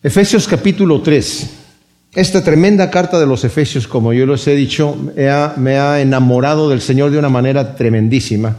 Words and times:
Efesios 0.00 0.46
capítulo 0.46 1.02
3. 1.02 1.50
Esta 2.14 2.44
tremenda 2.44 2.88
carta 2.88 3.18
de 3.18 3.26
los 3.26 3.42
Efesios, 3.42 3.88
como 3.88 4.12
yo 4.12 4.26
les 4.26 4.46
he 4.46 4.54
dicho, 4.54 4.96
me 5.56 5.76
ha, 5.76 6.00
enamorado 6.00 6.70
del 6.70 6.80
Señor 6.80 7.10
de 7.10 7.18
una 7.18 7.28
manera 7.28 7.74
tremendísima. 7.74 8.58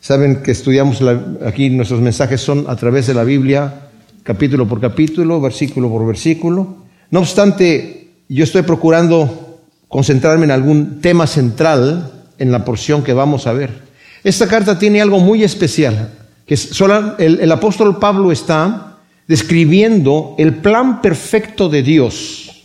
Saben 0.00 0.42
que 0.42 0.50
estudiamos 0.50 1.02
aquí, 1.44 1.68
nuestros 1.68 2.00
mensajes 2.00 2.40
son 2.40 2.64
a 2.68 2.76
través 2.76 3.06
de 3.06 3.12
la 3.12 3.24
Biblia, 3.24 3.90
capítulo 4.22 4.66
por 4.66 4.80
capítulo, 4.80 5.42
versículo 5.42 5.90
por 5.90 6.06
versículo. 6.06 6.78
No 7.10 7.20
obstante, 7.20 8.08
yo 8.30 8.44
estoy 8.44 8.62
procurando 8.62 9.60
concentrarme 9.88 10.46
en 10.46 10.52
algún 10.52 11.02
tema 11.02 11.26
central 11.26 12.24
en 12.38 12.50
la 12.50 12.64
porción 12.64 13.04
que 13.04 13.12
vamos 13.12 13.46
a 13.46 13.52
ver. 13.52 13.82
Esta 14.24 14.48
carta 14.48 14.78
tiene 14.78 15.02
algo 15.02 15.20
muy 15.20 15.44
especial, 15.44 16.14
que 16.46 16.56
solo 16.56 17.18
el, 17.18 17.40
el 17.40 17.52
apóstol 17.52 17.98
Pablo 17.98 18.32
está 18.32 18.87
describiendo 19.28 20.34
el 20.38 20.56
plan 20.56 21.02
perfecto 21.02 21.68
de 21.68 21.82
Dios 21.82 22.64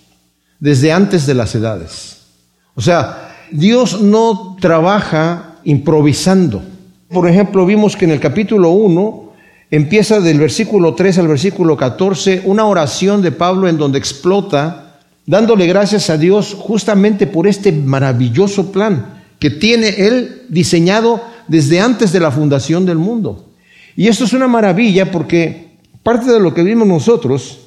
desde 0.59 0.93
antes 0.93 1.27
de 1.27 1.33
las 1.33 1.53
edades. 1.53 2.21
O 2.73 2.81
sea, 2.81 3.35
Dios 3.51 4.01
no 4.01 4.55
trabaja 4.59 5.57
improvisando. 5.65 6.63
Por 7.09 7.29
ejemplo, 7.29 7.65
vimos 7.65 7.95
que 7.95 8.05
en 8.05 8.11
el 8.11 8.19
capítulo 8.19 8.71
1 8.71 9.33
empieza 9.69 10.21
del 10.21 10.39
versículo 10.39 10.95
3 10.95 11.19
al 11.19 11.27
versículo 11.27 11.75
14 11.75 12.43
una 12.45 12.65
oración 12.65 13.21
de 13.21 13.31
Pablo 13.31 13.67
en 13.67 13.77
donde 13.77 13.99
explota 13.99 14.99
dándole 15.25 15.67
gracias 15.67 16.09
a 16.09 16.17
Dios 16.17 16.55
justamente 16.57 17.27
por 17.27 17.45
este 17.45 17.71
maravilloso 17.71 18.71
plan 18.71 19.21
que 19.37 19.49
tiene 19.49 19.89
Él 19.89 20.43
diseñado 20.47 21.21
desde 21.47 21.81
antes 21.81 22.13
de 22.13 22.21
la 22.21 22.31
fundación 22.31 22.85
del 22.85 22.97
mundo. 22.97 23.49
Y 23.95 24.07
esto 24.07 24.23
es 24.23 24.33
una 24.33 24.47
maravilla 24.47 25.11
porque 25.11 25.72
Parte 26.03 26.29
de 26.29 26.39
lo 26.39 26.53
que 26.53 26.63
vimos 26.63 26.87
nosotros 26.87 27.59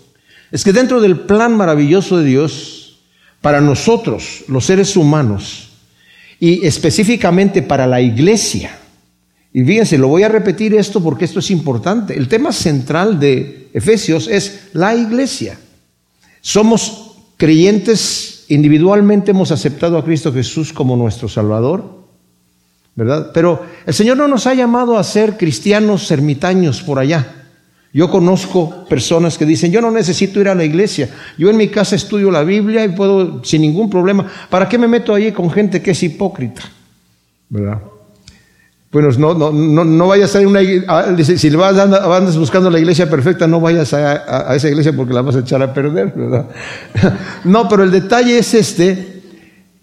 es 0.53 0.63
que 0.63 0.73
dentro 0.73 1.01
del 1.01 1.21
plan 1.21 1.57
maravilloso 1.57 2.19
de 2.19 2.27
Dios, 2.27 3.01
para 3.41 3.61
nosotros, 3.61 4.45
los 4.49 4.67
seres 4.67 4.97
humanos, 4.97 5.71
y 6.39 6.67
específicamente 6.67 7.63
para 7.63 7.87
la 7.87 8.01
iglesia, 8.01 8.79
y 9.53 9.65
fíjense, 9.65 9.97
lo 9.97 10.09
voy 10.09 10.23
a 10.23 10.29
repetir 10.29 10.75
esto 10.75 11.03
porque 11.03 11.25
esto 11.25 11.39
es 11.39 11.51
importante, 11.51 12.15
el 12.15 12.29
tema 12.29 12.53
central 12.53 13.19
de 13.19 13.71
Efesios 13.73 14.29
es 14.29 14.69
la 14.75 14.95
iglesia. 14.95 15.59
Somos 16.43 17.17
creyentes, 17.39 18.45
individualmente 18.49 19.31
hemos 19.31 19.51
aceptado 19.53 19.97
a 19.97 20.05
Cristo 20.05 20.33
Jesús 20.33 20.75
como 20.75 20.95
nuestro 20.95 21.29
Salvador, 21.29 22.05
¿verdad? 22.95 23.31
Pero 23.33 23.65
el 23.87 23.95
Señor 23.95 24.19
no 24.19 24.29
nos 24.29 24.47
ha 24.47 24.55
llamado 24.55 24.99
a 24.99 25.05
ser 25.05 25.37
cristianos 25.39 26.11
ermitaños 26.11 26.83
por 26.83 26.99
allá. 26.99 27.36
Yo 27.97 28.11
conozco 28.11 28.85
personas 28.91 29.39
que 29.39 29.47
dicen, 29.47 29.73
yo 29.73 29.81
no 29.81 29.91
necesito 29.91 30.39
ir 30.39 30.51
a 30.51 30.55
la 30.55 30.65
iglesia, 30.65 31.09
yo 31.39 31.49
en 31.49 31.57
mi 31.57 31.69
casa 31.69 31.97
estudio 31.97 32.31
la 32.31 32.45
Biblia 32.45 32.85
y 32.85 32.91
puedo 32.91 33.43
sin 33.43 33.63
ningún 33.63 33.89
problema. 33.89 34.31
¿Para 34.51 34.69
qué 34.69 34.77
me 34.77 34.87
meto 34.87 35.15
allí 35.15 35.33
con 35.33 35.51
gente 35.51 35.81
que 35.81 35.93
es 35.93 36.03
hipócrita? 36.03 36.61
¿Verdad? 37.49 37.81
Bueno, 38.93 39.09
no, 39.17 39.33
no, 39.33 39.51
no, 39.51 39.83
no 39.83 40.09
vayas 40.09 40.37
a 40.37 40.41
una 40.41 40.61
si 40.61 41.51
vas 41.57 41.79
andas 41.79 42.37
buscando 42.37 42.69
la 42.69 42.79
iglesia 42.79 43.09
perfecta, 43.09 43.47
no 43.47 43.61
vayas 43.61 43.95
a, 43.95 44.51
a, 44.51 44.55
esa 44.55 44.69
iglesia 44.69 44.93
porque 44.95 45.15
la 45.15 45.23
vas 45.23 45.37
a 45.37 45.39
echar 45.39 45.63
a 45.63 45.73
perder, 45.73 46.13
¿verdad? 46.15 46.51
No, 47.45 47.67
pero 47.67 47.83
el 47.83 47.91
detalle 47.91 48.37
es 48.37 48.53
este, 48.53 49.23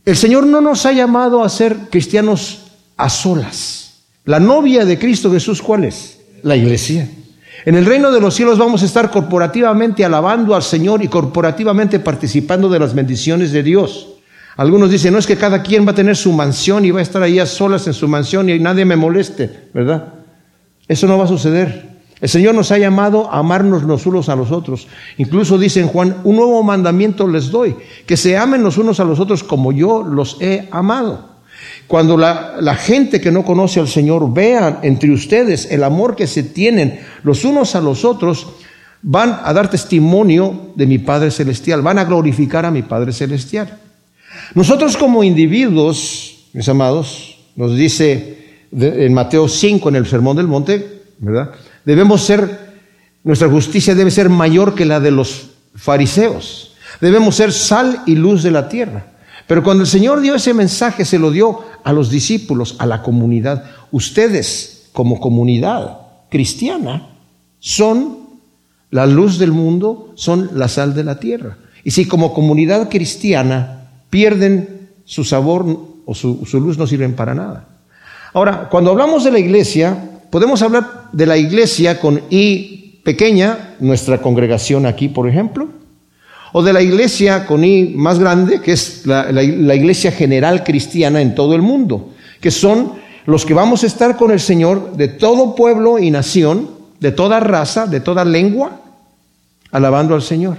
el 0.05 0.15
Señor 0.15 0.45
no 0.45 0.61
nos 0.61 0.85
ha 0.85 0.91
llamado 0.91 1.43
a 1.43 1.49
ser 1.49 1.75
cristianos 1.89 2.73
a 2.95 3.09
solas. 3.09 4.03
La 4.25 4.39
novia 4.39 4.85
de 4.85 4.99
Cristo 4.99 5.31
Jesús, 5.31 5.63
¿cuál 5.63 5.85
es? 5.85 6.19
La 6.43 6.55
iglesia. 6.55 7.09
En 7.65 7.75
el 7.75 7.85
reino 7.85 8.11
de 8.11 8.19
los 8.19 8.35
cielos 8.35 8.57
vamos 8.57 8.81
a 8.81 8.85
estar 8.85 9.09
corporativamente 9.09 10.03
alabando 10.03 10.53
al 10.53 10.63
Señor 10.63 11.03
y 11.03 11.07
corporativamente 11.07 11.99
participando 11.99 12.67
de 12.67 12.79
las 12.79 12.93
bendiciones 12.93 13.51
de 13.51 13.63
Dios. 13.63 14.09
Algunos 14.57 14.91
dicen, 14.91 15.13
no 15.13 15.19
es 15.19 15.25
que 15.25 15.37
cada 15.37 15.63
quien 15.63 15.87
va 15.87 15.91
a 15.91 15.95
tener 15.95 16.15
su 16.15 16.31
mansión 16.33 16.85
y 16.85 16.91
va 16.91 16.99
a 16.99 17.03
estar 17.03 17.23
ahí 17.23 17.39
a 17.39 17.45
solas 17.45 17.87
en 17.87 17.93
su 17.93 18.07
mansión 18.07 18.49
y 18.49 18.59
nadie 18.59 18.85
me 18.85 18.95
moleste, 18.95 19.69
¿verdad? 19.73 20.13
Eso 20.87 21.07
no 21.07 21.17
va 21.17 21.23
a 21.23 21.27
suceder. 21.27 21.93
El 22.19 22.29
Señor 22.29 22.53
nos 22.53 22.71
ha 22.71 22.77
llamado 22.77 23.31
a 23.31 23.39
amarnos 23.39 23.83
los 23.83 24.05
unos 24.05 24.29
a 24.29 24.35
los 24.35 24.51
otros. 24.51 24.87
Incluso 25.17 25.57
dice 25.57 25.79
en 25.79 25.87
Juan, 25.87 26.17
un 26.23 26.35
nuevo 26.35 26.61
mandamiento 26.63 27.27
les 27.27 27.49
doy, 27.49 27.75
que 28.05 28.15
se 28.17 28.37
amen 28.37 28.63
los 28.63 28.77
unos 28.77 28.99
a 28.99 29.05
los 29.05 29.19
otros 29.19 29.43
como 29.43 29.71
yo 29.71 30.03
los 30.03 30.37
he 30.39 30.67
amado. 30.71 31.32
Cuando 31.87 32.17
la, 32.17 32.75
gente 32.75 33.21
que 33.21 33.31
no 33.31 33.43
conoce 33.43 33.79
al 33.79 33.87
Señor 33.87 34.33
vean 34.33 34.79
entre 34.83 35.11
ustedes 35.11 35.69
el 35.71 35.83
amor 35.83 36.15
que 36.15 36.27
se 36.27 36.43
tienen 36.43 36.99
los 37.23 37.45
unos 37.45 37.75
a 37.75 37.81
los 37.81 38.05
otros, 38.05 38.47
van 39.01 39.39
a 39.43 39.53
dar 39.53 39.69
testimonio 39.69 40.71
de 40.75 40.87
mi 40.87 40.97
Padre 40.97 41.29
Celestial, 41.29 41.81
van 41.81 41.99
a 41.99 42.05
glorificar 42.05 42.65
a 42.65 42.71
mi 42.71 42.81
Padre 42.81 43.11
Celestial. 43.11 43.79
Nosotros 44.55 44.97
como 44.97 45.23
individuos, 45.23 46.47
mis 46.53 46.67
amados, 46.69 47.37
nos 47.55 47.75
dice 47.75 48.37
en 48.71 49.13
Mateo 49.13 49.47
5 49.47 49.89
en 49.89 49.95
el 49.95 50.07
Sermón 50.07 50.37
del 50.37 50.47
Monte, 50.47 51.03
¿verdad? 51.19 51.51
Debemos 51.85 52.23
ser, 52.23 52.73
nuestra 53.23 53.49
justicia 53.49 53.93
debe 53.93 54.09
ser 54.09 54.29
mayor 54.29 54.73
que 54.73 54.85
la 54.85 54.99
de 54.99 55.11
los 55.11 55.49
fariseos. 55.75 56.75
Debemos 57.01 57.35
ser 57.35 57.51
sal 57.51 58.03
y 58.05 58.15
luz 58.15 58.43
de 58.43 58.51
la 58.51 58.69
tierra. 58.69 59.12
Pero 59.47 59.63
cuando 59.63 59.83
el 59.83 59.89
Señor 59.89 60.21
dio 60.21 60.35
ese 60.35 60.53
mensaje, 60.53 61.05
se 61.05 61.19
lo 61.19 61.31
dio 61.31 61.59
a 61.83 61.93
los 61.93 62.09
discípulos, 62.09 62.75
a 62.79 62.85
la 62.85 63.01
comunidad. 63.01 63.65
Ustedes, 63.91 64.89
como 64.93 65.19
comunidad 65.19 65.99
cristiana, 66.29 67.09
son 67.59 68.19
la 68.89 69.05
luz 69.05 69.37
del 69.37 69.51
mundo, 69.51 70.11
son 70.15 70.51
la 70.53 70.67
sal 70.67 70.93
de 70.93 71.03
la 71.03 71.19
tierra. 71.19 71.57
Y 71.83 71.91
si 71.91 72.05
como 72.05 72.33
comunidad 72.33 72.89
cristiana 72.89 73.89
pierden 74.09 74.89
su 75.05 75.23
sabor 75.23 75.65
o 76.05 76.13
su, 76.13 76.45
luz, 76.53 76.77
no 76.77 76.87
sirven 76.87 77.15
para 77.15 77.33
nada. 77.33 77.67
Ahora, 78.33 78.69
cuando 78.69 78.91
hablamos 78.91 79.23
de 79.23 79.31
la 79.31 79.39
iglesia, 79.39 80.21
podemos 80.29 80.61
hablar 80.61 81.09
de 81.11 81.25
la 81.25 81.37
iglesia 81.37 81.99
con 81.99 82.21
I 82.29 83.01
pequeña, 83.03 83.75
nuestra 83.79 84.21
congregación 84.21 84.85
aquí, 84.85 85.09
por 85.09 85.27
ejemplo, 85.27 85.69
o 86.53 86.61
de 86.61 86.71
la 86.71 86.81
iglesia 86.81 87.45
con 87.45 87.63
I 87.63 87.93
más 87.95 88.19
grande, 88.19 88.61
que 88.61 88.71
es 88.71 89.05
la, 89.05 89.43
iglesia 89.43 90.11
general 90.11 90.63
cristiana 90.63 91.19
en 91.19 91.35
todo 91.35 91.55
el 91.55 91.63
mundo, 91.63 92.13
que 92.39 92.51
son 92.51 92.93
los 93.25 93.43
que 93.43 93.55
vamos 93.55 93.83
a 93.83 93.87
estar 93.87 94.15
con 94.15 94.31
el 94.31 94.39
Señor 94.39 94.95
de 94.95 95.07
todo 95.07 95.55
pueblo 95.55 95.97
y 95.97 96.11
nación, 96.11 96.69
de 96.99 97.11
toda 97.11 97.39
raza, 97.39 97.87
de 97.87 97.99
toda 97.99 98.23
lengua, 98.23 98.79
alabando 99.71 100.13
al 100.13 100.21
Señor. 100.21 100.57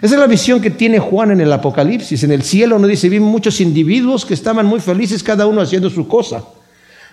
Esa 0.00 0.14
es 0.14 0.20
la 0.20 0.26
visión 0.26 0.62
que 0.62 0.70
tiene 0.70 0.98
Juan 0.98 1.30
en 1.30 1.42
el 1.42 1.52
Apocalipsis. 1.52 2.24
En 2.24 2.32
el 2.32 2.42
cielo 2.42 2.78
no 2.78 2.86
dice, 2.86 3.10
vi 3.10 3.20
muchos 3.20 3.60
individuos 3.60 4.24
que 4.24 4.34
estaban 4.34 4.64
muy 4.64 4.80
felices, 4.80 5.22
cada 5.22 5.46
uno 5.46 5.60
haciendo 5.60 5.90
su 5.90 6.08
cosa. 6.08 6.42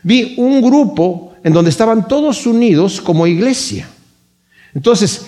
Vi 0.03 0.35
un 0.37 0.61
grupo 0.61 1.33
en 1.43 1.51
donde 1.51 1.69
estaban 1.69 2.07
todos 2.07 2.47
unidos 2.47 3.01
como 3.01 3.27
iglesia. 3.27 3.89
Entonces, 4.73 5.25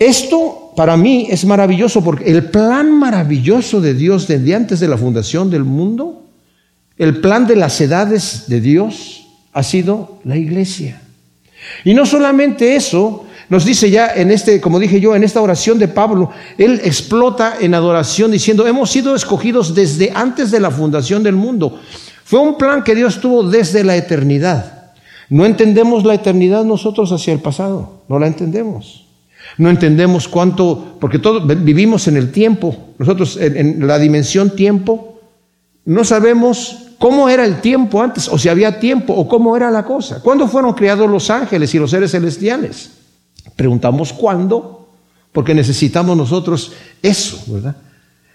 esto 0.00 0.72
para 0.74 0.96
mí 0.96 1.28
es 1.30 1.44
maravilloso 1.44 2.02
porque 2.02 2.24
el 2.24 2.50
plan 2.50 2.90
maravilloso 2.90 3.82
de 3.82 3.92
Dios 3.92 4.26
desde 4.26 4.54
antes 4.54 4.80
de 4.80 4.88
la 4.88 4.96
fundación 4.96 5.50
del 5.50 5.64
mundo, 5.64 6.22
el 6.96 7.20
plan 7.20 7.46
de 7.46 7.54
las 7.56 7.78
edades 7.82 8.44
de 8.46 8.62
Dios 8.62 9.26
ha 9.52 9.62
sido 9.62 10.18
la 10.24 10.38
iglesia. 10.38 11.02
Y 11.84 11.92
no 11.92 12.06
solamente 12.06 12.76
eso, 12.76 13.26
nos 13.50 13.66
dice 13.66 13.90
ya 13.90 14.14
en 14.14 14.30
este, 14.30 14.58
como 14.58 14.78
dije 14.78 15.00
yo, 15.00 15.14
en 15.14 15.22
esta 15.22 15.42
oración 15.42 15.78
de 15.78 15.88
Pablo, 15.88 16.30
él 16.56 16.80
explota 16.82 17.56
en 17.60 17.74
adoración 17.74 18.30
diciendo, 18.30 18.66
hemos 18.66 18.90
sido 18.90 19.14
escogidos 19.14 19.74
desde 19.74 20.12
antes 20.14 20.50
de 20.50 20.60
la 20.60 20.70
fundación 20.70 21.22
del 21.22 21.36
mundo. 21.36 21.78
Fue 22.24 22.40
un 22.40 22.56
plan 22.56 22.84
que 22.84 22.94
Dios 22.94 23.20
tuvo 23.20 23.42
desde 23.42 23.84
la 23.84 23.96
eternidad. 23.96 24.92
No 25.28 25.44
entendemos 25.44 26.06
la 26.06 26.14
eternidad 26.14 26.64
nosotros 26.64 27.12
hacia 27.12 27.34
el 27.34 27.40
pasado, 27.40 28.00
no 28.08 28.18
la 28.18 28.28
entendemos. 28.28 29.09
No 29.58 29.70
entendemos 29.70 30.28
cuánto, 30.28 30.96
porque 31.00 31.18
todos 31.18 31.46
vivimos 31.64 32.08
en 32.08 32.16
el 32.16 32.32
tiempo, 32.32 32.76
nosotros 32.98 33.36
en, 33.40 33.86
la 33.86 33.98
dimensión 33.98 34.50
tiempo, 34.50 35.20
no 35.84 36.04
sabemos 36.04 36.88
cómo 36.98 37.28
era 37.28 37.44
el 37.44 37.60
tiempo 37.60 38.02
antes, 38.02 38.28
o 38.28 38.38
si 38.38 38.48
había 38.48 38.78
tiempo, 38.78 39.14
o 39.14 39.28
cómo 39.28 39.56
era 39.56 39.70
la 39.70 39.84
cosa. 39.84 40.20
¿Cuándo 40.22 40.46
fueron 40.48 40.74
creados 40.74 41.10
los 41.10 41.30
ángeles 41.30 41.74
y 41.74 41.78
los 41.78 41.90
seres 41.90 42.12
celestiales? 42.12 42.90
Preguntamos 43.56 44.12
cuándo, 44.12 44.88
porque 45.32 45.54
necesitamos 45.54 46.16
nosotros 46.16 46.72
eso, 47.02 47.42
¿verdad? 47.46 47.76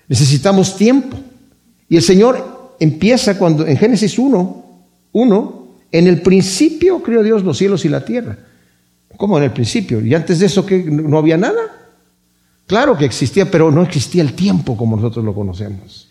Necesitamos 0.07 0.75
tiempo. 0.75 1.18
Y 1.90 1.95
el 1.95 2.01
Señor 2.01 2.75
empieza 2.80 3.38
cuando, 3.38 3.66
en 3.66 3.78
Génesis 3.78 4.18
1, 4.18 4.66
1, 5.12 5.68
en 5.92 6.07
el 6.07 6.22
principio 6.22 7.01
creó 7.01 7.24
Dios 7.24 7.44
los 7.44 7.57
cielos 7.57 7.86
y 7.86 7.90
la 7.90 8.04
tierra. 8.04 8.38
¿Cómo 9.18 9.38
en 9.38 9.46
el 9.46 9.52
principio? 9.52 10.04
¿Y 10.06 10.14
antes 10.14 10.40
de 10.40 10.46
eso 10.46 10.66
que 10.66 10.84
no 10.84 11.18
había 11.18 11.38
nada? 11.38 11.62
Claro 12.68 12.98
que 12.98 13.06
existía, 13.06 13.50
pero 13.50 13.72
no 13.72 13.84
existía 13.84 14.22
el 14.22 14.34
tiempo 14.34 14.76
como 14.76 14.96
nosotros 14.96 15.24
lo 15.24 15.34
conocemos. 15.34 16.10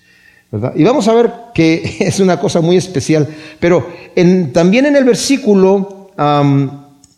Y 0.77 0.85
vamos 0.85 1.09
a 1.09 1.15
ver 1.15 1.33
que 1.55 1.97
es 2.01 2.21
una 2.21 2.39
cosa 2.39 2.61
muy 2.61 2.77
especial. 2.77 3.29
Pero 3.59 3.89
también 4.53 4.87
en 4.87 4.97
el 4.97 5.05
versículo 5.05 6.11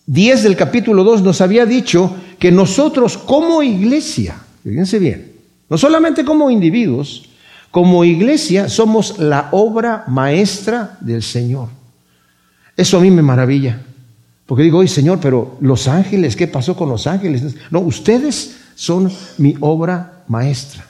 10 0.06 0.42
del 0.42 0.56
capítulo 0.56 1.04
2 1.04 1.22
nos 1.22 1.40
había 1.40 1.66
dicho 1.66 2.14
que 2.38 2.50
nosotros 2.50 3.18
como 3.18 3.62
iglesia, 3.62 4.36
fíjense 4.62 4.98
bien, 4.98 5.32
no 5.68 5.76
solamente 5.76 6.24
como 6.24 6.50
individuos, 6.50 7.28
como 7.70 8.04
iglesia 8.04 8.68
somos 8.68 9.18
la 9.18 9.48
obra 9.52 10.04
maestra 10.06 10.96
del 11.00 11.22
Señor. 11.22 11.68
Eso 12.76 12.98
a 12.98 13.00
mí 13.00 13.10
me 13.10 13.22
maravilla. 13.22 13.82
Porque 14.46 14.62
digo, 14.62 14.78
oye 14.78 14.88
Señor, 14.88 15.18
pero 15.20 15.56
los 15.60 15.88
ángeles, 15.88 16.36
¿qué 16.36 16.46
pasó 16.46 16.76
con 16.76 16.88
los 16.88 17.06
ángeles? 17.06 17.42
No, 17.70 17.80
ustedes 17.80 18.56
son 18.74 19.10
mi 19.38 19.56
obra 19.60 20.24
maestra. 20.28 20.86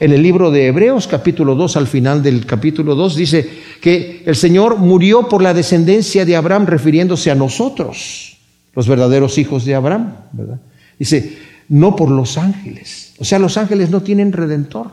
En 0.00 0.12
el 0.12 0.22
libro 0.22 0.50
de 0.50 0.66
Hebreos 0.66 1.06
capítulo 1.06 1.54
2, 1.54 1.76
al 1.76 1.86
final 1.86 2.22
del 2.22 2.44
capítulo 2.44 2.94
2, 2.94 3.16
dice 3.16 3.48
que 3.80 4.22
el 4.26 4.36
Señor 4.36 4.78
murió 4.78 5.28
por 5.28 5.42
la 5.42 5.54
descendencia 5.54 6.24
de 6.24 6.36
Abraham, 6.36 6.66
refiriéndose 6.66 7.30
a 7.30 7.34
nosotros, 7.34 8.36
los 8.74 8.88
verdaderos 8.88 9.38
hijos 9.38 9.64
de 9.64 9.74
Abraham. 9.74 10.14
¿verdad? 10.32 10.60
Dice, 10.98 11.38
no 11.68 11.96
por 11.96 12.10
los 12.10 12.36
ángeles. 12.38 13.14
O 13.18 13.24
sea, 13.24 13.38
los 13.38 13.56
ángeles 13.56 13.90
no 13.90 14.02
tienen 14.02 14.32
redentor. 14.32 14.88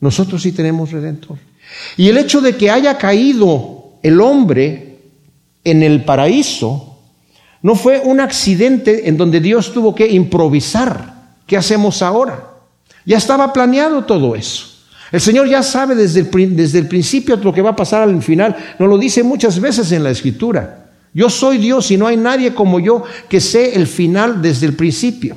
Nosotros 0.00 0.42
sí 0.42 0.52
tenemos 0.52 0.92
redentor. 0.92 1.38
Y 1.96 2.08
el 2.08 2.18
hecho 2.18 2.40
de 2.40 2.56
que 2.56 2.70
haya 2.70 2.98
caído 2.98 3.94
el 4.02 4.20
hombre 4.20 4.87
en 5.70 5.82
el 5.82 6.04
paraíso 6.04 6.88
no 7.62 7.74
fue 7.74 8.00
un 8.04 8.20
accidente 8.20 9.08
en 9.08 9.16
donde 9.16 9.40
Dios 9.40 9.72
tuvo 9.72 9.94
que 9.94 10.06
improvisar. 10.06 11.14
¿Qué 11.46 11.56
hacemos 11.56 12.02
ahora? 12.02 12.44
Ya 13.04 13.16
estaba 13.16 13.52
planeado 13.52 14.04
todo 14.04 14.34
eso. 14.34 14.66
El 15.10 15.20
Señor 15.20 15.48
ya 15.48 15.62
sabe 15.62 15.94
desde 15.94 16.20
el, 16.20 16.86
principio 16.88 17.36
lo 17.36 17.52
que 17.52 17.62
va 17.62 17.70
a 17.70 17.76
pasar 17.76 18.02
al 18.02 18.22
final. 18.22 18.54
Nos 18.78 18.88
lo 18.88 18.98
dice 18.98 19.22
muchas 19.22 19.58
veces 19.58 19.90
en 19.92 20.04
la 20.04 20.10
Escritura. 20.10 20.90
Yo 21.14 21.30
soy 21.30 21.58
Dios 21.58 21.90
y 21.90 21.96
no 21.96 22.06
hay 22.06 22.18
nadie 22.18 22.52
como 22.52 22.78
yo 22.78 23.04
que 23.28 23.40
sé 23.40 23.74
el 23.74 23.86
final 23.86 24.42
desde 24.42 24.66
el 24.66 24.74
principio. 24.74 25.36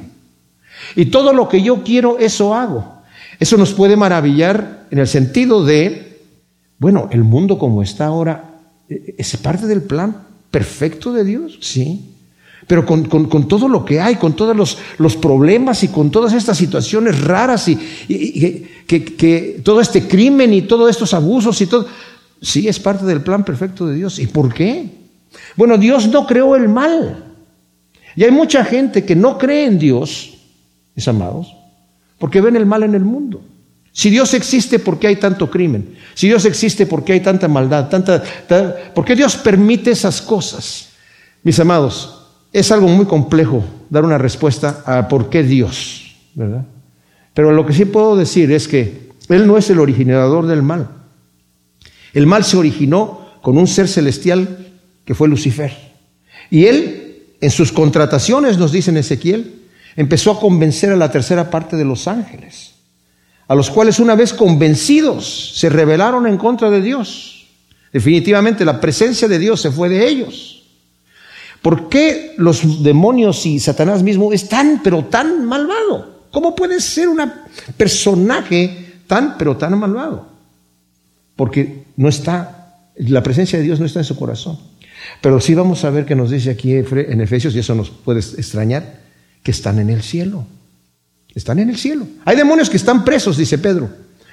Y 0.96 1.06
todo 1.06 1.32
lo 1.32 1.48
que 1.48 1.62
yo 1.62 1.84
quiero, 1.84 2.20
eso 2.20 2.54
hago. 2.54 3.02
Eso 3.40 3.56
nos 3.58 3.74
puede 3.74 3.96
maravillar 3.96 4.88
en 4.92 5.00
el 5.00 5.08
sentido 5.08 5.64
de, 5.64 6.22
bueno, 6.78 7.08
el 7.12 7.24
mundo 7.24 7.58
como 7.58 7.82
está 7.82 8.08
ahora, 8.08 8.51
¿es 9.18 9.38
parte 9.38 9.68
del 9.68 9.82
plan 9.82 10.16
perfecto 10.50 11.14
de 11.14 11.24
Dios? 11.24 11.58
Sí. 11.62 12.12
Pero 12.68 12.86
con, 12.86 13.48
todo 13.48 13.68
lo 13.68 13.84
que 13.84 14.00
hay, 14.00 14.16
con 14.16 14.36
todos 14.36 14.78
los, 14.98 15.16
problemas 15.18 15.84
y 15.84 15.88
con 15.88 16.12
todas 16.12 16.34
estas 16.34 16.58
situaciones 16.58 17.22
raras 17.22 17.68
y, 17.68 17.76
que, 18.88 19.62
todo 19.64 19.82
este 19.82 20.08
crimen 20.08 20.54
y 20.54 20.62
todos 20.62 20.90
estos 20.90 21.14
abusos 21.14 21.60
y 21.62 21.66
todo, 21.66 21.88
sí 22.42 22.68
es 22.68 22.80
parte 22.80 23.06
del 23.06 23.22
plan 23.22 23.44
perfecto 23.44 23.88
de 23.88 23.96
Dios. 23.96 24.20
¿Y 24.20 24.28
por 24.28 24.54
qué? 24.54 24.86
Bueno, 25.56 25.78
Dios 25.78 26.08
no 26.10 26.28
creó 26.28 26.56
el 26.56 26.70
mal. 26.70 27.34
Y 28.16 28.24
hay 28.24 28.32
mucha 28.32 28.64
gente 28.64 29.06
que 29.06 29.16
no 29.16 29.38
cree 29.38 29.66
en 29.66 29.80
Dios, 29.80 30.38
mis 30.96 31.08
amados, 31.08 31.54
porque 32.20 32.42
ven 32.42 32.56
el 32.56 32.66
mal 32.66 32.84
en 32.84 32.94
el 32.94 33.04
mundo. 33.04 33.42
Si 33.94 34.10
Dios 34.10 34.34
existe, 34.34 34.80
¿por 34.80 35.00
qué 35.00 35.08
hay 35.08 35.16
tanto 35.18 35.50
crimen? 35.50 35.96
Si 36.14 36.28
Dios 36.28 36.46
existe, 36.46 36.86
¿por 36.86 37.04
qué 37.04 37.14
hay 37.14 37.20
tanta 37.20 37.48
maldad? 37.48 37.90
Tanta, 37.90 38.24
¿Por 38.94 39.04
qué 39.04 39.16
Dios 39.16 39.36
permite 39.36 39.92
esas 39.92 40.22
cosas? 40.22 40.90
Mis 41.44 41.60
amados, 41.60 42.28
es 42.54 42.72
algo 42.72 42.88
muy 42.88 43.06
complejo 43.06 43.64
dar 43.90 44.06
una 44.06 44.18
respuesta 44.18 44.84
a 44.86 45.08
por 45.08 45.30
qué 45.30 45.44
Dios, 45.44 46.16
¿verdad? 46.36 46.66
Pero 47.34 47.52
lo 47.52 47.66
que 47.66 47.74
sí 47.74 47.86
puedo 47.86 48.16
decir 48.16 48.52
es 48.52 48.68
que 48.68 49.12
Él 49.30 49.48
no 49.48 49.58
es 49.58 49.70
el 49.70 49.80
originador 49.80 50.48
del 50.48 50.62
mal. 50.62 50.90
El 52.14 52.28
mal 52.28 52.44
se 52.44 52.58
originó 52.58 53.22
con 53.42 53.58
un 53.58 53.68
ser 53.68 53.88
celestial 53.88 54.68
que 55.06 55.16
fue 55.16 55.28
Lucifer. 55.28 55.76
Y 56.50 56.66
Él, 56.66 57.36
en 57.40 57.50
sus 57.52 57.72
contrataciones, 57.72 58.58
nos 58.58 58.72
dice 58.72 58.92
en 58.92 58.98
Ezequiel, 58.98 59.62
empezó 59.96 60.32
a 60.32 60.40
convencer 60.40 60.92
a 60.92 60.98
la 60.98 61.12
tercera 61.12 61.50
parte 61.50 61.76
de 61.76 61.86
los 61.86 62.08
ángeles, 62.08 62.71
a 63.52 63.56
los 63.56 63.70
cuales 63.70 64.00
una 64.00 64.16
vez 64.16 64.32
convencidos 64.32 65.52
se 65.56 65.68
rebelaron 65.68 66.26
en 66.26 66.38
contra 66.38 66.70
de 66.70 66.82
Dios. 66.82 67.48
Definitivamente 67.92 68.64
la 68.64 68.80
presencia 68.80 69.28
de 69.28 69.38
Dios 69.38 69.60
se 69.60 69.72
fue 69.72 69.90
de 69.90 70.08
ellos. 70.08 70.64
¿Por 71.62 71.90
qué 71.90 72.34
los 72.38 72.82
demonios 72.82 73.46
y 73.46 73.60
Satanás 73.60 74.04
mismo 74.04 74.32
es 74.32 74.48
tan, 74.48 74.80
pero 74.82 75.04
tan 75.04 75.46
malvado? 75.46 76.28
¿Cómo 76.32 76.56
puede 76.56 76.80
ser 76.80 77.10
un 77.10 77.20
personaje 77.76 79.02
tan, 79.06 79.38
pero 79.38 79.58
tan 79.58 79.78
malvado? 79.78 80.30
Porque 81.36 81.84
no 81.98 82.08
está, 82.08 82.88
la 82.96 83.22
presencia 83.22 83.60
de 83.60 83.66
Dios 83.66 83.82
no 83.82 83.86
está 83.86 84.00
en 84.00 84.06
su 84.06 84.16
corazón. 84.16 84.58
Pero 85.20 85.42
sí 85.42 85.56
vamos 85.56 85.84
a 85.84 85.90
ver 85.90 86.06
que 86.06 86.16
nos 86.16 86.32
dice 86.32 86.52
aquí 86.52 86.72
en 86.74 87.20
Efesios, 87.20 87.54
y 87.54 87.60
eso 87.60 87.76
nos 87.76 87.90
puede 87.90 88.22
extrañar, 88.22 89.02
que 89.44 89.52
están 89.52 89.78
en 89.80 89.90
el 89.90 90.04
cielo. 90.04 90.46
Están 91.34 91.60
en 91.60 91.70
el 91.70 91.78
cielo. 91.78 92.06
Hay 92.26 92.36
demonios 92.36 92.70
que 92.70 92.78
están 92.78 93.06
presos, 93.06 93.38
dice 93.38 93.58
Pedro, 93.58 93.90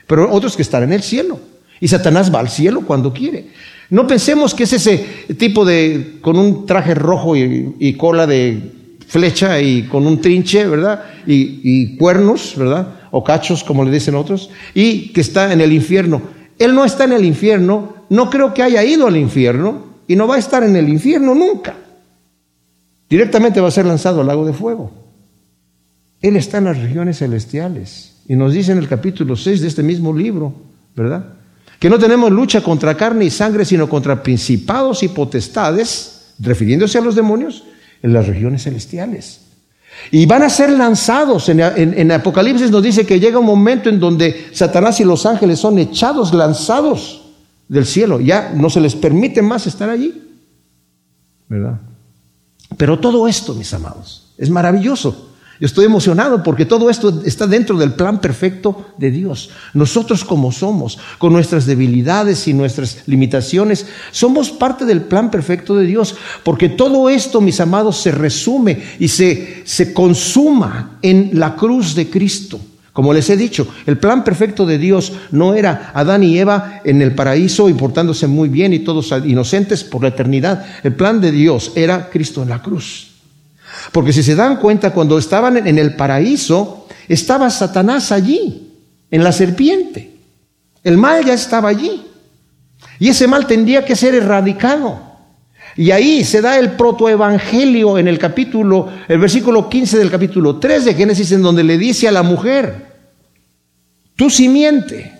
pero 0.07 0.33
otros 0.33 0.57
que 0.57 0.63
están 0.63 0.83
en 0.83 0.93
el 0.93 1.03
cielo. 1.03 1.39
Y 1.81 1.89
Satanás 1.89 2.35
va 2.35 2.41
al 2.41 2.49
cielo 2.49 2.83
cuando 2.83 3.13
quiere. 3.13 3.47
No 3.91 4.07
pensemos 4.07 4.53
que 4.55 4.65
es 4.65 4.73
ese 4.73 4.99
tipo 5.39 5.65
de, 5.65 6.19
con 6.21 6.39
un 6.39 6.67
traje 6.67 6.95
rojo 6.95 7.37
y, 7.37 7.95
cola 7.97 8.27
de 8.27 8.73
flecha 9.07 9.61
y 9.61 9.85
con 9.85 10.07
un 10.07 10.21
trinche, 10.21 10.67
¿verdad? 10.67 11.05
Y, 11.27 11.61
y, 11.63 11.97
cuernos, 11.97 12.55
¿verdad? 12.57 12.97
O 13.11 13.25
cachos, 13.25 13.65
como 13.65 13.85
le 13.85 13.91
dicen 13.91 14.15
otros, 14.15 14.51
y 14.75 15.13
que 15.13 15.21
está 15.21 15.53
en 15.53 15.61
el 15.61 15.73
infierno. 15.73 16.21
Él 16.59 16.75
no 16.75 16.85
está 16.85 17.05
en 17.05 17.13
el 17.13 17.25
infierno, 17.25 17.95
no 18.11 18.29
creo 18.29 18.53
que 18.53 18.63
haya 18.63 18.85
ido 18.85 19.07
al 19.07 19.17
infierno, 19.17 19.87
y 20.07 20.17
no 20.17 20.27
va 20.27 20.35
a 20.35 20.39
estar 20.39 20.63
en 20.65 20.75
el 20.75 20.89
infierno 20.89 21.35
nunca. 21.35 21.75
Directamente 23.09 23.61
va 23.61 23.69
a 23.69 23.71
ser 23.71 23.87
lanzado 23.87 24.21
al 24.21 24.27
lago 24.27 24.45
de 24.45 24.53
fuego. 24.53 24.91
Él 26.21 26.37
está 26.37 26.59
en 26.59 26.65
las 26.65 26.79
regiones 26.79 27.19
celestiales. 27.19 28.17
Y 28.27 28.37
nos 28.37 28.53
dice 28.53 28.73
en 28.73 28.79
el 28.79 28.89
capítulo 28.89 29.37
6 29.37 29.61
de 29.61 29.69
este 29.69 29.83
mismo 29.83 30.15
libro, 30.15 30.53
¿verdad? 30.95 31.39
que 31.79 31.89
no 31.89 31.99
tenemos 31.99 32.31
lucha 32.31 32.61
contra 32.61 32.97
carne 32.97 33.27
y 33.27 33.31
sangre, 33.31 33.65
sino 33.65 33.89
contra 33.89 34.23
principados 34.23 35.03
y 35.03 35.09
potestades, 35.09 36.33
refiriéndose 36.41 36.99
a 36.99 37.01
los 37.01 37.15
demonios, 37.15 37.65
en 38.03 38.13
las 38.13 38.27
regiones 38.27 38.65
celestiales. 38.65 39.41
Y 40.11 40.27
van 40.27 40.43
a 40.43 40.51
ser 40.51 40.71
lanzados. 40.71 41.49
En, 41.49 42.13
Apocalipsis 42.13 42.71
nos 42.71 42.83
dice 42.83 43.07
que 43.07 43.19
llega 43.19 43.39
un 43.39 43.47
momento 43.47 43.89
en 43.89 43.99
donde 43.99 44.49
Satanás 44.53 45.01
y 45.01 45.05
los 45.05 45.25
ángeles 45.27 45.59
son 45.59 45.79
echados, 45.79 46.35
lanzados 46.35 47.23
del 47.69 47.87
cielo. 47.87 48.21
Ya 48.21 48.53
no 48.55 48.71
se 48.71 48.81
les 48.81 48.95
permite 48.95 49.43
más 49.43 49.67
estar 49.67 49.89
allí. 49.89 50.23
¿Verdad? 51.49 51.81
Pero 52.77 52.99
todo 52.99 53.27
esto, 53.27 53.55
mis 53.55 53.73
amados, 53.73 54.33
es 54.37 54.51
maravilloso. 54.51 55.28
Estoy 55.61 55.87
emocionado 55.87 56.43
porque 56.45 56.65
todo 56.65 56.89
esto 56.89 57.23
está 57.25 57.49
dentro 57.49 57.77
del 57.77 57.93
plan 57.93 58.21
perfecto 58.21 58.87
de 58.97 59.11
Dios. 59.11 59.51
Nosotros 59.75 60.25
como 60.25 60.53
somos, 60.53 60.99
con 61.19 61.33
nuestras 61.33 61.67
debilidades 61.67 62.47
y 62.47 62.55
nuestras 62.55 63.03
limitaciones, 63.07 63.87
somos 64.13 64.51
parte 64.51 64.85
del 64.85 65.01
plan 65.03 65.33
perfecto 65.33 65.75
de 65.75 65.87
Dios. 65.87 66.15
Porque 66.45 66.69
todo 66.69 67.11
esto, 67.11 67.41
mis 67.41 67.61
amados, 67.61 68.01
se 68.01 68.13
resume 68.13 68.81
y 69.01 69.09
se, 69.09 69.63
se 69.65 69.93
consuma 69.93 70.99
en 71.03 71.31
la 71.35 71.57
cruz 71.57 71.97
de 71.97 72.09
Cristo. 72.09 72.61
Como 72.93 73.13
les 73.13 73.29
he 73.31 73.37
dicho, 73.37 73.67
el 73.87 73.99
plan 73.99 74.25
perfecto 74.25 74.67
de 74.67 74.79
Dios 74.79 75.13
no 75.31 75.55
era 75.55 75.91
Adán 75.95 76.23
y 76.23 76.39
Eva 76.39 76.81
en 76.85 77.03
el 77.03 77.15
paraíso 77.15 77.69
y 77.69 77.75
portándose 77.75 78.27
muy 78.27 78.49
bien 78.49 78.73
y 78.73 78.81
todos 78.81 79.13
inocentes 79.25 79.85
por 79.85 80.03
la 80.03 80.09
eternidad. 80.09 80.67
El 80.83 80.95
plan 80.95 81.21
de 81.21 81.31
Dios 81.33 81.73
era 81.75 82.11
Cristo 82.11 82.43
en 82.43 82.49
la 82.49 82.63
cruz. 82.63 83.08
Porque 83.93 84.13
si 84.13 84.23
se 84.23 84.35
dan 84.35 84.57
cuenta, 84.57 84.93
cuando 84.93 85.19
estaban 85.19 85.67
en 85.67 85.79
el 85.79 85.95
paraíso, 85.95 86.87
estaba 87.09 87.51
Satanás 87.51 88.13
allí, 88.13 88.73
en 89.11 89.25
la 89.25 89.33
serpiente. 89.33 90.17
El 90.85 90.97
mal 90.97 91.25
ya 91.25 91.35
estaba 91.35 91.69
allí. 91.69 92.03
Y 92.99 93.09
ese 93.09 93.27
mal 93.27 93.47
tendría 93.47 93.85
que 93.85 93.97
ser 93.97 94.15
erradicado. 94.15 95.09
Y 95.77 95.91
ahí 95.93 96.25
se 96.25 96.41
da 96.41 96.59
el 96.59 96.73
protoevangelio 96.73 97.99
en 97.99 98.09
el 98.09 98.19
capítulo, 98.19 98.89
el 99.07 99.19
versículo 99.19 99.69
15 99.69 99.99
del 99.99 100.11
capítulo 100.11 100.57
3 100.59 100.85
de 100.87 100.95
Génesis, 100.95 101.31
en 101.33 101.43
donde 101.43 101.63
le 101.63 101.79
dice 101.79 102.09
a 102.09 102.13
la 102.13 102.23
mujer, 102.23 102.89
tu 104.17 104.29
simiente 104.29 105.13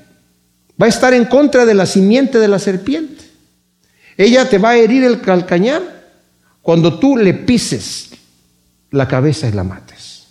va 0.81 0.87
a 0.87 0.89
estar 0.89 1.15
en 1.15 1.27
contra 1.27 1.65
de 1.65 1.75
la 1.75 1.87
simiente 1.87 2.39
de 2.39 2.49
la 2.49 2.59
serpiente. 2.59 3.25
Ella 4.17 4.49
te 4.49 4.59
va 4.59 4.71
a 4.71 4.77
herir 4.77 5.05
el 5.05 5.21
calcañar 5.21 5.83
cuando 6.61 6.99
tú 6.99 7.17
le 7.17 7.35
pises 7.35 8.08
la 8.91 9.09
cabeza 9.09 9.49
y 9.49 9.53
la 9.53 9.65
mates. 9.65 10.27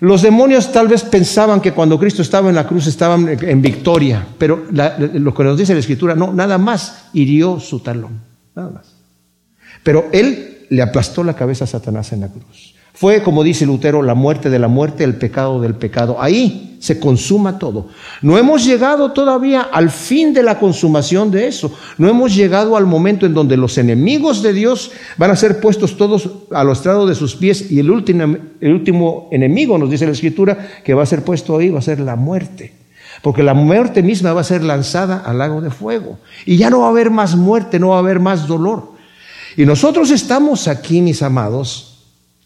Los 0.00 0.22
demonios 0.22 0.72
tal 0.72 0.88
vez 0.88 1.04
pensaban 1.04 1.60
que 1.60 1.72
cuando 1.72 1.96
Cristo 1.96 2.22
estaba 2.22 2.48
en 2.48 2.56
la 2.56 2.66
cruz 2.66 2.88
estaban 2.88 3.28
en 3.28 3.62
victoria, 3.62 4.26
pero 4.36 4.64
lo 4.72 5.32
que 5.32 5.44
nos 5.44 5.56
dice 5.56 5.74
la 5.74 5.80
Escritura, 5.80 6.16
no, 6.16 6.32
nada 6.32 6.58
más 6.58 7.04
hirió 7.12 7.60
su 7.60 7.78
talón, 7.78 8.20
nada 8.56 8.70
más. 8.70 8.96
Pero 9.84 10.08
él 10.12 10.66
le 10.70 10.82
aplastó 10.82 11.22
la 11.22 11.34
cabeza 11.34 11.64
a 11.64 11.68
Satanás 11.68 12.12
en 12.12 12.22
la 12.22 12.28
cruz. 12.28 12.71
Fue, 12.94 13.22
como 13.22 13.42
dice 13.42 13.64
Lutero, 13.66 14.02
la 14.02 14.14
muerte 14.14 14.50
de 14.50 14.58
la 14.58 14.68
muerte, 14.68 15.04
el 15.04 15.16
pecado 15.16 15.60
del 15.60 15.74
pecado. 15.74 16.18
Ahí 16.20 16.76
se 16.78 16.98
consuma 16.98 17.58
todo. 17.58 17.86
No 18.20 18.36
hemos 18.36 18.64
llegado 18.64 19.12
todavía 19.12 19.62
al 19.62 19.88
fin 19.88 20.34
de 20.34 20.42
la 20.42 20.58
consumación 20.58 21.30
de 21.30 21.46
eso. 21.46 21.72
No 21.96 22.08
hemos 22.08 22.34
llegado 22.34 22.76
al 22.76 22.86
momento 22.86 23.24
en 23.24 23.34
donde 23.34 23.56
los 23.56 23.78
enemigos 23.78 24.42
de 24.42 24.52
Dios 24.52 24.90
van 25.16 25.30
a 25.30 25.36
ser 25.36 25.60
puestos 25.60 25.96
todos 25.96 26.28
a 26.50 26.64
los 26.64 26.78
estrado 26.78 27.06
de 27.06 27.14
sus 27.14 27.36
pies 27.36 27.70
y 27.70 27.78
el 27.78 27.88
último, 27.88 28.36
el 28.60 28.72
último 28.72 29.28
enemigo, 29.30 29.78
nos 29.78 29.90
dice 29.90 30.06
la 30.06 30.12
Escritura, 30.12 30.58
que 30.84 30.94
va 30.94 31.04
a 31.04 31.06
ser 31.06 31.22
puesto 31.22 31.56
ahí 31.56 31.70
va 31.70 31.78
a 31.78 31.82
ser 31.82 32.00
la 32.00 32.16
muerte. 32.16 32.74
Porque 33.22 33.44
la 33.44 33.54
muerte 33.54 34.02
misma 34.02 34.32
va 34.32 34.40
a 34.40 34.44
ser 34.44 34.64
lanzada 34.64 35.22
al 35.24 35.38
lago 35.38 35.60
de 35.60 35.70
fuego. 35.70 36.18
Y 36.44 36.56
ya 36.56 36.68
no 36.68 36.80
va 36.80 36.86
a 36.86 36.90
haber 36.90 37.10
más 37.10 37.36
muerte, 37.36 37.78
no 37.78 37.90
va 37.90 37.96
a 37.96 38.00
haber 38.00 38.18
más 38.18 38.48
dolor. 38.48 38.90
Y 39.56 39.64
nosotros 39.64 40.10
estamos 40.10 40.66
aquí, 40.66 41.00
mis 41.00 41.22
amados, 41.22 41.91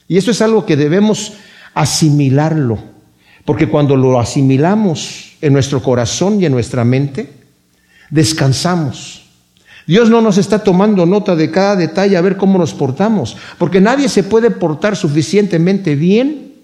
y 0.09 0.17
eso 0.17 0.31
es 0.31 0.41
algo 0.43 0.67
que 0.67 0.77
debemos 0.77 1.35
asimilarlo 1.75 2.79
porque 3.47 3.69
cuando 3.69 3.97
lo 3.97 4.21
asimilamos 4.21 5.37
en 5.41 5.53
nuestro 5.53 5.83
corazón 5.83 6.43
y 6.43 6.47
en 6.47 6.53
nuestra 6.53 6.85
mente, 6.85 7.33
descansamos. 8.11 9.25
Dios 9.87 10.11
no 10.11 10.21
nos 10.21 10.37
está 10.37 10.65
tomando 10.65 11.07
nota 11.07 11.37
de 11.37 11.53
cada 11.53 11.77
detalle 11.77 12.17
a 12.17 12.21
ver 12.21 12.37
cómo 12.37 12.59
nos 12.59 12.75
portamos, 12.75 13.37
porque 13.57 13.81
nadie 13.81 14.09
se 14.09 14.25
puede 14.25 14.51
portar 14.51 14.97
suficientemente 14.97 15.95
bien 15.95 16.55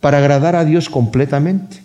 para 0.00 0.16
agradar 0.16 0.56
a 0.56 0.64
Dios 0.64 0.88
completamente. 0.88 1.82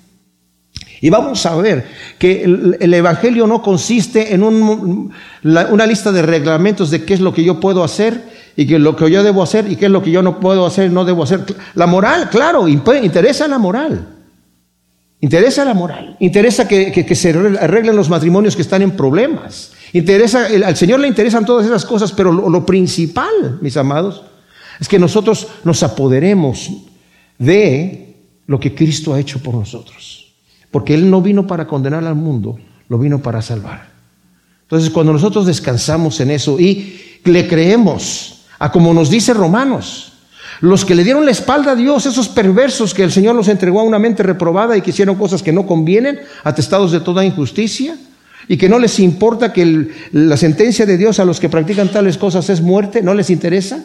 Y 1.03 1.10
vamos 1.10 1.45
a 1.45 1.53
ver 1.57 1.86
que 2.17 2.45
el, 2.45 2.93
Evangelio 2.93 3.45
no 3.45 3.62
consiste 3.62 4.33
en 4.33 4.41
una 4.41 5.86
lista 5.86 6.13
de 6.13 6.22
reglamentos 6.22 6.91
de 6.91 7.03
qué 7.03 7.13
es 7.13 7.19
lo 7.19 7.33
que 7.33 7.43
yo 7.43 7.60
puedo 7.60 7.83
hacer 7.83 8.24
y 8.55 8.65
qué 8.65 8.75
es 8.75 8.79
lo 8.79 8.95
que 8.95 9.12
yo 9.12 9.22
debo 9.22 9.43
hacer 9.43 9.69
y 9.69 9.75
qué 9.75 9.88
es 9.88 9.91
lo 9.91 10.01
que 10.01 10.12
yo 10.12 10.22
no 10.22 10.39
puedo 10.39 10.65
hacer 10.65 10.89
no 10.93 11.03
debo 11.03 11.24
hacer. 11.24 11.41
La 11.75 11.88
moral, 11.88 12.29
claro, 12.29 12.69
interesa 12.69 13.50
la 13.50 13.57
moral. 13.57 14.07
Interesa 15.19 15.65
la 15.65 15.74
moral, 15.74 16.15
interesa 16.22 16.69
que, 16.69 17.15
se 17.15 17.29
arreglen 17.60 17.98
los 17.98 18.07
matrimonios 18.07 18.55
que 18.55 18.62
están 18.62 18.81
en 18.81 18.91
problemas. 18.91 19.74
Interesa, 19.91 20.48
al 20.65 20.77
Señor 20.77 21.01
le 21.01 21.10
interesan 21.10 21.45
todas 21.45 21.65
esas 21.65 21.83
cosas, 21.83 22.13
pero 22.13 22.31
lo, 22.31 22.65
principal, 22.65 23.60
mis 23.60 23.75
amados, 23.75 24.24
es 24.79 24.88
que 24.88 25.00
nosotros 25.00 25.50
nos 25.65 25.83
apoderemos 25.83 26.72
de 27.38 28.15
lo 28.48 28.57
que 28.57 28.74
Cristo 28.74 29.13
ha 29.13 29.19
hecho 29.19 29.39
por 29.39 29.53
nosotros. 29.53 30.22
Porque 30.73 30.95
Él 30.95 31.11
no 31.11 31.21
vino 31.21 31.45
para 31.45 31.67
condenar 31.67 32.03
al 32.03 32.15
mundo, 32.15 32.57
lo 32.89 32.97
vino 32.97 33.19
para 33.19 33.43
salvar. 33.43 33.89
Entonces, 34.63 34.89
cuando 34.89 35.13
nosotros 35.13 35.45
descansamos 35.45 36.19
en 36.19 36.31
eso 36.31 36.59
y 36.59 37.19
le 37.25 37.47
creemos 37.47 38.45
a 38.57 38.71
como 38.71 38.91
nos 38.91 39.11
dice 39.11 39.35
Romanos, 39.35 40.13
los 40.61 40.83
que 40.83 40.95
le 40.95 41.03
dieron 41.03 41.25
la 41.25 41.31
espalda 41.31 41.73
a 41.73 41.75
Dios, 41.75 42.07
esos 42.07 42.27
perversos 42.27 42.95
que 42.95 43.03
el 43.03 43.11
Señor 43.11 43.35
los 43.35 43.49
entregó 43.49 43.81
a 43.81 43.83
una 43.83 43.99
mente 43.99 44.23
reprobada 44.23 44.75
y 44.75 44.81
que 44.81 44.89
hicieron 44.89 45.15
cosas 45.15 45.43
que 45.43 45.53
no 45.53 45.67
convienen, 45.67 46.21
atestados 46.43 46.91
de 46.91 47.01
toda 47.01 47.23
injusticia, 47.23 47.95
y 48.47 48.57
que 48.57 48.67
no 48.67 48.79
les 48.79 48.99
importa 48.99 49.53
que 49.53 49.91
la 50.11 50.37
sentencia 50.37 50.87
de 50.87 50.97
Dios 50.97 51.19
a 51.19 51.25
los 51.25 51.39
que 51.39 51.49
practican 51.49 51.91
tales 51.91 52.17
cosas 52.17 52.49
es 52.49 52.61
muerte, 52.61 53.03
no 53.03 53.13
les 53.13 53.29
interesa. 53.29 53.83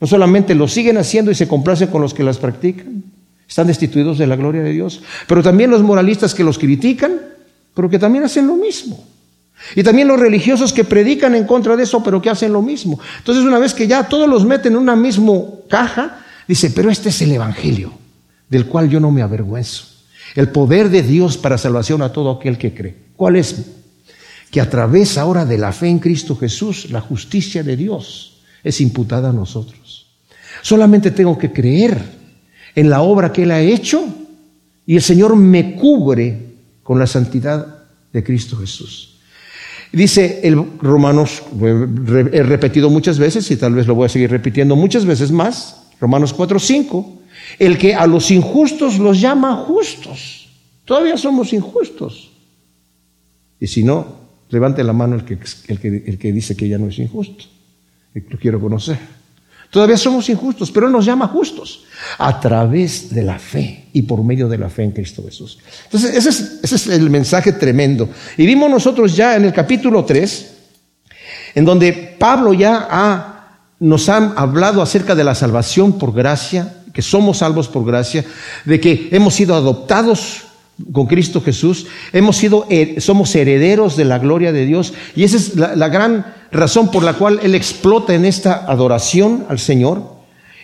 No 0.00 0.06
solamente 0.06 0.54
lo 0.54 0.66
siguen 0.66 0.96
haciendo 0.96 1.30
y 1.30 1.34
se 1.34 1.46
complacen 1.46 1.88
con 1.88 2.00
los 2.00 2.14
que 2.14 2.24
las 2.24 2.38
practican, 2.38 3.04
están 3.52 3.66
destituidos 3.66 4.16
de 4.16 4.26
la 4.26 4.34
gloria 4.34 4.62
de 4.62 4.72
Dios, 4.72 5.02
pero 5.26 5.42
también 5.42 5.70
los 5.70 5.82
moralistas 5.82 6.34
que 6.34 6.42
los 6.42 6.58
critican, 6.58 7.20
pero 7.74 7.90
que 7.90 7.98
también 7.98 8.24
hacen 8.24 8.46
lo 8.46 8.56
mismo. 8.56 9.06
Y 9.76 9.82
también 9.82 10.08
los 10.08 10.18
religiosos 10.18 10.72
que 10.72 10.84
predican 10.84 11.34
en 11.34 11.44
contra 11.44 11.76
de 11.76 11.82
eso, 11.82 12.02
pero 12.02 12.22
que 12.22 12.30
hacen 12.30 12.50
lo 12.50 12.62
mismo. 12.62 12.98
Entonces, 13.18 13.44
una 13.44 13.58
vez 13.58 13.74
que 13.74 13.86
ya 13.86 14.08
todos 14.08 14.26
los 14.26 14.46
meten 14.46 14.72
en 14.72 14.78
una 14.78 14.96
misma 14.96 15.34
caja, 15.68 16.24
dice, 16.48 16.70
pero 16.70 16.90
este 16.90 17.10
es 17.10 17.20
el 17.20 17.32
Evangelio, 17.32 17.92
del 18.48 18.64
cual 18.64 18.88
yo 18.88 19.00
no 19.00 19.10
me 19.10 19.20
avergüenzo. 19.20 19.84
El 20.34 20.48
poder 20.48 20.88
de 20.88 21.02
Dios 21.02 21.36
para 21.36 21.58
salvación 21.58 22.00
a 22.00 22.10
todo 22.10 22.30
aquel 22.30 22.56
que 22.56 22.72
cree. 22.72 22.96
¿Cuál 23.16 23.36
es? 23.36 23.66
Que 24.50 24.62
a 24.62 24.70
través 24.70 25.18
ahora 25.18 25.44
de 25.44 25.58
la 25.58 25.72
fe 25.72 25.88
en 25.88 25.98
Cristo 25.98 26.36
Jesús, 26.36 26.90
la 26.90 27.02
justicia 27.02 27.62
de 27.62 27.76
Dios 27.76 28.40
es 28.64 28.80
imputada 28.80 29.28
a 29.28 29.34
nosotros. 29.34 30.06
Solamente 30.62 31.10
tengo 31.10 31.36
que 31.36 31.52
creer 31.52 32.21
en 32.74 32.90
la 32.90 33.02
obra 33.02 33.32
que 33.32 33.42
Él 33.44 33.50
ha 33.50 33.60
hecho 33.60 34.04
y 34.86 34.96
el 34.96 35.02
Señor 35.02 35.36
me 35.36 35.76
cubre 35.76 36.52
con 36.82 36.98
la 36.98 37.06
santidad 37.06 37.84
de 38.12 38.24
Cristo 38.24 38.56
Jesús. 38.56 39.16
Dice 39.92 40.40
el 40.42 40.56
Romanos, 40.80 41.42
he 42.32 42.42
repetido 42.42 42.88
muchas 42.88 43.18
veces 43.18 43.50
y 43.50 43.56
tal 43.56 43.74
vez 43.74 43.86
lo 43.86 43.94
voy 43.94 44.06
a 44.06 44.08
seguir 44.08 44.30
repitiendo 44.30 44.74
muchas 44.74 45.04
veces 45.04 45.30
más, 45.30 45.84
Romanos 46.00 46.32
4, 46.32 46.58
5, 46.58 47.20
el 47.58 47.76
que 47.76 47.94
a 47.94 48.06
los 48.06 48.30
injustos 48.30 48.98
los 48.98 49.20
llama 49.20 49.54
justos. 49.56 50.48
Todavía 50.84 51.16
somos 51.16 51.52
injustos. 51.52 52.30
Y 53.60 53.66
si 53.66 53.84
no, 53.84 54.06
levante 54.48 54.82
la 54.82 54.92
mano 54.92 55.16
el 55.16 55.24
que, 55.24 55.38
el 55.68 55.78
que, 55.78 55.88
el 56.06 56.18
que 56.18 56.32
dice 56.32 56.56
que 56.56 56.68
ya 56.68 56.78
no 56.78 56.88
es 56.88 56.98
injusto. 56.98 57.44
Lo 58.14 58.38
quiero 58.38 58.60
conocer. 58.60 58.98
Todavía 59.72 59.96
somos 59.96 60.28
injustos, 60.28 60.70
pero 60.70 60.86
Él 60.86 60.92
nos 60.92 61.06
llama 61.06 61.28
justos 61.28 61.84
a 62.18 62.38
través 62.38 63.08
de 63.08 63.22
la 63.22 63.38
fe 63.38 63.86
y 63.94 64.02
por 64.02 64.22
medio 64.22 64.46
de 64.46 64.58
la 64.58 64.68
fe 64.68 64.82
en 64.82 64.90
Cristo 64.90 65.22
Jesús. 65.24 65.58
Entonces, 65.84 66.14
ese 66.14 66.74
es, 66.74 66.86
el 66.88 67.08
mensaje 67.08 67.52
tremendo. 67.54 68.06
Y 68.36 68.44
vimos 68.44 68.68
nosotros 68.70 69.16
ya 69.16 69.34
en 69.34 69.46
el 69.46 69.52
capítulo 69.54 70.04
3, 70.04 70.54
en 71.54 71.64
donde 71.64 71.94
Pablo 72.18 72.52
ya 72.52 73.70
nos 73.80 74.10
ha 74.10 74.34
hablado 74.36 74.82
acerca 74.82 75.14
de 75.14 75.24
la 75.24 75.34
salvación 75.34 75.98
por 75.98 76.12
gracia, 76.12 76.82
que 76.92 77.00
somos 77.00 77.38
salvos 77.38 77.66
por 77.66 77.86
gracia, 77.86 78.26
de 78.66 78.78
que 78.78 79.08
hemos 79.10 79.32
sido 79.32 79.54
adoptados 79.54 80.48
con 80.92 81.06
Cristo 81.06 81.40
Jesús, 81.40 81.86
hemos 82.12 82.36
sido, 82.36 82.66
somos 82.98 83.34
herederos 83.34 83.96
de 83.96 84.04
la 84.04 84.18
gloria 84.18 84.52
de 84.52 84.66
Dios, 84.66 84.94
y 85.14 85.24
esa 85.24 85.36
es 85.36 85.56
la, 85.56 85.88
gran 85.88 86.26
razón 86.50 86.90
por 86.90 87.02
la 87.02 87.14
cual 87.14 87.40
Él 87.42 87.54
explota 87.54 88.14
en 88.14 88.24
esta 88.24 88.64
adoración 88.66 89.44
al 89.48 89.58
Señor. 89.58 90.16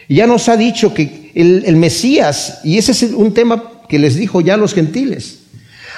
Ya 0.08 0.26
nos 0.26 0.48
ha 0.48 0.56
dicho 0.56 0.94
que 0.94 1.30
el, 1.34 1.62
el 1.66 1.76
Mesías, 1.76 2.60
y 2.64 2.78
ese 2.78 2.92
es 2.92 3.02
un 3.02 3.34
tema 3.34 3.62
que 3.88 3.98
les 3.98 4.16
dijo 4.16 4.40
ya 4.40 4.54
a 4.54 4.58
los 4.58 4.74
gentiles, 4.74 5.40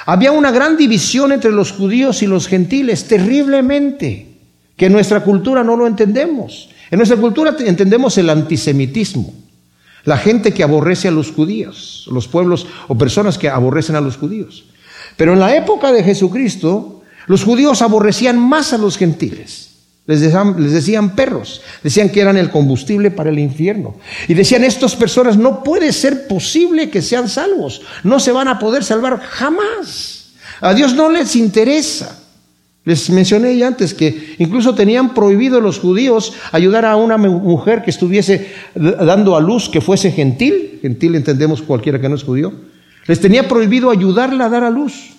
había 0.05 0.31
una 0.31 0.51
gran 0.51 0.77
división 0.77 1.31
entre 1.31 1.51
los 1.51 1.71
judíos 1.71 2.21
y 2.23 2.27
los 2.27 2.47
gentiles, 2.47 3.05
terriblemente, 3.05 4.27
que 4.75 4.87
en 4.87 4.93
nuestra 4.93 5.23
cultura 5.23 5.63
no 5.63 5.75
lo 5.75 5.87
entendemos. 5.87 6.69
En 6.89 6.97
nuestra 6.97 7.17
cultura 7.17 7.55
entendemos 7.59 8.17
el 8.17 8.29
antisemitismo. 8.29 9.33
La 10.03 10.17
gente 10.17 10.53
que 10.53 10.63
aborrece 10.63 11.07
a 11.07 11.11
los 11.11 11.31
judíos, 11.31 12.07
los 12.11 12.27
pueblos 12.27 12.67
o 12.87 12.97
personas 12.97 13.37
que 13.37 13.49
aborrecen 13.49 13.95
a 13.95 14.01
los 14.01 14.17
judíos. 14.17 14.65
Pero 15.17 15.33
en 15.33 15.39
la 15.39 15.55
época 15.55 15.91
de 15.91 16.03
Jesucristo, 16.03 17.03
los 17.27 17.43
judíos 17.43 17.81
aborrecían 17.81 18.39
más 18.39 18.73
a 18.73 18.77
los 18.77 18.97
gentiles. 18.97 19.71
Les 20.07 20.19
decían, 20.19 21.15
perros, 21.15 21.61
decían 21.83 22.09
que 22.09 22.21
eran 22.21 22.35
el 22.35 22.49
combustible 22.49 23.11
para 23.11 23.29
el 23.29 23.37
infierno. 23.37 23.95
Y 24.27 24.33
decían, 24.33 24.63
estas 24.63 24.95
personas 24.95 25.37
no 25.37 25.63
puede 25.63 25.93
ser 25.93 26.27
posible 26.27 26.89
que 26.89 27.01
sean 27.01 27.29
salvos, 27.29 27.81
no 28.03 28.19
se 28.19 28.31
van 28.31 28.47
a 28.47 28.57
poder 28.57 28.83
salvar 28.83 29.19
jamás. 29.21 30.31
A 30.59 30.73
Dios 30.73 30.95
no 30.95 31.09
les 31.09 31.35
interesa. 31.35 32.20
Les 32.83 33.09
mencioné 33.11 33.55
ya 33.57 33.67
antes 33.67 33.93
que 33.93 34.35
incluso 34.39 34.73
tenían 34.73 35.13
prohibido 35.13 35.61
los 35.61 35.79
judíos 35.79 36.33
ayudar 36.51 36.85
a 36.85 36.95
una 36.95 37.17
mujer 37.17 37.83
que 37.83 37.91
estuviese 37.91 38.53
dando 38.73 39.35
a 39.35 39.39
luz 39.39 39.69
que 39.69 39.81
fuese 39.81 40.11
gentil, 40.11 40.79
gentil 40.81 41.15
entendemos 41.15 41.61
cualquiera 41.61 42.01
que 42.01 42.09
no 42.09 42.15
es 42.15 42.23
judío, 42.23 42.51
les 43.05 43.19
tenía 43.19 43.47
prohibido 43.47 43.91
ayudarla 43.91 44.45
a 44.45 44.49
dar 44.49 44.63
a 44.63 44.71
luz, 44.71 45.11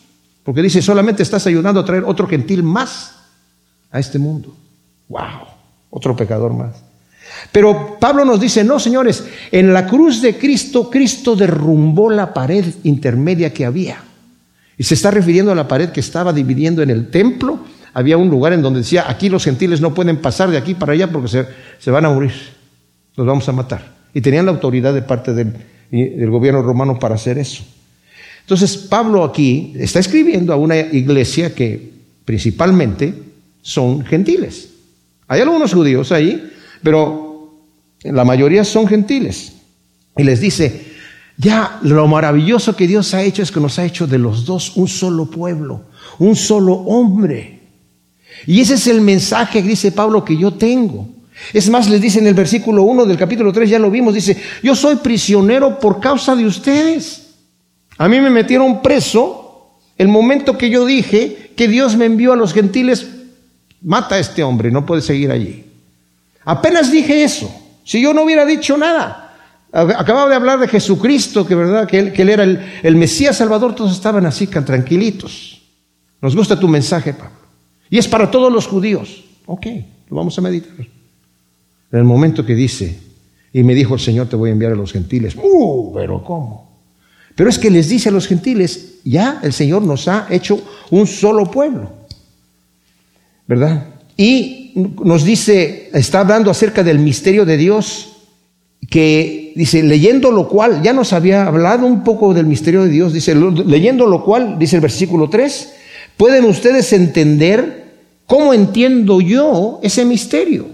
porque 0.43 0.63
dice, 0.63 0.83
solamente 0.83 1.23
estás 1.23 1.47
ayudando 1.47 1.81
a 1.81 1.85
traer 1.85 2.03
otro 2.05 2.27
gentil 2.27 2.65
más 2.65 3.15
a 3.93 4.01
este 4.01 4.19
mundo. 4.19 4.57
¡Wow! 5.09 5.47
Otro 5.91 6.17
pecador 6.17 6.53
más. 6.53 6.75
Pero 7.53 7.97
Pablo 8.01 8.25
nos 8.25 8.41
dice, 8.41 8.65
no, 8.65 8.81
señores, 8.81 9.25
en 9.53 9.73
la 9.73 9.87
cruz 9.87 10.21
de 10.21 10.37
Cristo, 10.37 10.91
Cristo 10.91 11.37
derrumbó 11.37 12.11
la 12.11 12.35
pared 12.35 12.65
intermedia 12.83 13.53
que 13.53 13.65
había. 13.65 14.03
Y 14.79 14.85
se 14.85 14.95
está 14.95 15.11
refiriendo 15.11 15.53
a 15.53 15.55
la 15.55 15.69
pared 15.69 15.91
que 15.91 16.01
estaba 16.01 16.33
dividiendo 16.33 16.83
en 16.83 16.91
el 16.91 17.11
templo. 17.11 17.61
Había 17.95 18.17
un 18.17 18.31
lugar 18.31 18.53
en 18.53 18.63
donde 18.63 18.81
decía, 18.81 19.05
aquí 19.09 19.29
los 19.29 19.45
gentiles 19.45 19.81
no 19.81 19.95
pueden 19.95 20.17
pasar 20.17 20.51
de 20.51 20.57
aquí 20.57 20.75
para 20.75 20.93
allá 20.93 21.11
porque 21.11 21.45
se, 21.79 21.91
van 21.91 22.05
a 22.07 22.11
morir, 22.11 22.33
los 23.17 23.27
vamos 23.27 23.49
a 23.49 23.53
matar. 23.53 23.93
Y 24.15 24.21
tenían 24.21 24.47
la 24.47 24.53
autoridad 24.53 24.95
de 24.95 25.03
parte 25.03 25.35
del, 25.35 25.53
del 25.91 26.31
gobierno 26.31 26.63
romano 26.63 26.99
para 26.99 27.17
hacer 27.17 27.39
eso. 27.39 27.65
Entonces 28.41 28.77
Pablo 28.77 29.25
aquí 29.25 29.75
está 29.77 30.01
escribiendo 30.01 30.53
a 30.53 30.57
una 30.57 30.77
iglesia 30.77 31.55
que 31.55 31.93
principalmente 32.25 33.15
son 33.61 34.05
gentiles. 34.05 34.71
Hay 35.29 35.41
algunos 35.41 35.73
judíos 35.73 36.13
ahí, 36.13 36.51
pero 36.83 37.55
la 38.03 38.25
mayoría 38.25 38.65
son 38.65 38.87
gentiles. 38.87 39.53
Y 40.17 40.25
les 40.25 40.41
dice, 40.41 40.92
ya 41.37 41.79
lo 41.83 42.07
maravilloso 42.07 42.77
que 42.77 42.87
Dios 42.87 43.15
ha 43.15 43.23
hecho 43.23 43.43
es 43.43 43.51
que 43.51 43.61
nos 43.61 43.79
ha 43.79 43.85
hecho 43.85 44.07
de 44.07 44.19
los 44.19 44.45
dos 44.45 44.77
un 44.77 44.89
solo 44.89 45.27
pueblo, 45.27 45.83
un 46.19 46.37
solo 46.37 46.75
hombre. 46.75 47.61
Y 48.47 48.61
ese 48.61 48.75
es 48.75 48.87
el 48.87 49.01
mensaje, 49.01 49.63
dice 49.63 49.93
Pablo, 49.93 50.25
que 50.25 50.37
yo 50.37 50.53
tengo. 50.53 51.09
Es 51.53 51.69
más, 51.71 51.89
les 51.89 52.01
dice 52.01 52.19
en 52.19 52.27
el 52.27 52.35
versículo 52.35 52.83
1 52.83 53.07
del 53.07 53.17
capítulo 53.17 53.53
3, 53.53 53.71
ya 53.71 53.79
lo 53.79 53.91
vimos, 53.91 54.15
dice, 54.15 54.37
yo 54.63 54.75
soy 54.75 54.97
prisionero 54.97 55.79
por 55.79 56.01
causa 56.01 56.37
de 56.37 56.47
ustedes. 56.47 57.35
A 57.99 58.09
mí 58.09 58.21
me 58.21 58.31
metieron 58.31 58.83
preso 58.83 59.79
el 59.99 60.09
momento 60.09 60.57
que 60.57 60.71
yo 60.71 60.87
dije 60.87 61.53
que 61.57 61.69
Dios 61.69 61.97
me 61.97 62.07
envió 62.07 62.33
a 62.33 62.37
los 62.37 62.53
gentiles, 62.53 63.07
mata 63.83 64.17
a 64.17 64.19
este 64.19 64.43
hombre, 64.43 64.71
no 64.71 64.87
puede 64.87 65.03
seguir 65.03 65.31
allí. 65.31 65.65
Apenas 66.45 66.91
dije 66.91 67.25
eso. 67.25 67.53
Si 67.85 68.01
yo 68.01 68.15
no 68.15 68.23
hubiera 68.23 68.47
dicho 68.47 68.77
nada, 68.77 69.22
acababa 69.73 70.29
de 70.29 70.37
hablar 70.37 70.61
de 70.61 70.69
Jesucristo, 70.69 71.47
que 71.47 71.55
verdad, 71.55 71.89
que 71.89 71.99
él, 71.99 72.29
era 72.29 72.45
el, 72.45 72.61
el, 72.83 72.97
Mesías 72.97 73.39
Salvador, 73.39 73.75
todos 73.75 73.93
estaban 73.93 74.27
así, 74.27 74.47
tranquilitos. 74.47 75.63
Nos 76.21 76.37
gusta 76.37 76.61
tu 76.61 76.69
mensaje, 76.69 77.15
Pablo. 77.15 77.37
Y 77.89 77.99
es 77.99 78.07
para 78.07 78.31
todos 78.31 78.53
los 78.53 78.67
judíos. 78.67 79.25
Ok, 79.47 79.67
lo 80.09 80.17
vamos 80.17 80.39
a 80.39 80.43
meditar. 80.43 80.73
En 80.79 81.99
el 81.99 82.05
momento 82.05 82.45
que 82.45 82.55
dice, 82.55 82.99
y 83.53 83.63
me 83.63 83.75
dijo 83.75 83.95
el 83.95 84.01
Señor, 84.01 84.29
te 84.29 84.37
voy 84.37 84.51
a 84.51 84.53
enviar 84.53 84.73
a 84.73 84.77
los 84.77 84.93
gentiles. 84.93 85.35
Uh, 85.37 85.93
pero 85.95 86.23
¿cómo? 86.23 86.71
Pero 87.35 87.51
es 87.51 87.59
que 87.59 87.71
les 87.71 87.89
dice 87.89 88.09
a 88.09 88.13
los 88.13 88.27
gentiles, 88.27 89.01
ya 89.05 89.41
el 89.43 89.53
Señor 89.53 89.83
nos 89.83 90.07
ha 90.09 90.27
hecho 90.31 90.63
un 90.91 91.07
solo 91.07 91.51
pueblo. 91.51 91.91
¿Verdad? 93.47 93.87
Y 94.17 94.73
nos 95.05 95.25
dice, 95.25 95.91
está 95.93 96.21
hablando 96.21 96.51
acerca 96.51 96.83
del 96.83 96.99
misterio 96.99 97.45
de 97.45 97.57
Dios, 97.57 98.17
que 98.89 99.42
dice, 99.55 99.83
leyendo 99.83 100.31
lo 100.31 100.49
cual, 100.49 100.83
ya 100.83 100.93
nos 100.93 101.13
había 101.13 101.47
hablado 101.47 101.87
un 101.87 102.05
poco 102.05 102.35
del 102.35 102.47
misterio 102.47 102.85
de 102.85 102.91
Dios, 102.91 103.13
dice, 103.13 103.35
leyendo 103.35 104.07
lo 104.07 104.25
cual, 104.25 104.59
dice 104.59 104.77
el 104.77 104.83
versículo 104.83 105.29
3, 105.29 105.73
pueden 106.17 106.45
ustedes 106.45 106.93
entender 106.93 107.93
cómo 108.27 108.55
entiendo 108.55 109.21
yo 109.21 109.81
ese 109.83 110.05
misterio, 110.05 110.67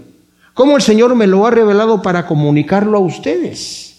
cómo 0.53 0.75
el 0.75 0.81
Señor 0.81 1.15
me 1.15 1.27
lo 1.27 1.45
ha 1.45 1.51
revelado 1.51 2.01
para 2.01 2.25
comunicarlo 2.25 2.97
a 2.97 3.01
ustedes. 3.01 3.95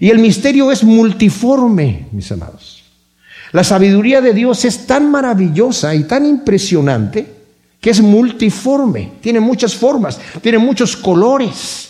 Y 0.00 0.10
el 0.10 0.18
misterio 0.18 0.70
es 0.70 0.84
multiforme, 0.84 2.06
mis 2.12 2.30
amados. 2.30 2.84
La 3.52 3.64
sabiduría 3.64 4.20
de 4.20 4.34
Dios 4.34 4.64
es 4.64 4.86
tan 4.86 5.10
maravillosa 5.10 5.94
y 5.94 6.04
tan 6.04 6.26
impresionante 6.26 7.38
que 7.80 7.90
es 7.90 8.00
multiforme, 8.00 9.12
tiene 9.20 9.40
muchas 9.40 9.74
formas, 9.74 10.20
tiene 10.42 10.58
muchos 10.58 10.96
colores. 10.96 11.87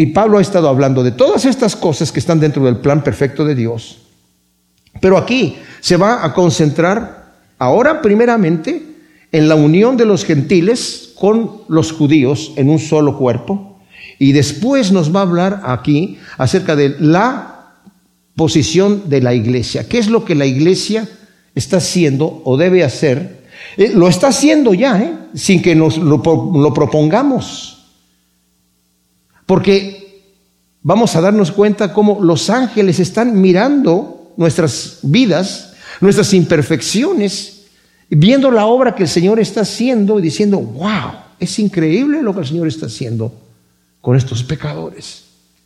Y 0.00 0.06
Pablo 0.06 0.38
ha 0.38 0.40
estado 0.40 0.68
hablando 0.68 1.02
de 1.02 1.10
todas 1.10 1.44
estas 1.44 1.74
cosas 1.74 2.12
que 2.12 2.20
están 2.20 2.38
dentro 2.38 2.64
del 2.64 2.76
plan 2.76 3.02
perfecto 3.02 3.44
de 3.44 3.56
Dios. 3.56 3.98
Pero 5.00 5.18
aquí 5.18 5.56
se 5.80 5.96
va 5.96 6.24
a 6.24 6.32
concentrar 6.32 7.34
ahora 7.58 8.00
primeramente 8.00 8.80
en 9.32 9.48
la 9.48 9.56
unión 9.56 9.96
de 9.96 10.04
los 10.04 10.24
gentiles 10.24 11.14
con 11.16 11.62
los 11.66 11.90
judíos 11.90 12.52
en 12.54 12.70
un 12.70 12.78
solo 12.78 13.18
cuerpo 13.18 13.80
y 14.20 14.30
después 14.30 14.92
nos 14.92 15.12
va 15.12 15.18
a 15.18 15.24
hablar 15.24 15.62
aquí 15.64 16.18
acerca 16.38 16.76
de 16.76 16.94
la 17.00 17.72
posición 18.36 19.08
de 19.08 19.20
la 19.20 19.34
iglesia. 19.34 19.88
¿Qué 19.88 19.98
es 19.98 20.08
lo 20.08 20.24
que 20.24 20.36
la 20.36 20.46
iglesia 20.46 21.08
está 21.56 21.78
haciendo 21.78 22.40
o 22.44 22.56
debe 22.56 22.84
hacer? 22.84 23.48
Eh, 23.76 23.90
lo 23.96 24.06
está 24.06 24.28
haciendo 24.28 24.74
ya, 24.74 24.96
¿eh? 25.00 25.12
sin 25.34 25.60
que 25.60 25.74
nos 25.74 25.98
lo, 25.98 26.22
lo 26.54 26.72
propongamos. 26.72 27.77
Porque 29.48 30.26
vamos 30.82 31.16
a 31.16 31.22
darnos 31.22 31.52
cuenta 31.52 31.94
cómo 31.94 32.18
los 32.20 32.50
ángeles 32.50 33.00
están 33.00 33.40
mirando 33.40 34.34
nuestras 34.36 34.98
vidas, 35.02 35.72
nuestras 36.02 36.34
imperfecciones, 36.34 37.62
viendo 38.10 38.50
la 38.50 38.66
obra 38.66 38.94
que 38.94 39.04
el 39.04 39.08
Señor 39.08 39.40
está 39.40 39.62
haciendo 39.62 40.18
y 40.18 40.22
diciendo, 40.22 40.58
wow, 40.58 41.12
es 41.40 41.58
increíble 41.58 42.22
lo 42.22 42.34
que 42.34 42.40
el 42.40 42.46
Señor 42.46 42.68
está 42.68 42.86
haciendo 42.86 43.32
con 44.02 44.18
estos 44.18 44.44
pecadores. 44.44 45.24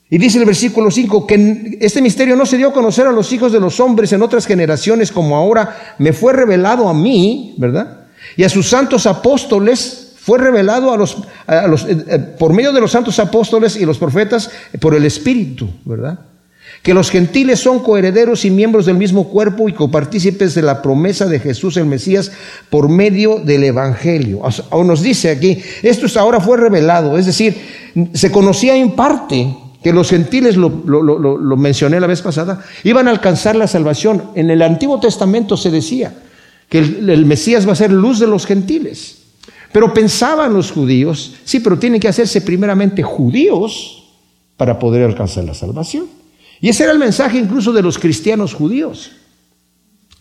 Y 0.09 0.17
dice 0.17 0.39
el 0.39 0.45
versículo 0.45 0.89
5 0.89 1.27
que 1.27 1.79
este 1.81 2.01
misterio 2.01 2.37
no 2.37 2.47
se 2.47 2.59
dio 2.59 2.69
a 2.69 2.73
conocer 2.73 3.09
a 3.09 3.13
los 3.13 3.33
hijos 3.33 3.51
de 3.51 3.59
los 3.59 3.81
hombres 3.81 4.13
en 4.13 4.23
otras 4.23 4.47
generaciones 4.47 5.11
como 5.11 5.35
ahora 5.35 5.97
me 5.99 6.13
fue 6.13 6.33
revelado 6.35 6.89
a 6.89 6.95
mí, 6.95 7.57
¿verdad? 7.59 8.07
Y 8.37 8.45
a 8.45 8.49
sus 8.49 8.69
santos 8.69 9.07
apóstoles 9.07 10.02
fue 10.25 10.39
revelado 10.39 10.93
a 10.93 10.97
los, 10.97 11.17
a 11.49 11.67
los 11.67 11.85
eh, 11.85 12.05
eh, 12.07 12.19
por 12.39 12.53
medio 12.53 12.73
de 12.73 12.81
los 12.81 12.93
santos 12.93 13.19
apóstoles 13.19 13.75
y 13.75 13.85
los 13.85 13.99
profetas 13.99 14.51
por 14.79 14.95
el 14.95 15.05
Espíritu, 15.05 15.69
¿verdad? 15.85 16.21
que 16.83 16.95
los 16.95 17.11
gentiles 17.11 17.61
son 17.61 17.81
coherederos 17.81 18.45
y 18.45 18.51
miembros 18.51 18.87
del 18.87 18.97
mismo 18.97 19.29
cuerpo 19.29 19.69
y 19.69 19.73
copartícipes 19.73 20.55
de 20.55 20.63
la 20.63 20.81
promesa 20.81 21.27
de 21.27 21.39
Jesús 21.39 21.77
el 21.77 21.87
Mesías 21.87 22.33
por 22.71 22.89
medio 22.89 23.39
del 23.39 23.65
Evangelio. 23.65 24.41
O 24.71 24.85
nos 24.85 25.03
dice 25.03 25.31
aquí, 25.31 25.63
esto 25.83 26.07
ahora 26.19 26.41
fue 26.41 26.57
revelado, 26.57 27.19
es 27.19 27.27
decir, 27.27 27.57
se 28.15 28.33
conocía 28.33 28.77
en 28.77 28.93
parte 28.93 29.57
que 29.83 29.93
los 29.93 30.11
gentiles, 30.11 30.57
lo, 30.57 30.71
mencioné 31.57 32.01
la 32.01 32.07
vez 32.07 32.23
pasada, 32.23 32.65
iban 32.85 33.07
a 33.07 33.13
alcanzar 33.13 33.55
la 33.55 33.69
salvación. 33.69 34.31
En 34.35 34.51
el 34.51 34.63
Antiguo 34.63 34.99
Testamento 34.99 35.57
se 35.57 35.71
decía 35.71 36.15
que 36.69 36.79
el 36.79 37.27
Mesías 37.27 37.67
va 37.67 37.73
a 37.73 37.77
ser 37.77 37.93
luz 37.93 38.19
de 38.19 38.27
los 38.27 38.47
gentiles. 38.47 39.22
Pero 39.73 39.95
pensaban 39.95 40.53
los 40.53 40.71
judíos, 40.71 41.35
sí, 41.45 41.61
pero 41.61 41.79
tienen 41.79 42.01
que 42.01 42.09
hacerse 42.09 42.43
primeramente 42.43 43.03
judíos 43.03 44.05
para 44.57 44.79
poder 44.79 45.05
alcanzar 45.05 45.45
la 45.45 45.55
salvación. 45.55 46.07
Y 46.61 46.69
ese 46.69 46.85
era 46.85 46.93
el 46.93 46.99
mensaje 46.99 47.39
incluso 47.39 47.73
de 47.73 47.83
los 47.83 47.99
cristianos 47.99 48.55
judíos. 48.55 49.13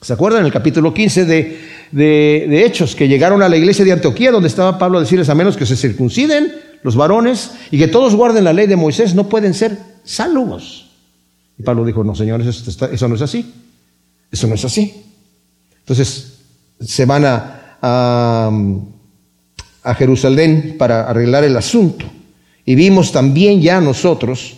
¿Se 0.02 0.14
acuerdan 0.14 0.40
en 0.40 0.48
el 0.48 0.52
capítulo 0.52 0.94
15 0.94 1.26
de, 1.26 1.60
de, 1.92 2.66
Hechos 2.66 2.96
que 2.96 3.08
llegaron 3.08 3.44
a 3.44 3.50
la 3.50 3.58
iglesia 3.58 3.86
de 3.86 3.92
Antioquía 3.92 4.32
donde 4.32 4.48
estaba 4.48 4.80
Pablo 4.80 4.98
a 4.98 5.02
decirles 5.02 5.30
a 5.30 5.36
menos 5.36 5.56
que 5.56 5.68
se 5.68 5.76
circunciden 5.76 6.52
los 6.82 6.96
varones 6.96 7.52
y 7.70 7.78
que 7.78 7.88
todos 7.88 8.16
guarden 8.16 8.44
la 8.44 8.54
ley 8.54 8.66
de 8.66 8.76
Moisés 8.76 9.14
no 9.14 9.30
pueden 9.30 9.54
ser 9.54 9.78
salvos? 10.04 10.90
Y 11.60 11.64
Pablo 11.64 11.86
dijo, 11.86 12.04
no 12.04 12.16
señores, 12.16 12.48
eso, 12.48 13.08
no 13.08 13.16
es 13.16 13.22
así. 13.22 13.54
Eso 14.32 14.48
no 14.48 14.56
es 14.56 14.66
así. 14.66 15.04
Entonces 15.82 16.40
se 16.80 17.06
van 17.06 17.26
a, 17.26 17.78
a, 17.80 18.50
a 19.84 19.96
Jerusalén 19.96 20.76
para 20.78 21.10
arreglar 21.10 21.44
el 21.44 21.58
asunto. 21.58 22.06
Y 22.66 22.76
vimos 22.76 23.12
también 23.12 23.62
ya 23.62 23.82
nosotros 23.82 24.58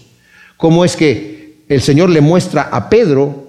cómo 0.58 0.86
es 0.86 0.96
que 0.96 1.64
el 1.70 1.82
Señor 1.82 2.10
le 2.10 2.22
muestra 2.22 2.64
a 2.64 2.90
Pedro 2.90 3.44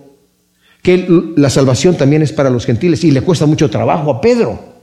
que 0.82 1.06
la 1.36 1.48
salvación 1.48 1.96
también 1.96 2.20
es 2.20 2.32
para 2.32 2.50
los 2.50 2.66
gentiles 2.66 3.02
y 3.04 3.10
le 3.10 3.22
cuesta 3.22 3.46
mucho 3.46 3.70
trabajo 3.70 4.10
a 4.10 4.20
Pedro. 4.20 4.74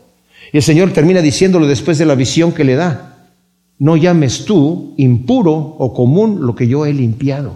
Y 0.51 0.58
el 0.58 0.63
Señor 0.63 0.91
termina 0.91 1.21
diciéndole 1.21 1.67
después 1.67 1.99
de 1.99 2.08
la 2.08 2.15
visión 2.15 2.51
que 2.51 2.63
le 2.63 2.75
da, 2.75 3.30
no 3.77 3.95
llames 3.97 4.45
tú 4.45 4.95
impuro 4.97 5.54
o 5.54 5.93
común 5.93 6.45
lo 6.45 6.56
que 6.56 6.67
yo 6.67 6.88
he 6.88 6.93
limpiado. 6.93 7.54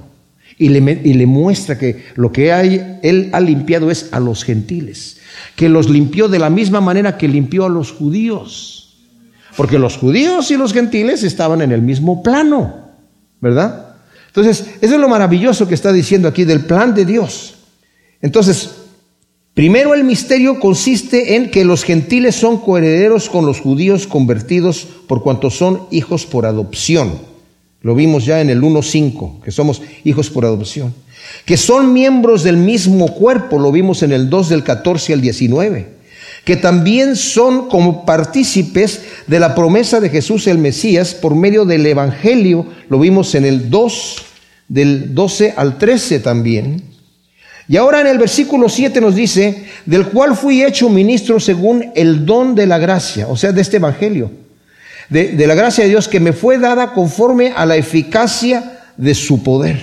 Y 0.57 0.69
le, 0.69 1.01
y 1.03 1.13
le 1.15 1.25
muestra 1.25 1.77
que 1.77 2.05
lo 2.15 2.31
que 2.31 2.53
hay, 2.53 2.99
él 3.01 3.29
ha 3.33 3.39
limpiado 3.39 3.89
es 3.89 4.09
a 4.13 4.19
los 4.19 4.43
gentiles, 4.43 5.17
que 5.55 5.67
los 5.67 5.89
limpió 5.89 6.29
de 6.29 6.39
la 6.39 6.49
misma 6.49 6.79
manera 6.81 7.17
que 7.17 7.27
limpió 7.27 7.65
a 7.65 7.69
los 7.69 7.91
judíos. 7.91 8.84
Porque 9.55 9.79
los 9.79 9.97
judíos 9.97 10.51
y 10.51 10.57
los 10.57 10.73
gentiles 10.73 11.23
estaban 11.23 11.61
en 11.61 11.71
el 11.71 11.81
mismo 11.81 12.21
plano, 12.21 12.91
¿verdad? 13.39 13.95
Entonces, 14.27 14.65
eso 14.81 14.95
es 14.95 14.99
lo 14.99 15.07
maravilloso 15.07 15.67
que 15.67 15.75
está 15.75 15.93
diciendo 15.93 16.27
aquí 16.27 16.43
del 16.43 16.65
plan 16.65 16.93
de 16.93 17.05
Dios. 17.05 17.55
Entonces, 18.21 18.71
primero 19.53 19.93
el 19.93 20.03
misterio 20.03 20.59
consiste 20.59 21.37
en 21.37 21.49
que 21.49 21.63
los 21.63 21.83
gentiles 21.83 22.35
son 22.35 22.57
coherederos 22.57 23.29
con 23.29 23.45
los 23.45 23.61
judíos 23.61 24.07
convertidos 24.07 24.87
por 25.07 25.23
cuanto 25.23 25.49
son 25.49 25.83
hijos 25.89 26.25
por 26.25 26.45
adopción. 26.45 27.13
Lo 27.81 27.95
vimos 27.95 28.25
ya 28.25 28.41
en 28.41 28.49
el 28.49 28.61
1.5, 28.61 29.41
que 29.41 29.51
somos 29.51 29.81
hijos 30.03 30.29
por 30.29 30.43
adopción. 30.43 30.93
Que 31.45 31.55
son 31.55 31.93
miembros 31.93 32.43
del 32.43 32.57
mismo 32.57 33.13
cuerpo, 33.13 33.57
lo 33.57 33.71
vimos 33.71 34.03
en 34.03 34.11
el 34.11 34.29
2 34.29 34.49
del 34.49 34.63
14 34.63 35.13
al 35.13 35.21
19. 35.21 35.94
Que 36.45 36.55
también 36.55 37.15
son 37.15 37.67
como 37.67 38.05
partícipes 38.05 39.01
de 39.27 39.39
la 39.39 39.55
promesa 39.55 39.99
de 39.99 40.09
Jesús 40.09 40.47
el 40.47 40.59
Mesías 40.59 41.13
por 41.13 41.35
medio 41.35 41.65
del 41.65 41.85
Evangelio, 41.85 42.65
lo 42.87 42.99
vimos 42.99 43.35
en 43.35 43.45
el 43.45 43.69
2 43.69 44.15
del 44.67 45.13
12 45.13 45.55
al 45.57 45.77
13 45.77 46.19
también. 46.19 46.83
Y 47.67 47.77
ahora 47.77 48.01
en 48.01 48.07
el 48.07 48.19
versículo 48.19 48.69
7 48.69 49.01
nos 49.01 49.15
dice, 49.15 49.65
del 49.85 50.07
cual 50.07 50.35
fui 50.35 50.63
hecho 50.63 50.87
ministro 50.87 51.39
según 51.39 51.91
el 51.95 52.25
don 52.25 52.53
de 52.53 52.67
la 52.67 52.77
gracia, 52.77 53.27
o 53.27 53.35
sea, 53.35 53.51
de 53.51 53.61
este 53.61 53.77
Evangelio, 53.77 54.31
de, 55.09 55.29
de 55.29 55.47
la 55.47 55.55
gracia 55.55 55.83
de 55.83 55.89
Dios 55.89 56.07
que 56.07 56.19
me 56.19 56.31
fue 56.31 56.59
dada 56.59 56.93
conforme 56.93 57.53
a 57.55 57.65
la 57.65 57.75
eficacia 57.75 58.83
de 58.97 59.15
su 59.15 59.41
poder. 59.41 59.81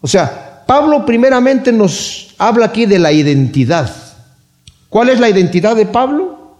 O 0.00 0.06
sea, 0.06 0.64
Pablo 0.66 1.04
primeramente 1.04 1.72
nos 1.72 2.34
habla 2.38 2.66
aquí 2.66 2.86
de 2.86 2.98
la 2.98 3.12
identidad. 3.12 3.94
¿Cuál 4.94 5.08
es 5.08 5.18
la 5.18 5.28
identidad 5.28 5.74
de 5.74 5.86
Pablo? 5.86 6.54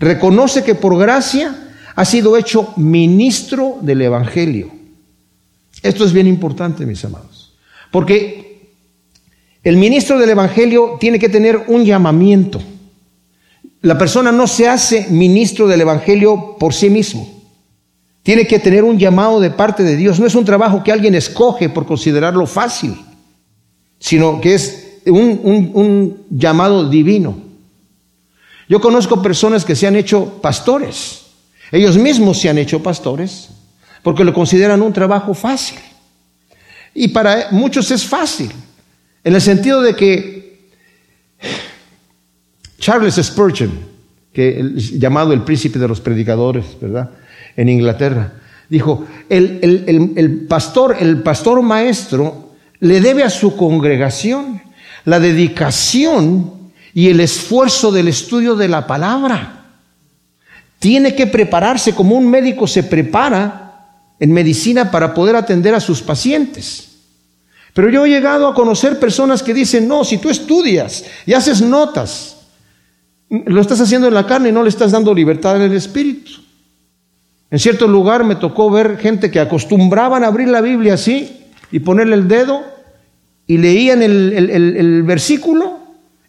Reconoce 0.00 0.64
que 0.64 0.74
por 0.74 0.96
gracia 0.98 1.54
ha 1.94 2.04
sido 2.06 2.38
hecho 2.38 2.72
ministro 2.76 3.76
del 3.82 4.00
Evangelio. 4.00 4.70
Esto 5.82 6.06
es 6.06 6.14
bien 6.14 6.26
importante, 6.26 6.86
mis 6.86 7.04
amados, 7.04 7.52
porque 7.90 8.70
el 9.62 9.76
ministro 9.76 10.18
del 10.18 10.30
Evangelio 10.30 10.96
tiene 10.98 11.18
que 11.18 11.28
tener 11.28 11.62
un 11.68 11.84
llamamiento. 11.84 12.58
La 13.82 13.98
persona 13.98 14.32
no 14.32 14.46
se 14.46 14.66
hace 14.66 15.08
ministro 15.10 15.66
del 15.66 15.82
Evangelio 15.82 16.56
por 16.58 16.72
sí 16.72 16.88
mismo. 16.88 17.28
Tiene 18.22 18.46
que 18.46 18.60
tener 18.60 18.82
un 18.82 18.98
llamado 18.98 19.40
de 19.40 19.50
parte 19.50 19.82
de 19.82 19.96
Dios. 19.96 20.18
No 20.18 20.26
es 20.26 20.34
un 20.34 20.46
trabajo 20.46 20.82
que 20.82 20.90
alguien 20.90 21.14
escoge 21.16 21.68
por 21.68 21.84
considerarlo 21.84 22.46
fácil, 22.46 22.96
sino 23.98 24.40
que 24.40 24.54
es 24.54 25.00
un, 25.04 25.70
un 25.74 26.24
llamado 26.30 26.88
divino. 26.88 27.43
Yo 28.68 28.80
conozco 28.80 29.22
personas 29.22 29.64
que 29.64 29.76
se 29.76 29.86
han 29.86 29.96
hecho 29.96 30.40
pastores. 30.40 31.22
Ellos 31.70 31.96
mismos 31.96 32.40
se 32.40 32.48
han 32.48 32.58
hecho 32.58 32.82
pastores 32.82 33.50
porque 34.02 34.24
lo 34.24 34.32
consideran 34.32 34.82
un 34.82 34.92
trabajo 34.92 35.34
fácil. 35.34 35.78
Y 36.94 37.08
para 37.08 37.48
muchos 37.50 37.90
es 37.90 38.06
fácil, 38.06 38.52
en 39.24 39.34
el 39.34 39.40
sentido 39.40 39.82
de 39.82 39.96
que 39.96 40.68
Charles 42.78 43.16
Spurgeon, 43.16 43.72
que 44.32 44.62
llamado 44.76 45.32
el 45.32 45.42
príncipe 45.42 45.78
de 45.78 45.88
los 45.88 46.00
predicadores, 46.00 46.64
¿verdad? 46.80 47.10
En 47.56 47.68
Inglaterra, 47.68 48.34
dijo, 48.68 49.06
el, 49.28 50.46
pastor, 50.48 50.96
el 51.00 51.22
pastor 51.22 51.62
maestro 51.62 52.52
le 52.80 53.00
debe 53.00 53.24
a 53.24 53.30
su 53.30 53.56
congregación 53.56 54.62
la 55.04 55.18
dedicación 55.18 56.63
y 56.94 57.08
el 57.08 57.18
esfuerzo 57.20 57.90
del 57.90 58.06
estudio 58.06 58.54
de 58.54 58.68
la 58.68 58.86
palabra. 58.86 59.64
Tiene 60.78 61.14
que 61.16 61.26
prepararse 61.26 61.92
como 61.94 62.14
un 62.14 62.30
médico 62.30 62.68
se 62.68 62.84
prepara 62.84 63.88
en 64.20 64.32
medicina 64.32 64.90
para 64.92 65.12
poder 65.12 65.34
atender 65.34 65.74
a 65.74 65.80
sus 65.80 66.00
pacientes. 66.00 66.92
Pero 67.72 67.90
yo 67.90 68.06
he 68.06 68.08
llegado 68.08 68.46
a 68.46 68.54
conocer 68.54 69.00
personas 69.00 69.42
que 69.42 69.52
dicen, 69.52 69.88
no, 69.88 70.04
si 70.04 70.18
tú 70.18 70.30
estudias 70.30 71.04
y 71.26 71.32
haces 71.32 71.60
notas, 71.60 72.36
lo 73.28 73.60
estás 73.60 73.80
haciendo 73.80 74.06
en 74.06 74.14
la 74.14 74.26
carne 74.26 74.50
y 74.50 74.52
no 74.52 74.62
le 74.62 74.68
estás 74.68 74.92
dando 74.92 75.12
libertad 75.12 75.60
el 75.60 75.72
espíritu. 75.72 76.30
En 77.50 77.58
cierto 77.58 77.88
lugar 77.88 78.22
me 78.22 78.36
tocó 78.36 78.70
ver 78.70 78.98
gente 78.98 79.32
que 79.32 79.40
acostumbraban 79.40 80.22
a 80.22 80.28
abrir 80.28 80.46
la 80.46 80.60
Biblia 80.60 80.94
así 80.94 81.40
y 81.72 81.80
ponerle 81.80 82.14
el 82.14 82.28
dedo 82.28 82.62
y 83.48 83.58
leían 83.58 84.02
el, 84.02 84.32
el 84.32 85.02
versículo 85.02 85.83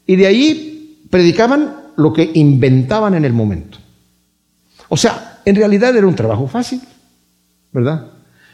y 0.06 0.16
de 0.16 0.28
ahí 0.28 1.06
predicaban 1.10 1.76
lo 1.98 2.14
que 2.14 2.32
inventaban 2.34 3.16
en 3.16 3.26
el 3.26 3.34
momento. 3.34 3.78
O 4.90 4.98
sea, 4.98 5.42
en 5.46 5.56
realidad 5.56 5.96
era 5.96 6.08
un 6.08 6.16
trabajo 6.16 6.48
fácil. 6.48 6.82
¿verdad? 7.76 8.08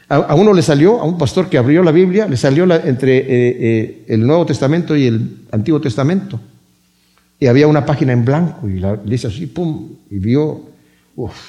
A, 0.08 0.34
uno 0.34 0.52
le 0.52 0.62
salió, 0.62 1.00
a 1.00 1.04
un 1.04 1.16
pastor 1.16 1.48
que 1.48 1.56
abrió 1.56 1.82
la 1.82 1.92
Biblia, 1.92 2.26
le 2.26 2.36
salió 2.36 2.64
entre 2.84 3.18
eh, 3.18 3.24
eh, 3.28 4.04
el 4.08 4.26
Nuevo 4.26 4.44
Testamento 4.44 4.96
y 4.96 5.06
el 5.06 5.46
Antiguo 5.52 5.80
Testamento. 5.80 6.40
Y 7.38 7.46
había 7.46 7.68
una 7.68 7.86
página 7.86 8.12
en 8.12 8.24
blanco 8.24 8.68
y 8.68 8.80
la 8.80 8.94
iglesia 8.94 9.28
así, 9.28 9.46
pum, 9.46 9.90
y 10.10 10.18
vio, 10.18 10.60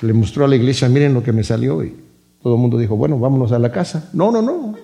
le 0.02 0.14
mostró 0.14 0.46
a 0.46 0.48
la 0.48 0.56
iglesia, 0.56 0.88
miren 0.88 1.14
lo 1.14 1.24
que 1.24 1.34
me 1.34 1.44
salió. 1.44 1.84
Y 1.84 1.94
todo 2.42 2.56
el 2.56 2.62
mundo 2.62 2.78
dijo, 2.78 2.96
bueno, 2.96 3.20
vámonos 3.20 3.52
a 3.52 3.60
la 3.60 3.72
casa. 3.72 4.10
No, 4.14 4.32
no, 4.32 4.42
no. 4.42 4.76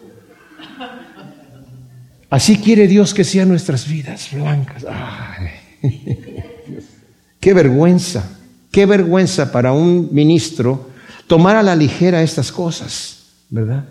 Así 2.30 2.58
quiere 2.58 2.88
Dios 2.88 3.14
que 3.14 3.24
sean 3.24 3.50
nuestras 3.50 3.88
vidas 3.88 4.30
blancas. 4.32 4.86
qué 7.40 7.54
vergüenza, 7.54 8.38
qué 8.72 8.86
vergüenza 8.86 9.52
para 9.52 9.72
un 9.72 10.10
ministro 10.12 10.90
tomar 11.28 11.56
a 11.56 11.64
la 11.64 11.76
ligera 11.76 12.22
estas 12.22 12.52
cosas, 12.52 13.24
¿verdad? 13.50 13.86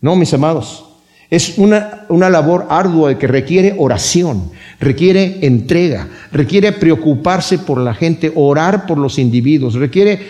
No, 0.00 0.16
mis 0.16 0.32
amados, 0.32 0.84
es 1.30 1.58
una, 1.58 2.06
una 2.08 2.30
labor 2.30 2.66
ardua 2.70 3.18
que 3.18 3.26
requiere 3.26 3.74
oración, 3.76 4.50
requiere 4.80 5.46
entrega, 5.46 6.08
requiere 6.32 6.72
preocuparse 6.72 7.58
por 7.58 7.78
la 7.78 7.92
gente, 7.92 8.32
orar 8.34 8.86
por 8.86 8.96
los 8.96 9.18
individuos, 9.18 9.74
requiere 9.74 10.12
eh, 10.12 10.20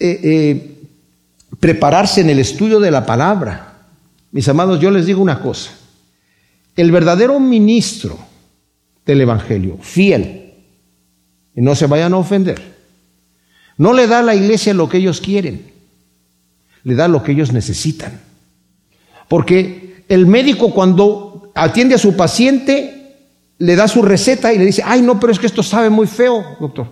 eh, 0.00 0.78
prepararse 1.60 2.22
en 2.22 2.30
el 2.30 2.40
estudio 2.40 2.80
de 2.80 2.90
la 2.90 3.06
palabra. 3.06 3.74
Mis 4.32 4.48
amados, 4.48 4.80
yo 4.80 4.90
les 4.90 5.06
digo 5.06 5.22
una 5.22 5.40
cosa, 5.40 5.70
el 6.76 6.90
verdadero 6.90 7.38
ministro 7.40 8.18
del 9.04 9.20
Evangelio, 9.20 9.78
fiel, 9.80 10.54
y 11.54 11.60
no 11.60 11.74
se 11.74 11.86
vayan 11.86 12.14
a 12.14 12.18
ofender, 12.18 12.60
no 13.76 13.92
le 13.92 14.06
da 14.06 14.20
a 14.20 14.22
la 14.22 14.34
iglesia 14.34 14.74
lo 14.74 14.88
que 14.88 14.98
ellos 14.98 15.20
quieren 15.20 15.72
le 16.84 16.94
da 16.94 17.08
lo 17.08 17.22
que 17.22 17.32
ellos 17.32 17.52
necesitan. 17.52 18.20
Porque 19.28 20.04
el 20.08 20.26
médico 20.26 20.72
cuando 20.72 21.52
atiende 21.54 21.94
a 21.94 21.98
su 21.98 22.16
paciente 22.16 22.98
le 23.58 23.76
da 23.76 23.86
su 23.86 24.02
receta 24.02 24.52
y 24.52 24.58
le 24.58 24.66
dice, 24.66 24.82
ay 24.84 25.02
no, 25.02 25.20
pero 25.20 25.32
es 25.32 25.38
que 25.38 25.46
esto 25.46 25.62
sabe 25.62 25.90
muy 25.90 26.06
feo, 26.06 26.44
doctor. 26.60 26.86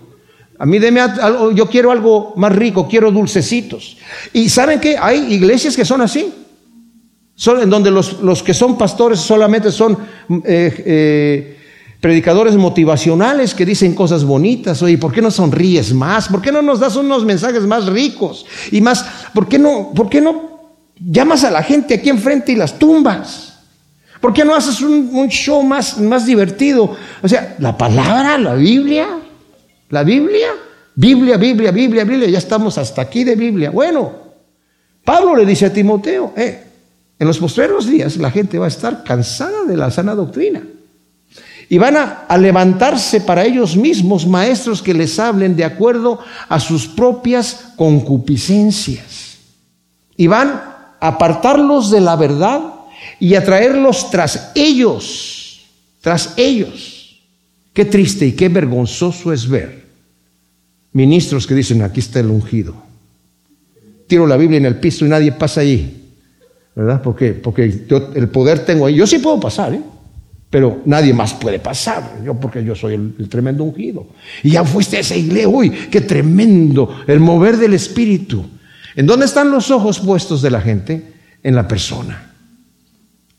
A 0.58 0.66
mí 0.66 0.78
deme 0.78 1.00
algo, 1.00 1.52
yo 1.52 1.68
quiero 1.68 1.90
algo 1.90 2.34
más 2.36 2.54
rico, 2.54 2.86
quiero 2.86 3.10
dulcecitos. 3.10 3.96
Y 4.32 4.48
saben 4.48 4.78
que 4.78 4.96
hay 4.96 5.32
iglesias 5.32 5.74
que 5.74 5.84
son 5.84 6.02
así. 6.02 6.32
En 7.46 7.70
donde 7.70 7.90
los, 7.90 8.20
los 8.20 8.42
que 8.42 8.52
son 8.52 8.76
pastores 8.76 9.18
solamente 9.18 9.72
son 9.72 9.96
eh, 10.44 10.82
eh, 10.84 11.56
predicadores 11.98 12.54
motivacionales 12.54 13.54
que 13.54 13.64
dicen 13.64 13.94
cosas 13.94 14.24
bonitas. 14.24 14.82
Oye, 14.82 14.98
¿por 14.98 15.10
qué 15.10 15.22
no 15.22 15.30
sonríes 15.30 15.94
más? 15.94 16.28
¿Por 16.28 16.42
qué 16.42 16.52
no 16.52 16.60
nos 16.60 16.80
das 16.80 16.96
unos 16.96 17.24
mensajes 17.24 17.62
más 17.62 17.86
ricos? 17.86 18.44
Y 18.70 18.82
más, 18.82 19.06
¿por 19.32 19.48
qué 19.48 19.58
no, 19.58 19.90
por 19.94 20.10
qué 20.10 20.20
no 20.20 20.50
llamas 20.98 21.42
a 21.44 21.50
la 21.50 21.62
gente 21.62 21.94
aquí 21.94 22.10
enfrente 22.10 22.52
y 22.52 22.56
las 22.56 22.78
tumbas? 22.78 23.58
¿Por 24.20 24.34
qué 24.34 24.44
no 24.44 24.54
haces 24.54 24.82
un, 24.82 25.28
show 25.30 25.62
más, 25.62 25.98
más 25.98 26.26
divertido? 26.26 26.94
O 27.22 27.28
sea, 27.28 27.56
la 27.58 27.76
palabra, 27.76 28.36
la 28.36 28.54
Biblia, 28.54 29.08
la 29.88 30.02
Biblia, 30.02 30.48
Biblia, 30.94 31.38
Biblia, 31.38 31.70
Biblia, 31.70 32.04
Biblia, 32.04 32.28
ya 32.28 32.38
estamos 32.38 32.76
hasta 32.76 33.00
aquí 33.00 33.24
de 33.24 33.34
Biblia. 33.34 33.70
Bueno, 33.70 34.12
Pablo 35.02 35.34
le 35.34 35.46
dice 35.46 35.64
a 35.64 35.72
Timoteo, 35.72 36.34
eh, 36.36 36.69
en 37.20 37.26
los 37.26 37.38
postreros 37.38 37.86
días 37.86 38.16
la 38.16 38.30
gente 38.30 38.58
va 38.58 38.64
a 38.64 38.68
estar 38.68 39.04
cansada 39.04 39.64
de 39.64 39.76
la 39.76 39.90
sana 39.90 40.14
doctrina. 40.14 40.62
Y 41.68 41.78
van 41.78 41.96
a, 41.96 42.26
levantarse 42.36 43.20
para 43.20 43.44
ellos 43.44 43.76
mismos 43.76 44.26
maestros 44.26 44.82
que 44.82 44.92
les 44.92 45.20
hablen 45.20 45.54
de 45.54 45.64
acuerdo 45.64 46.18
a 46.48 46.58
sus 46.58 46.88
propias 46.88 47.74
concupiscencias. 47.76 49.38
Y 50.16 50.26
van 50.26 50.48
a 50.48 50.96
apartarlos 51.00 51.90
de 51.92 52.00
la 52.00 52.16
verdad 52.16 52.74
y 53.20 53.36
a 53.36 53.44
traerlos 53.44 54.10
tras 54.10 54.50
ellos, 54.56 55.60
tras 56.00 56.34
ellos. 56.36 57.20
Qué 57.72 57.84
triste 57.84 58.26
y 58.26 58.32
qué 58.32 58.48
vergonzoso 58.48 59.32
es 59.32 59.48
ver 59.48 59.80
ministros 60.92 61.46
que 61.46 61.54
dicen, 61.54 61.82
aquí 61.82 62.00
está 62.00 62.20
el 62.20 62.26
ungido. 62.26 62.74
Tiro 64.06 64.26
la 64.26 64.36
Biblia 64.36 64.58
en 64.58 64.66
el 64.66 64.80
piso 64.80 65.06
y 65.06 65.08
nadie 65.08 65.30
pasa 65.32 65.60
ahí. 65.60 65.99
¿Verdad? 66.80 67.02
Porque, 67.02 67.34
porque 67.34 67.84
yo 67.86 68.10
el 68.14 68.30
poder 68.30 68.64
tengo 68.64 68.86
ahí. 68.86 68.94
Yo 68.94 69.06
sí 69.06 69.18
puedo 69.18 69.38
pasar, 69.38 69.74
¿eh? 69.74 69.82
pero 70.48 70.80
nadie 70.86 71.12
más 71.12 71.34
puede 71.34 71.58
pasar, 71.58 72.22
yo 72.24 72.40
porque 72.40 72.64
yo 72.64 72.74
soy 72.74 72.94
el, 72.94 73.28
tremendo 73.28 73.64
ungido. 73.64 74.06
Y 74.42 74.52
ya 74.52 74.64
fuiste 74.64 74.96
a 74.96 75.00
esa 75.00 75.14
iglesia, 75.14 75.46
uy, 75.46 75.68
qué 75.90 76.00
tremendo, 76.00 77.02
el 77.06 77.20
mover 77.20 77.58
del 77.58 77.74
Espíritu. 77.74 78.46
¿En 78.96 79.04
dónde 79.04 79.26
están 79.26 79.50
los 79.50 79.70
ojos 79.70 80.00
puestos 80.00 80.40
de 80.40 80.50
la 80.50 80.62
gente? 80.62 81.12
En 81.42 81.54
la 81.54 81.68
persona, 81.68 82.32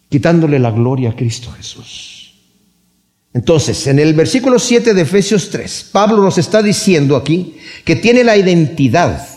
quitándole 0.08 0.60
la 0.60 0.70
gloria 0.70 1.10
a 1.10 1.16
Cristo 1.16 1.50
Jesús. 1.58 2.36
Entonces, 3.34 3.88
en 3.88 3.98
el 3.98 4.14
versículo 4.14 4.60
7 4.60 4.94
de 4.94 5.02
Efesios 5.02 5.50
3, 5.50 5.90
Pablo 5.92 6.22
nos 6.22 6.38
está 6.38 6.62
diciendo 6.62 7.16
aquí 7.16 7.58
que 7.86 7.96
tiene 7.96 8.24
la 8.24 8.38
identidad 8.38 9.28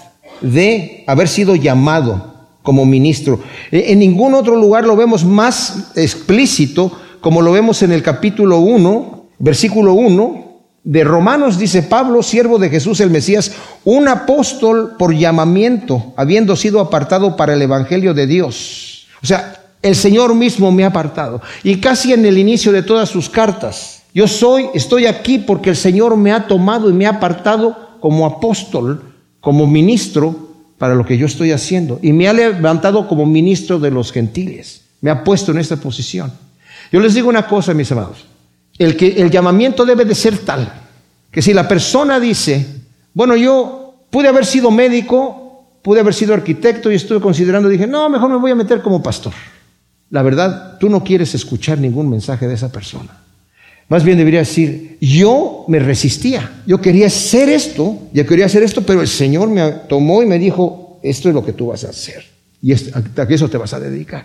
de 0.43 1.05
haber 1.07 1.27
sido 1.27 1.57
llamado 1.57 2.34
como 2.65 2.87
ministro. 2.87 3.41
En 3.71 3.99
ningún 4.01 4.35
otro 4.35 4.57
lugar 4.57 4.85
lo 4.85 4.97
vemos 4.97 5.23
más 5.25 5.93
explícito 5.95 6.91
como 7.21 7.41
lo 7.41 7.53
vemos 7.53 7.83
en 7.83 7.93
el 7.93 8.03
capítulo 8.03 8.59
1, 8.59 9.29
versículo 9.39 9.95
1 9.95 10.61
de 10.83 11.05
Romanos, 11.05 11.59
dice 11.59 11.83
Pablo, 11.83 12.23
siervo 12.23 12.59
de 12.59 12.69
Jesús 12.69 13.01
el 13.01 13.11
Mesías, 13.11 13.53
un 13.85 14.09
apóstol 14.09 14.97
por 14.99 15.15
llamamiento, 15.15 16.13
habiendo 16.17 16.57
sido 16.57 16.81
apartado 16.81 17.37
para 17.37 17.55
el 17.55 17.63
Evangelio 17.63 18.13
de 18.13 18.27
Dios. 18.27 19.07
O 19.23 19.27
sea, 19.27 19.63
el 19.81 19.95
Señor 19.95 20.35
mismo 20.35 20.71
me 20.73 20.85
ha 20.85 20.89
apartado. 20.89 21.41
Y 21.63 21.81
casi 21.81 22.13
en 22.13 22.25
el 22.27 22.37
inicio 22.37 22.73
de 22.73 22.83
todas 22.83 23.09
sus 23.09 23.31
cartas, 23.31 24.03
yo 24.15 24.27
soy, 24.29 24.67
estoy 24.75 25.07
aquí 25.07 25.39
porque 25.39 25.71
el 25.71 25.77
Señor 25.77 26.17
me 26.17 26.33
ha 26.33 26.47
tomado 26.47 26.89
y 26.91 26.93
me 26.93 27.07
ha 27.07 27.11
apartado 27.11 27.99
como 28.01 28.27
apóstol, 28.27 29.03
como 29.41 29.67
ministro 29.67 30.44
para 30.85 30.97
lo 30.97 31.07
que 31.07 31.17
yo 31.17 31.25
estoy 31.25 31.51
haciendo. 31.51 31.99
Y 32.03 32.13
me 32.13 32.29
ha 32.29 32.35
levantado 32.35 33.09
como 33.09 33.25
ministro 33.25 33.79
de 33.79 33.91
los 33.91 34.13
gentiles. 34.13 34.83
Me 35.01 35.09
ha 35.11 35.25
puesto 35.25 35.51
en 35.51 35.57
esta 35.57 35.77
posición. 35.77 36.31
Yo 36.93 37.01
les 37.01 37.15
digo 37.15 37.31
una 37.31 37.47
cosa, 37.47 37.73
mis 37.73 37.91
amados. 37.91 38.27
El, 38.77 38.95
que, 38.95 39.07
el 39.23 39.31
llamamiento 39.31 39.87
debe 39.87 40.05
de 40.05 40.15
ser 40.15 40.37
tal 40.37 40.71
que 41.31 41.41
si 41.41 41.55
la 41.55 41.67
persona 41.67 42.21
dice, 42.21 42.67
bueno, 43.15 43.35
yo 43.35 43.95
pude 44.11 44.29
haber 44.29 44.45
sido 44.45 44.71
médico, 44.71 45.71
pude 45.81 46.01
haber 46.01 46.13
sido 46.13 46.35
arquitecto 46.35 46.93
y 46.93 46.97
estuve 46.97 47.19
considerando, 47.19 47.71
dije, 47.71 47.87
no, 47.87 48.11
mejor 48.11 48.29
me 48.29 48.37
voy 48.37 48.51
a 48.51 48.55
meter 48.55 48.83
como 48.83 49.03
pastor. 49.03 49.33
La 50.11 50.21
verdad, 50.21 50.77
tú 50.79 50.91
no 50.91 51.03
quieres 51.03 51.35
escuchar 51.35 51.79
ningún 51.79 52.11
mensaje 52.11 52.47
de 52.47 52.53
esa 52.53 52.71
persona. 52.71 53.24
Más 53.89 54.05
bien 54.05 54.19
debería 54.19 54.41
decir, 54.41 54.97
yo 55.01 55.65
me 55.69 55.79
resistía, 55.79 56.63
yo 56.67 56.81
quería 56.81 57.09
hacer 57.09 57.49
esto, 57.49 57.99
yo 58.13 58.27
quería 58.27 58.47
hacer 58.47 58.63
esto, 58.63 58.83
pero 58.83 59.01
el 59.01 59.09
Señor 59.09 59.49
me 59.49 59.71
tomó 59.89 60.23
y 60.23 60.27
me 60.27 60.39
dijo, 60.39 60.99
esto 61.03 61.29
es 61.29 61.35
lo 61.35 61.45
que 61.45 61.53
tú 61.53 61.67
vas 61.67 61.85
a 61.85 61.91
hacer 61.91 62.35
y 62.65 62.73
a 62.73 62.77
eso 63.29 63.51
te 63.51 63.59
vas 63.59 63.75
a 63.75 63.81
dedicar. 63.81 64.25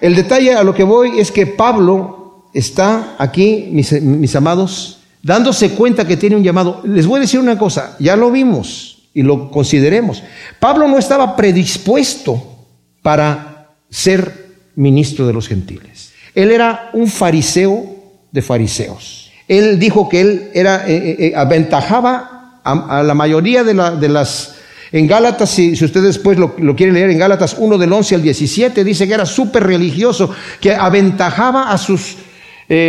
El 0.00 0.14
detalle 0.14 0.54
a 0.54 0.62
lo 0.62 0.72
que 0.72 0.84
voy 0.84 1.18
es 1.18 1.32
que 1.32 1.44
Pablo 1.44 2.44
está 2.54 3.16
aquí, 3.18 3.68
mis, 3.72 4.00
mis 4.00 4.36
amados, 4.36 5.00
dándose 5.24 5.70
cuenta 5.70 6.06
que 6.06 6.16
tiene 6.16 6.36
un 6.36 6.44
llamado. 6.44 6.82
Les 6.84 7.04
voy 7.04 7.18
a 7.18 7.22
decir 7.22 7.40
una 7.40 7.58
cosa, 7.58 7.96
ya 7.98 8.14
lo 8.14 8.30
vimos 8.30 9.08
y 9.12 9.22
lo 9.22 9.50
consideremos. 9.50 10.22
Pablo 10.60 10.86
no 10.86 10.98
estaba 10.98 11.34
predispuesto 11.34 12.58
para 13.02 13.74
ser 13.90 14.54
ministro 14.76 15.26
de 15.26 15.32
los 15.32 15.48
gentiles. 15.48 16.12
Él 16.32 16.52
era 16.52 16.90
un 16.92 17.08
fariseo 17.08 17.93
de 18.34 18.42
fariseos. 18.42 19.30
Él 19.46 19.78
dijo 19.78 20.08
que 20.08 20.20
él 20.20 20.50
era, 20.54 20.88
eh, 20.88 20.96
eh, 20.96 21.16
eh, 21.20 21.32
aventajaba 21.36 22.60
a, 22.64 23.02
la 23.04 23.14
mayoría 23.14 23.62
de, 23.62 23.74
las... 24.08 24.56
En 24.90 25.06
Gálatas, 25.06 25.50
si, 25.50 25.72
usted 25.72 26.02
después 26.02 26.36
lo, 26.36 26.56
quiere 26.74 26.92
leer, 26.92 27.10
en 27.10 27.18
Gálatas 27.18 27.54
1 27.56 27.78
del 27.78 27.92
11 27.92 28.16
al 28.16 28.22
17, 28.22 28.82
dice 28.82 29.06
que 29.06 29.14
era 29.14 29.24
súper 29.24 29.62
religioso, 29.64 30.30
que 30.60 30.74
aventajaba 30.74 31.70
a 31.70 31.78
sus 31.78 32.16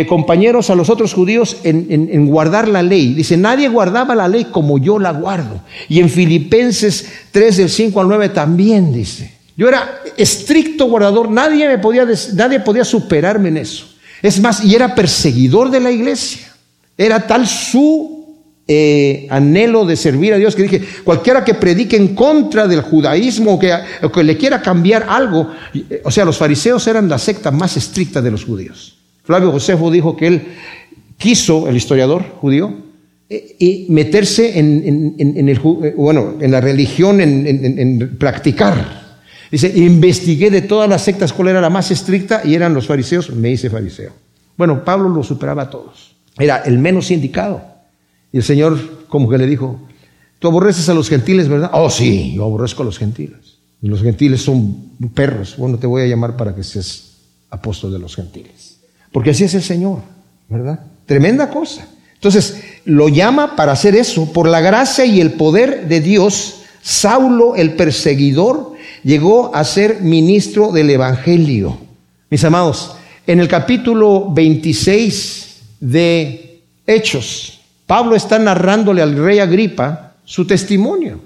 compañeros, 0.08 0.70
a 0.70 0.74
los 0.74 0.88
otros 0.88 1.12
judíos, 1.12 1.58
en, 1.62 1.86
en, 1.90 2.26
guardar 2.26 2.66
la 2.66 2.82
ley. 2.82 3.12
Dice, 3.12 3.36
nadie 3.36 3.68
guardaba 3.68 4.14
la 4.14 4.26
ley 4.26 4.46
como 4.50 4.78
yo 4.78 4.98
la 4.98 5.12
guardo. 5.12 5.60
Y 5.88 6.00
en 6.00 6.08
Filipenses 6.08 7.06
3 7.30 7.56
del 7.58 7.70
5 7.70 8.00
al 8.00 8.08
9 8.08 8.30
también 8.30 8.92
dice. 8.92 9.32
Yo 9.56 9.68
era 9.68 10.00
estricto 10.16 10.86
guardador, 10.86 11.30
nadie, 11.30 11.68
me 11.68 11.78
podía, 11.78 12.06
nadie 12.34 12.60
podía 12.60 12.84
superarme 12.84 13.48
en 13.50 13.58
eso. 13.58 13.95
Es 14.22 14.40
más, 14.40 14.64
y 14.64 14.74
era 14.74 14.94
perseguidor 14.94 15.70
de 15.70 15.80
la 15.80 15.90
iglesia. 15.90 16.52
Era 16.96 17.26
tal 17.26 17.46
su 17.46 18.16
eh, 18.68 19.28
anhelo 19.30 19.84
de 19.84 19.96
servir 19.96 20.34
a 20.34 20.38
Dios 20.38 20.56
que 20.56 20.62
dije, 20.64 20.82
cualquiera 21.04 21.44
que 21.44 21.54
predique 21.54 21.96
en 21.96 22.16
contra 22.16 22.66
del 22.66 22.80
judaísmo 22.80 23.54
o 23.54 23.58
que, 23.58 24.24
le 24.24 24.36
quiera 24.36 24.60
cambiar 24.60 25.06
algo, 25.08 25.52
o 26.02 26.10
sea, 26.10 26.24
los 26.24 26.36
fariseos 26.36 26.84
eran 26.88 27.08
la 27.08 27.18
secta 27.18 27.52
más 27.52 27.76
estricta 27.76 28.20
de 28.20 28.32
los 28.32 28.44
judíos. 28.44 28.96
Flavio 29.22 29.52
Josefo 29.52 29.88
dijo 29.90 30.16
que 30.16 30.26
él 30.26 30.42
quiso, 31.16 31.68
el 31.68 31.76
historiador 31.76 32.24
judío, 32.40 32.74
eh, 33.28 33.86
meterse 33.88 34.58
en, 34.58 35.14
el, 35.48 35.60
eh, 35.84 35.94
bueno, 35.96 36.34
en 36.40 36.50
la 36.50 36.60
religión, 36.60 37.20
en 37.20 38.16
practicar 38.18 39.05
Dice, 39.56 39.72
investigué 39.74 40.50
de 40.50 40.60
todas 40.60 40.86
las 40.86 41.00
sectas 41.00 41.32
cuál 41.32 41.48
era 41.48 41.62
la 41.62 41.70
más 41.70 41.90
estricta 41.90 42.42
y 42.44 42.54
eran 42.54 42.74
los 42.74 42.86
fariseos, 42.86 43.30
me 43.30 43.50
hice 43.50 43.70
fariseo. 43.70 44.12
Bueno, 44.54 44.84
Pablo 44.84 45.08
lo 45.08 45.22
superaba 45.22 45.62
a 45.62 45.70
todos. 45.70 46.14
Era 46.38 46.58
el 46.58 46.78
menos 46.78 47.10
indicado. 47.10 47.62
Y 48.34 48.36
el 48.36 48.42
Señor 48.42 49.06
como 49.08 49.30
que 49.30 49.38
le 49.38 49.46
dijo, 49.46 49.80
tú 50.40 50.48
aborreces 50.48 50.90
a 50.90 50.94
los 50.94 51.08
gentiles, 51.08 51.48
¿verdad? 51.48 51.70
Oh, 51.72 51.88
sí, 51.88 52.34
yo 52.36 52.44
aborrezco 52.44 52.82
a 52.82 52.84
los 52.84 52.98
gentiles. 52.98 53.56
Los 53.80 54.02
gentiles 54.02 54.42
son 54.42 54.90
perros. 55.14 55.54
Bueno, 55.56 55.78
te 55.78 55.86
voy 55.86 56.02
a 56.02 56.06
llamar 56.06 56.36
para 56.36 56.54
que 56.54 56.62
seas 56.62 57.14
apóstol 57.48 57.92
de 57.92 57.98
los 57.98 58.14
gentiles. 58.14 58.76
Porque 59.10 59.30
así 59.30 59.44
es 59.44 59.54
el 59.54 59.62
Señor, 59.62 60.00
¿verdad? 60.50 60.80
Tremenda 61.06 61.48
cosa. 61.48 61.88
Entonces, 62.12 62.62
lo 62.84 63.08
llama 63.08 63.56
para 63.56 63.72
hacer 63.72 63.96
eso. 63.96 64.30
Por 64.34 64.48
la 64.48 64.60
gracia 64.60 65.06
y 65.06 65.18
el 65.18 65.32
poder 65.32 65.88
de 65.88 66.02
Dios, 66.02 66.60
Saulo 66.82 67.56
el 67.56 67.72
perseguidor 67.72 68.75
llegó 69.06 69.54
a 69.54 69.62
ser 69.62 70.00
ministro 70.02 70.72
del 70.72 70.90
Evangelio. 70.90 71.78
Mis 72.28 72.42
amados, 72.42 72.96
en 73.24 73.38
el 73.38 73.46
capítulo 73.46 74.32
26 74.32 75.62
de 75.78 76.60
Hechos, 76.84 77.60
Pablo 77.86 78.16
está 78.16 78.36
narrándole 78.40 79.02
al 79.02 79.16
rey 79.16 79.38
Agripa 79.38 80.14
su 80.24 80.44
testimonio 80.44 81.20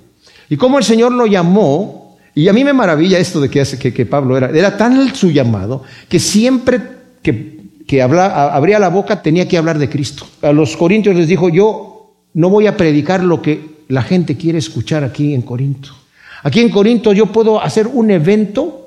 y 0.50 0.58
cómo 0.58 0.76
el 0.76 0.84
Señor 0.84 1.12
lo 1.12 1.26
llamó. 1.26 2.18
Y 2.34 2.48
a 2.48 2.52
mí 2.52 2.64
me 2.64 2.74
maravilla 2.74 3.18
esto 3.18 3.40
de 3.40 3.48
que, 3.48 3.64
que, 3.64 4.06
Pablo 4.06 4.36
era, 4.36 4.50
era 4.50 4.76
tan 4.76 5.14
su 5.14 5.30
llamado 5.30 5.82
que 6.06 6.20
siempre 6.20 6.80
que, 7.22 7.60
que 7.86 8.02
abría 8.02 8.78
la 8.78 8.90
boca 8.90 9.22
tenía 9.22 9.48
que 9.48 9.56
hablar 9.56 9.78
de 9.78 9.88
Cristo. 9.88 10.26
A 10.42 10.52
los 10.52 10.76
corintios 10.76 11.16
les 11.16 11.28
dijo, 11.28 11.48
yo 11.48 12.12
no 12.34 12.50
voy 12.50 12.66
a 12.66 12.76
predicar 12.76 13.24
lo 13.24 13.40
que 13.40 13.80
la 13.88 14.02
gente 14.02 14.36
quiere 14.36 14.58
escuchar 14.58 15.02
aquí 15.02 15.32
en 15.32 15.40
Corinto. 15.40 15.99
Aquí 16.42 16.60
en 16.60 16.70
Corinto 16.70 17.12
yo 17.12 17.26
puedo 17.26 17.60
hacer 17.60 17.86
un 17.86 18.10
evento 18.10 18.80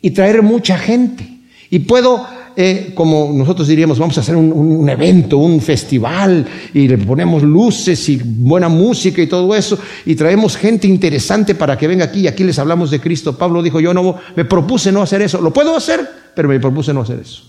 y 0.00 0.10
traer 0.10 0.42
mucha 0.42 0.78
gente. 0.78 1.28
Y 1.70 1.80
puedo, 1.80 2.26
eh, 2.56 2.92
como 2.94 3.30
nosotros 3.32 3.68
diríamos, 3.68 3.98
vamos 3.98 4.16
a 4.18 4.20
hacer 4.20 4.36
un, 4.36 4.88
evento, 4.88 5.38
un 5.38 5.60
festival, 5.60 6.44
y 6.74 6.88
le 6.88 6.98
ponemos 6.98 7.42
luces 7.42 8.08
y 8.08 8.20
buena 8.22 8.68
música 8.68 9.22
y 9.22 9.26
todo 9.26 9.54
eso, 9.54 9.78
y 10.04 10.14
traemos 10.16 10.56
gente 10.56 10.88
interesante 10.88 11.54
para 11.54 11.78
que 11.78 11.86
venga 11.86 12.06
aquí 12.06 12.20
y 12.20 12.26
aquí 12.26 12.42
les 12.42 12.58
hablamos 12.58 12.90
de 12.90 13.00
Cristo. 13.00 13.36
Pablo 13.36 13.62
dijo, 13.62 13.80
yo 13.80 13.94
no 13.94 14.16
me 14.34 14.44
propuse 14.44 14.90
no 14.90 15.02
hacer 15.02 15.22
eso. 15.22 15.40
Lo 15.40 15.52
puedo 15.52 15.76
hacer, 15.76 16.00
pero 16.34 16.48
me 16.48 16.58
propuse 16.58 16.92
no 16.92 17.02
hacer 17.02 17.20
eso. 17.20 17.44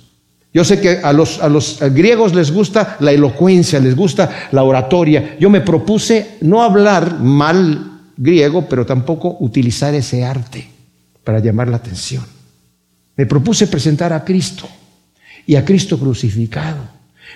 Yo 0.53 0.65
sé 0.65 0.81
que 0.81 0.99
a 1.01 1.13
los, 1.13 1.41
a 1.41 1.47
los 1.47 1.79
griegos 1.93 2.35
les 2.35 2.51
gusta 2.51 2.97
la 2.99 3.13
elocuencia, 3.13 3.79
les 3.79 3.95
gusta 3.95 4.49
la 4.51 4.63
oratoria. 4.63 5.37
Yo 5.39 5.49
me 5.49 5.61
propuse 5.61 6.37
no 6.41 6.61
hablar 6.61 7.19
mal 7.21 7.90
griego, 8.17 8.67
pero 8.67 8.85
tampoco 8.85 9.37
utilizar 9.39 9.93
ese 9.93 10.23
arte 10.23 10.67
para 11.23 11.39
llamar 11.39 11.67
la 11.67 11.77
atención. 11.77 12.23
Me 13.15 13.25
propuse 13.25 13.67
presentar 13.67 14.13
a 14.13 14.23
Cristo 14.23 14.67
y 15.45 15.55
a 15.55 15.65
Cristo 15.65 15.99
crucificado. 15.99 16.81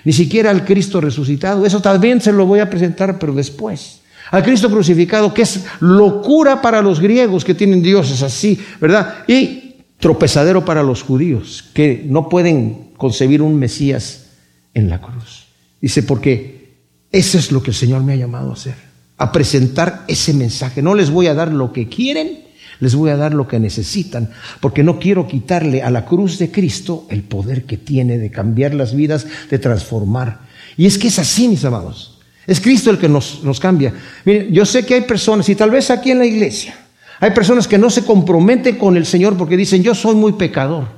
Ni 0.04 0.12
siquiera 0.12 0.50
al 0.50 0.64
Cristo 0.64 1.00
resucitado. 1.00 1.64
Eso 1.64 1.80
también 1.80 2.20
se 2.20 2.32
lo 2.32 2.46
voy 2.46 2.60
a 2.60 2.70
presentar, 2.70 3.18
pero 3.18 3.32
después. 3.32 4.00
Al 4.30 4.42
Cristo 4.42 4.68
crucificado, 4.70 5.32
que 5.32 5.42
es 5.42 5.64
locura 5.80 6.60
para 6.60 6.82
los 6.82 7.00
griegos 7.00 7.44
que 7.44 7.54
tienen 7.54 7.82
dioses 7.82 8.22
así, 8.22 8.60
¿verdad? 8.80 9.24
Y 9.28 9.76
tropezadero 9.98 10.64
para 10.64 10.82
los 10.82 11.02
judíos 11.02 11.70
que 11.72 12.04
no 12.06 12.28
pueden 12.28 12.90
concebir 12.96 13.40
un 13.40 13.56
Mesías 13.56 14.26
en 14.74 14.90
la 14.90 15.00
cruz. 15.00 15.46
Dice, 15.80 16.02
porque 16.02 16.74
eso 17.12 17.38
es 17.38 17.52
lo 17.52 17.62
que 17.62 17.70
el 17.70 17.76
Señor 17.76 18.02
me 18.02 18.14
ha 18.14 18.16
llamado 18.16 18.50
a 18.50 18.54
hacer 18.54 18.85
a 19.18 19.32
presentar 19.32 20.04
ese 20.08 20.32
mensaje. 20.34 20.82
No 20.82 20.94
les 20.94 21.10
voy 21.10 21.26
a 21.26 21.34
dar 21.34 21.52
lo 21.52 21.72
que 21.72 21.88
quieren, 21.88 22.44
les 22.80 22.94
voy 22.94 23.10
a 23.10 23.16
dar 23.16 23.32
lo 23.32 23.48
que 23.48 23.58
necesitan, 23.58 24.30
porque 24.60 24.82
no 24.82 24.98
quiero 24.98 25.26
quitarle 25.26 25.82
a 25.82 25.90
la 25.90 26.04
cruz 26.04 26.38
de 26.38 26.50
Cristo 26.50 27.06
el 27.10 27.22
poder 27.22 27.64
que 27.64 27.76
tiene 27.76 28.18
de 28.18 28.30
cambiar 28.30 28.74
las 28.74 28.94
vidas, 28.94 29.26
de 29.50 29.58
transformar. 29.58 30.40
Y 30.76 30.86
es 30.86 30.98
que 30.98 31.08
es 31.08 31.18
así, 31.18 31.48
mis 31.48 31.64
amados. 31.64 32.18
Es 32.46 32.60
Cristo 32.60 32.90
el 32.90 32.98
que 32.98 33.08
nos, 33.08 33.42
nos 33.42 33.58
cambia. 33.58 33.92
Miren, 34.24 34.52
yo 34.52 34.64
sé 34.64 34.84
que 34.84 34.94
hay 34.94 35.02
personas, 35.02 35.48
y 35.48 35.54
tal 35.54 35.70
vez 35.70 35.90
aquí 35.90 36.10
en 36.10 36.18
la 36.18 36.26
iglesia, 36.26 36.76
hay 37.18 37.30
personas 37.30 37.66
que 37.66 37.78
no 37.78 37.90
se 37.90 38.04
comprometen 38.04 38.76
con 38.76 38.96
el 38.96 39.06
Señor 39.06 39.36
porque 39.36 39.56
dicen, 39.56 39.82
yo 39.82 39.94
soy 39.94 40.14
muy 40.14 40.32
pecador. 40.34 40.95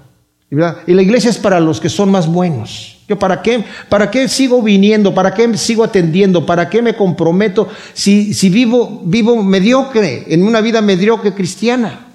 Y 0.50 0.56
la 0.94 1.02
iglesia 1.02 1.28
es 1.28 1.37
para 1.37 1.61
los 1.61 1.80
que 1.80 1.90
son 1.90 2.11
más 2.11 2.26
buenos. 2.26 2.98
Yo, 3.06 3.18
¿para 3.18 3.42
qué, 3.42 3.64
¿Para 3.88 4.11
qué 4.11 4.28
sigo 4.28 4.62
viniendo? 4.62 5.14
¿Para 5.14 5.34
qué 5.34 5.56
sigo 5.56 5.84
atendiendo? 5.84 6.46
¿Para 6.46 6.68
qué 6.68 6.80
me 6.80 6.94
comprometo 6.94 7.68
si, 7.92 8.32
si 8.32 8.48
vivo, 8.48 9.02
vivo 9.04 9.42
mediocre, 9.42 10.24
en 10.28 10.42
una 10.42 10.61
vida 10.61 10.80
mediocre 10.80 11.34
cristiana? 11.34 12.06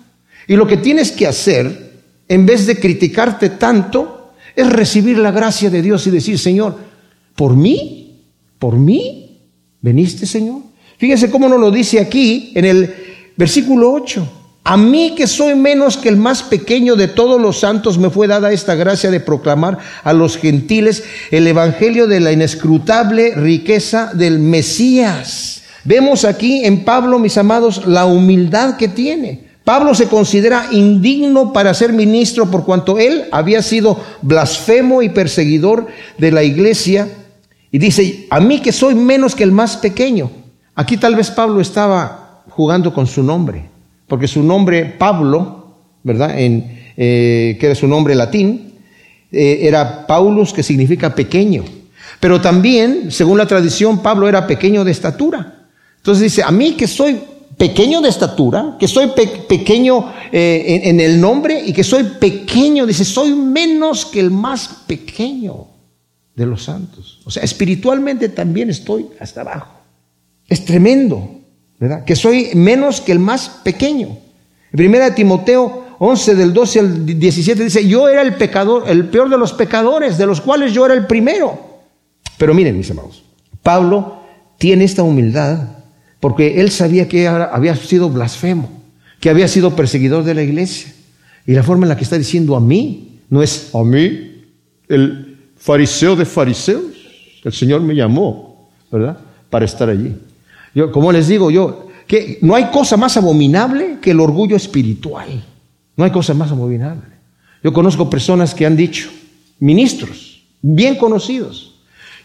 Y 0.47 0.55
lo 0.55 0.67
que 0.67 0.77
tienes 0.77 1.11
que 1.11 1.27
hacer, 1.27 2.01
en 2.27 2.45
vez 2.45 2.65
de 2.65 2.79
criticarte 2.79 3.49
tanto, 3.49 4.33
es 4.55 4.67
recibir 4.71 5.17
la 5.17 5.31
gracia 5.31 5.69
de 5.69 5.81
Dios 5.81 6.05
y 6.07 6.11
decir, 6.11 6.37
Señor, 6.37 6.77
¿por 7.35 7.55
mí? 7.55 8.21
¿Por 8.59 8.77
mí? 8.77 9.41
¿Veniste, 9.81 10.25
Señor? 10.25 10.61
Fíjese 10.97 11.29
cómo 11.29 11.49
nos 11.49 11.59
lo 11.59 11.71
dice 11.71 11.99
aquí 11.99 12.51
en 12.55 12.65
el 12.65 12.93
versículo 13.35 13.91
8. 13.91 14.42
A 14.65 14.77
mí 14.77 15.13
que 15.15 15.27
soy 15.27 15.55
menos 15.55 15.97
que 15.97 16.07
el 16.07 16.15
más 16.15 16.41
pequeño 16.41 16.95
de 16.95 17.09
todos 17.09 17.41
los 17.41 17.59
santos 17.59 17.97
me 17.97 18.09
fue 18.09 18.27
dada 18.27 18.53
esta 18.53 18.75
gracia 18.75 19.11
de 19.11 19.19
proclamar 19.19 19.77
a 20.05 20.13
los 20.13 20.37
gentiles 20.37 21.03
el 21.31 21.45
evangelio 21.47 22.07
de 22.07 22.21
la 22.21 22.31
inescrutable 22.31 23.35
riqueza 23.35 24.11
del 24.13 24.39
Mesías. 24.39 25.63
Vemos 25.83 26.23
aquí 26.23 26.63
en 26.63 26.85
Pablo, 26.85 27.19
mis 27.19 27.37
amados, 27.37 27.85
la 27.85 28.05
humildad 28.05 28.77
que 28.77 28.87
tiene. 28.87 29.49
Pablo 29.65 29.93
se 29.95 30.07
considera 30.07 30.67
indigno 30.71 31.51
para 31.51 31.73
ser 31.73 31.91
ministro 31.91 32.49
por 32.49 32.63
cuanto 32.63 32.97
él 32.97 33.25
había 33.33 33.61
sido 33.61 33.99
blasfemo 34.21 35.01
y 35.01 35.09
perseguidor 35.09 35.87
de 36.17 36.31
la 36.31 36.43
iglesia. 36.43 37.09
Y 37.69 37.79
dice, 37.79 38.27
a 38.29 38.39
mí 38.39 38.61
que 38.61 38.71
soy 38.71 38.95
menos 38.95 39.35
que 39.35 39.43
el 39.43 39.51
más 39.51 39.75
pequeño. 39.75 40.31
Aquí 40.73 40.95
tal 40.95 41.15
vez 41.17 41.31
Pablo 41.31 41.59
estaba 41.59 42.43
jugando 42.49 42.93
con 42.93 43.07
su 43.07 43.23
nombre 43.23 43.72
porque 44.07 44.27
su 44.27 44.43
nombre 44.43 44.85
Pablo, 44.85 45.75
¿verdad? 46.03 46.35
Eh, 46.37 47.57
que 47.59 47.65
era 47.65 47.75
su 47.75 47.87
nombre 47.87 48.15
latín, 48.15 48.73
eh, 49.31 49.59
era 49.61 50.05
Paulus, 50.05 50.53
que 50.53 50.63
significa 50.63 51.15
pequeño. 51.15 51.63
Pero 52.19 52.39
también, 52.39 53.11
según 53.11 53.37
la 53.37 53.47
tradición, 53.47 54.01
Pablo 54.01 54.27
era 54.27 54.45
pequeño 54.45 54.83
de 54.83 54.91
estatura. 54.91 55.67
Entonces 55.97 56.23
dice, 56.23 56.43
a 56.43 56.51
mí 56.51 56.73
que 56.73 56.87
soy 56.87 57.19
pequeño 57.57 58.01
de 58.01 58.09
estatura, 58.09 58.75
que 58.79 58.87
soy 58.87 59.11
pequeño 59.47 60.13
eh, 60.31 60.81
en, 60.83 60.99
en 60.99 60.99
el 60.99 61.19
nombre 61.19 61.61
y 61.65 61.73
que 61.73 61.83
soy 61.83 62.03
pequeño, 62.19 62.85
dice, 62.85 63.05
soy 63.05 63.33
menos 63.33 64.05
que 64.05 64.19
el 64.19 64.31
más 64.31 64.69
pequeño 64.85 65.67
de 66.35 66.45
los 66.45 66.63
santos. 66.63 67.19
O 67.25 67.31
sea, 67.31 67.43
espiritualmente 67.43 68.29
también 68.29 68.69
estoy 68.69 69.07
hasta 69.19 69.41
abajo. 69.41 69.79
Es 70.47 70.65
tremendo. 70.65 71.42
Que 72.05 72.15
soy 72.15 72.49
menos 72.55 73.01
que 73.01 73.11
el 73.11 73.19
más 73.19 73.49
pequeño. 73.63 74.17
Primera 74.71 75.05
de 75.05 75.11
Timoteo 75.11 75.83
11 75.99 76.35
del 76.35 76.53
12 76.53 76.79
al 76.79 77.05
17 77.05 77.63
dice, 77.63 77.87
yo 77.87 78.09
era 78.09 78.21
el 78.21 78.35
pecador, 78.35 78.83
el 78.87 79.07
peor 79.07 79.29
de 79.29 79.37
los 79.37 79.53
pecadores, 79.53 80.17
de 80.17 80.25
los 80.25 80.41
cuales 80.41 80.73
yo 80.73 80.85
era 80.85 80.93
el 80.93 81.07
primero. 81.07 81.81
Pero 82.37 82.53
miren, 82.53 82.77
mis 82.77 82.91
amados, 82.91 83.23
Pablo 83.61 84.23
tiene 84.57 84.83
esta 84.83 85.03
humildad 85.03 85.59
porque 86.19 86.61
él 86.61 86.71
sabía 86.71 87.07
que 87.07 87.27
había 87.27 87.75
sido 87.75 88.09
blasfemo, 88.09 88.69
que 89.19 89.29
había 89.29 89.47
sido 89.47 89.75
perseguidor 89.75 90.23
de 90.23 90.33
la 90.33 90.41
iglesia. 90.41 90.93
Y 91.45 91.53
la 91.53 91.63
forma 91.63 91.85
en 91.85 91.89
la 91.89 91.97
que 91.97 92.03
está 92.03 92.17
diciendo 92.17 92.55
a 92.55 92.59
mí, 92.59 93.19
no 93.29 93.43
es 93.43 93.73
a 93.73 93.83
mí, 93.83 94.45
el 94.87 95.37
fariseo 95.57 96.15
de 96.15 96.25
fariseos. 96.25 96.83
El 97.43 97.51
Señor 97.51 97.81
me 97.81 97.93
llamó, 97.93 98.69
¿verdad? 98.91 99.17
Para 99.49 99.65
estar 99.65 99.89
allí. 99.89 100.15
Yo, 100.73 100.91
como 100.91 101.11
les 101.11 101.27
digo, 101.27 101.51
yo, 101.51 101.87
que 102.07 102.39
no 102.41 102.55
hay 102.55 102.65
cosa 102.65 102.97
más 102.97 103.17
abominable 103.17 103.97
que 104.01 104.11
el 104.11 104.19
orgullo 104.19 104.55
espiritual. 104.55 105.43
No 105.95 106.03
hay 106.03 106.11
cosa 106.11 106.33
más 106.33 106.51
abominable. 106.51 107.13
Yo 107.63 107.71
conozco 107.71 108.09
personas 108.09 108.53
que 108.53 108.65
han 108.65 108.75
dicho, 108.75 109.09
ministros, 109.59 110.43
bien 110.61 110.95
conocidos, 110.95 111.73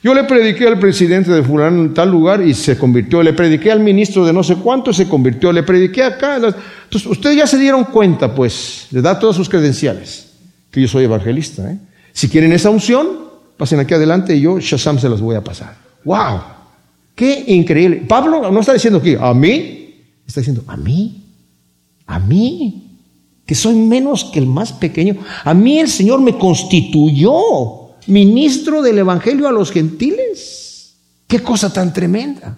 yo 0.03 0.15
le 0.15 0.25
prediqué 0.25 0.69
al 0.69 0.79
presidente 0.79 1.33
de 1.33 1.43
fulano 1.43 1.83
en 1.83 1.95
tal 1.95 2.11
lugar 2.11 2.41
y 2.41 2.55
se 2.55 2.79
convirtió, 2.79 3.21
le 3.23 3.33
prediqué 3.33 3.73
al 3.73 3.81
ministro 3.81 4.25
de 4.25 4.33
no 4.33 4.45
sé 4.45 4.55
cuánto 4.57 4.93
se 4.93 5.09
convirtió, 5.09 5.53
le 5.53 5.65
prediqué 5.65 6.05
acá. 6.05 6.37
Entonces, 6.37 7.07
ustedes 7.07 7.37
ya 7.37 7.47
se 7.49 7.59
dieron 7.59 7.85
cuenta, 7.85 8.33
pues, 8.33 8.87
le 8.93 9.03
da 9.03 9.19
todas 9.19 9.35
sus 9.35 9.49
credenciales, 9.49 10.31
que 10.71 10.81
yo 10.81 10.87
soy 10.87 11.05
evangelista. 11.05 11.69
¿eh? 11.73 11.79
Si 12.13 12.29
quieren 12.29 12.53
esa 12.53 12.71
unción, 12.71 13.09
pasen 13.57 13.81
aquí 13.81 13.93
adelante 13.95 14.37
y 14.37 14.41
yo, 14.41 14.61
Shazam, 14.61 15.01
se 15.01 15.09
las 15.09 15.21
voy 15.21 15.35
a 15.35 15.43
pasar. 15.43 15.75
¡Wow! 16.05 16.58
¡Qué 17.19 17.47
increíble! 17.49 18.05
Pablo 18.07 18.49
no 18.49 18.61
está 18.61 18.75
diciendo 18.75 19.01
aquí, 19.01 19.17
a 19.19 19.35
mí, 19.35 20.05
está 20.25 20.41
diciendo, 20.41 20.63
a 20.69 20.77
mí, 20.77 21.25
a 22.07 22.21
mí 22.21 22.85
que 23.45 23.57
soy 23.57 23.75
menos 23.75 24.27
que 24.27 24.39
el 24.39 24.47
más 24.47 24.73
pequeño. 24.73 25.17
A 25.43 25.53
mí 25.53 25.81
el 25.81 25.89
Señor 25.89 26.21
me 26.21 26.39
constituyó 26.39 27.97
ministro 28.07 28.83
del 28.83 28.99
Evangelio 28.99 29.49
a 29.49 29.53
los 29.53 29.73
gentiles. 29.73 30.95
Qué 31.27 31.41
cosa 31.41 31.73
tan 31.73 31.93
tremenda. 31.93 32.57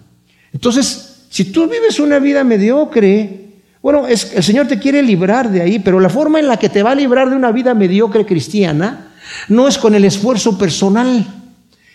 Entonces, 0.53 1.23
si 1.31 1.45
tú 1.45 1.67
vives 1.67 1.99
una 1.99 2.19
vida 2.19 2.43
mediocre, 2.43 3.53
bueno, 3.81 4.05
es, 4.05 4.31
el 4.35 4.43
Señor 4.43 4.67
te 4.67 4.77
quiere 4.77 5.01
librar 5.01 5.49
de 5.49 5.63
ahí, 5.63 5.79
pero 5.79 5.99
la 5.99 6.09
forma 6.09 6.39
en 6.39 6.47
la 6.47 6.57
que 6.57 6.69
te 6.69 6.83
va 6.83 6.91
a 6.91 6.95
librar 6.95 7.31
de 7.31 7.35
una 7.35 7.51
vida 7.51 7.73
mediocre 7.73 8.27
cristiana 8.27 9.13
no 9.49 9.67
es 9.67 9.79
con 9.79 9.95
el 9.95 10.05
esfuerzo 10.05 10.55
personal, 10.55 11.25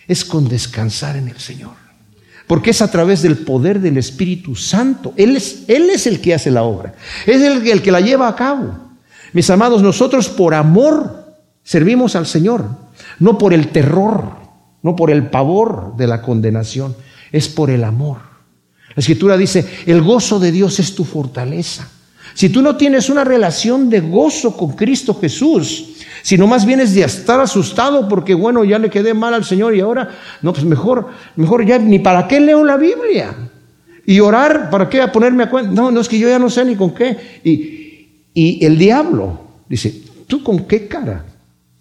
es 0.05 0.25
con 0.25 0.49
descansar 0.49 1.15
en 1.15 1.29
el 1.29 1.37
Señor. 1.37 1.86
Porque 2.47 2.71
es 2.71 2.81
a 2.81 2.89
través 2.89 3.21
del 3.21 3.37
poder 3.39 3.81
del 3.81 3.97
Espíritu 3.97 4.55
Santo. 4.55 5.13
Él 5.17 5.35
es, 5.35 6.07
el 6.07 6.21
que 6.21 6.33
hace 6.33 6.49
la 6.49 6.63
obra. 6.63 6.95
Es 7.25 7.41
el, 7.41 7.67
el 7.67 7.81
que 7.81 7.91
la 7.91 7.99
lleva 7.99 8.27
a 8.27 8.35
cabo. 8.35 8.73
Mis 9.33 9.49
amados, 9.49 9.81
nosotros 9.83 10.29
por 10.29 10.53
amor 10.53 11.25
servimos 11.63 12.15
al 12.15 12.25
Señor, 12.25 12.65
no 13.19 13.37
por 13.37 13.53
el 13.53 13.67
terror, 13.67 14.31
no 14.81 14.95
por 14.95 15.11
el 15.11 15.29
pavor 15.29 15.97
de 15.97 16.07
la 16.07 16.21
condenación, 16.21 16.95
es 17.33 17.49
por 17.49 17.69
el 17.69 17.83
amor. 17.83 18.19
La 18.95 19.01
escritura 19.01 19.35
dice, 19.35 19.67
el 19.85 20.01
gozo 20.01 20.39
de 20.39 20.51
Dios 20.51 20.79
es 20.79 20.95
tu 20.95 21.03
fortaleza. 21.03 21.89
Si 22.33 22.49
tú 22.49 22.61
no 22.61 22.75
tienes 22.75 23.09
una 23.09 23.23
relación 23.23 23.89
de 23.89 23.99
gozo 24.01 24.55
con 24.55 24.73
Cristo 24.73 25.13
Jesús, 25.13 25.97
si 26.21 26.37
no 26.37 26.47
más 26.47 26.65
vienes 26.65 26.93
de 26.93 27.03
estar 27.03 27.39
asustado 27.39 28.07
porque 28.07 28.33
bueno, 28.33 28.63
ya 28.63 28.79
le 28.79 28.89
quedé 28.89 29.13
mal 29.13 29.33
al 29.33 29.45
Señor 29.45 29.75
y 29.75 29.79
ahora, 29.79 30.09
no, 30.41 30.53
pues 30.53 30.65
mejor, 30.65 31.07
mejor 31.35 31.65
ya 31.65 31.79
ni 31.79 31.99
para 31.99 32.27
qué 32.27 32.39
leo 32.39 32.63
la 32.63 32.77
Biblia. 32.77 33.35
Y 34.05 34.19
orar, 34.19 34.69
¿para 34.69 34.89
qué? 34.89 35.01
A 35.01 35.11
ponerme 35.11 35.43
a 35.43 35.49
cuenta. 35.49 35.71
No, 35.71 35.91
no 35.91 35.99
es 35.99 36.07
que 36.07 36.17
yo 36.17 36.29
ya 36.29 36.39
no 36.39 36.49
sé 36.49 36.63
ni 36.63 36.75
con 36.75 36.93
qué. 36.93 37.39
Y, 37.43 38.31
y 38.33 38.65
el 38.65 38.77
diablo 38.77 39.41
dice, 39.67 40.01
¿tú 40.27 40.43
con 40.43 40.65
qué 40.65 40.87
cara? 40.87 41.25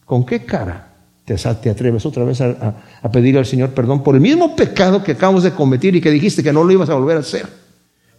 ¿Con 0.04 0.24
qué 0.24 0.44
cara 0.44 0.87
te, 1.24 1.35
atreves 1.68 2.06
otra 2.06 2.24
vez 2.24 2.40
a, 2.40 2.76
a, 3.02 3.11
pedir 3.11 3.37
al 3.37 3.46
Señor 3.46 3.70
perdón 3.70 4.04
por 4.04 4.14
el 4.14 4.20
mismo 4.20 4.54
pecado 4.54 5.02
que 5.02 5.12
acabamos 5.12 5.42
de 5.42 5.50
cometer 5.50 5.94
y 5.96 6.00
que 6.00 6.11
dijiste 6.11 6.42
que 6.42 6.52
no 6.52 6.62
lo 6.62 6.72
ibas 6.72 6.88
a 6.88 6.94
volver 6.94 7.16
a 7.16 7.20
hacer? 7.20 7.65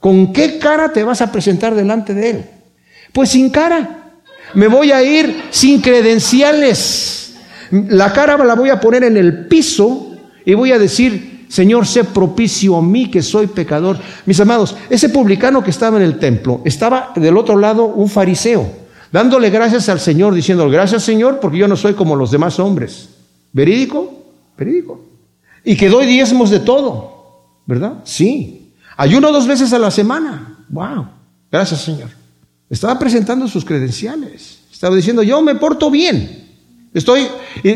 ¿Con 0.07 0.31
qué 0.31 0.57
cara 0.57 0.93
te 0.93 1.03
vas 1.03 1.21
a 1.21 1.33
presentar 1.33 1.75
delante 1.75 2.13
de 2.13 2.29
Él? 2.29 2.45
Pues 3.11 3.27
sin 3.27 3.49
cara. 3.49 4.13
Me 4.53 4.69
voy 4.69 4.93
a 4.93 5.03
ir 5.03 5.47
sin 5.49 5.81
credenciales. 5.81 7.35
La 7.71 8.13
cara 8.13 8.37
la 8.37 8.55
voy 8.55 8.69
a 8.69 8.79
poner 8.79 9.03
en 9.03 9.17
el 9.17 9.47
piso 9.47 10.15
y 10.45 10.53
voy 10.53 10.71
a 10.71 10.79
decir, 10.79 11.47
Señor, 11.49 11.85
sé 11.85 12.05
propicio 12.05 12.77
a 12.77 12.81
mí 12.81 13.11
que 13.11 13.21
soy 13.21 13.47
pecador. 13.47 13.97
Mis 14.25 14.39
amados, 14.39 14.77
ese 14.89 15.09
publicano 15.09 15.61
que 15.61 15.71
estaba 15.71 15.97
en 15.97 16.03
el 16.03 16.19
templo, 16.19 16.61
estaba 16.63 17.11
del 17.17 17.35
otro 17.35 17.57
lado 17.57 17.87
un 17.87 18.07
fariseo, 18.07 18.65
dándole 19.11 19.49
gracias 19.49 19.89
al 19.89 19.99
Señor, 19.99 20.33
diciendo, 20.33 20.69
gracias 20.69 21.03
Señor, 21.03 21.41
porque 21.41 21.57
yo 21.57 21.67
no 21.67 21.75
soy 21.75 21.95
como 21.95 22.15
los 22.15 22.31
demás 22.31 22.61
hombres. 22.61 23.09
¿Verídico? 23.51 24.23
Verídico. 24.57 25.01
Y 25.65 25.75
que 25.75 25.89
doy 25.89 26.05
diezmos 26.05 26.49
de 26.49 26.61
todo, 26.61 27.59
¿verdad? 27.65 27.95
Sí. 28.05 28.66
Ayuno 28.97 29.31
dos 29.31 29.47
veces 29.47 29.71
a 29.73 29.79
la 29.79 29.91
semana. 29.91 30.57
Wow. 30.69 31.07
Gracias 31.51 31.81
Señor. 31.81 32.09
Estaba 32.69 32.99
presentando 32.99 33.47
sus 33.47 33.63
credenciales. 33.63 34.59
Estaba 34.71 34.95
diciendo, 34.95 35.23
yo 35.23 35.41
me 35.41 35.55
porto 35.55 35.89
bien. 35.89 36.47
Estoy 36.93 37.27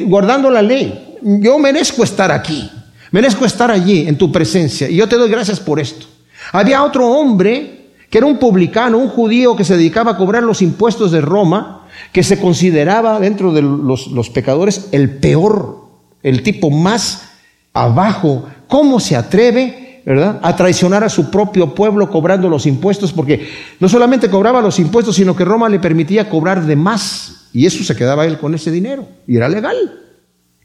guardando 0.05 0.49
la 0.49 0.61
ley. 0.61 1.17
Yo 1.21 1.57
merezco 1.59 2.03
estar 2.03 2.31
aquí. 2.31 2.69
Merezco 3.11 3.45
estar 3.45 3.69
allí 3.69 4.07
en 4.07 4.17
tu 4.17 4.31
presencia 4.31 4.89
y 4.89 4.95
yo 4.95 5.07
te 5.07 5.17
doy 5.17 5.29
gracias 5.29 5.59
por 5.59 5.79
esto. 5.79 6.05
Había 6.51 6.83
otro 6.83 7.09
hombre 7.09 7.91
que 8.09 8.17
era 8.17 8.27
un 8.27 8.37
publicano, 8.37 8.97
un 8.97 9.09
judío 9.09 9.55
que 9.55 9.63
se 9.63 9.77
dedicaba 9.77 10.11
a 10.11 10.17
cobrar 10.17 10.43
los 10.43 10.61
impuestos 10.61 11.11
de 11.11 11.21
Roma, 11.21 11.87
que 12.11 12.23
se 12.23 12.39
consideraba 12.39 13.19
dentro 13.19 13.53
de 13.53 13.61
los, 13.61 14.07
los 14.07 14.29
pecadores 14.29 14.87
el 14.91 15.17
peor, 15.17 15.87
el 16.23 16.41
tipo 16.43 16.69
más 16.69 17.29
abajo. 17.73 18.47
¿Cómo 18.67 18.99
se 18.99 19.15
atreve, 19.15 19.90
verdad, 20.05 20.39
a 20.41 20.55
traicionar 20.55 21.03
a 21.03 21.09
su 21.09 21.29
propio 21.29 21.75
pueblo 21.75 22.09
cobrando 22.09 22.49
los 22.49 22.65
impuestos? 22.65 23.13
Porque 23.13 23.47
no 23.79 23.87
solamente 23.87 24.29
cobraba 24.29 24.61
los 24.61 24.79
impuestos, 24.79 25.15
sino 25.15 25.35
que 25.35 25.45
Roma 25.45 25.69
le 25.69 25.79
permitía 25.79 26.29
cobrar 26.29 26.65
de 26.65 26.75
más. 26.75 27.49
Y 27.53 27.65
eso 27.65 27.83
se 27.83 27.95
quedaba 27.95 28.25
él 28.25 28.37
con 28.37 28.55
ese 28.55 28.71
dinero. 28.71 29.07
Y 29.27 29.37
era 29.37 29.49
legal. 29.49 29.75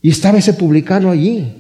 Y 0.00 0.10
estaba 0.10 0.38
ese 0.38 0.54
publicano 0.54 1.10
allí. 1.10 1.52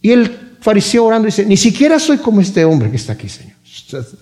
Y 0.00 0.10
el 0.10 0.30
fariseo 0.60 1.04
orando 1.04 1.26
dice, 1.26 1.44
ni 1.44 1.56
siquiera 1.56 1.98
soy 1.98 2.18
como 2.18 2.40
este 2.40 2.64
hombre 2.64 2.90
que 2.90 2.96
está 2.96 3.12
aquí, 3.14 3.28
Señor. 3.28 3.56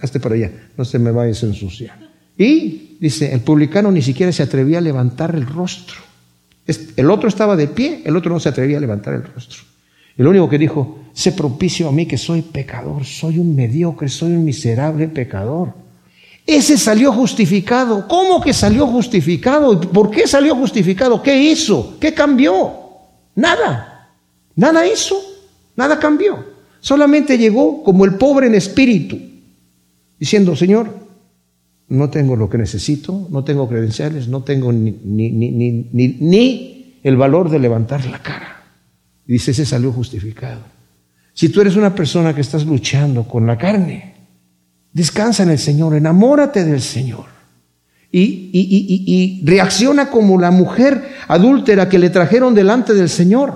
Hazte 0.00 0.20
para 0.20 0.35
allá, 0.35 0.50
no 0.76 0.85
se 0.85 0.98
me 0.98 1.11
vaya 1.11 1.33
a 1.33 1.46
ensuciar. 1.46 1.98
Y 2.37 2.96
dice, 3.00 3.33
el 3.33 3.40
publicano 3.40 3.92
ni 3.92 4.03
siquiera 4.03 4.33
se 4.33 4.42
atrevía 4.42 4.79
a 4.79 4.81
levantar 4.81 5.35
el 5.35 5.46
rostro. 5.46 5.96
El 6.96 7.11
otro 7.11 7.29
estaba 7.29 7.57
de 7.57 7.66
pie, 7.66 8.03
el 8.05 8.16
otro 8.16 8.33
no 8.33 8.40
se 8.40 8.48
atrevía 8.48 8.79
a 8.79 8.81
levantar 8.81 9.14
el 9.14 9.24
rostro. 9.24 9.62
El 10.16 10.26
único 10.26 10.48
que 10.48 10.59
dijo, 10.59 10.99
sé 11.12 11.33
propicio 11.33 11.88
a 11.88 11.92
mí 11.92 12.07
que 12.07 12.18
soy 12.18 12.42
pecador, 12.42 13.05
soy 13.05 13.38
un 13.38 13.55
mediocre, 13.55 14.09
soy 14.09 14.33
un 14.33 14.44
miserable 14.44 15.09
pecador. 15.09 15.75
Ese 16.46 16.77
salió 16.77 17.12
justificado. 17.12 18.09
¿Cómo 18.09 18.40
que 18.40 18.53
salió 18.53 18.87
justificado? 18.87 19.81
¿Por 19.81 20.11
qué 20.11 20.27
salió 20.27 20.57
justificado? 20.57 21.23
¿Qué 21.23 21.40
hizo? 21.40 21.96
¿Qué 22.01 22.12
cambió? 22.12 22.73
Nada. 23.35 24.09
Nada 24.57 24.87
hizo. 24.87 25.16
Nada 25.77 25.99
cambió. 25.99 26.44
Solamente 26.81 27.38
llegó 27.38 27.83
como 27.83 28.05
el 28.05 28.14
pobre 28.14 28.46
en 28.46 28.55
espíritu, 28.55 29.18
diciendo, 30.18 30.57
Señor, 30.57 30.88
no 31.88 32.09
tengo 32.09 32.37
lo 32.37 32.49
que 32.49 32.57
necesito, 32.57 33.29
no 33.31 33.44
tengo 33.44 33.68
credenciales, 33.68 34.29
no 34.29 34.42
tengo 34.42 34.73
ni, 34.73 34.92
ni, 35.05 35.31
ni, 35.31 35.88
ni 35.92 37.01
el 37.03 37.16
valor 37.16 37.51
de 37.51 37.59
levantar 37.59 38.05
la 38.07 38.23
cara. 38.23 38.62
Dice, 39.27 39.51
ese 39.51 39.66
salió 39.66 39.92
justificado. 39.92 40.61
Si 41.40 41.48
tú 41.48 41.62
eres 41.62 41.74
una 41.74 41.94
persona 41.94 42.35
que 42.35 42.42
estás 42.42 42.66
luchando 42.66 43.26
con 43.26 43.46
la 43.46 43.57
carne, 43.57 44.12
descansa 44.92 45.42
en 45.42 45.48
el 45.48 45.59
Señor, 45.59 45.94
enamórate 45.94 46.66
del 46.66 46.83
Señor. 46.83 47.24
Y, 48.12 49.40
reacciona 49.46 50.11
como 50.11 50.38
la 50.38 50.50
mujer 50.50 51.03
adúltera 51.29 51.88
que 51.88 51.98
le 51.98 52.11
trajeron 52.11 52.55
delante 52.55 52.92
del 52.92 53.09
Señor. 53.09 53.55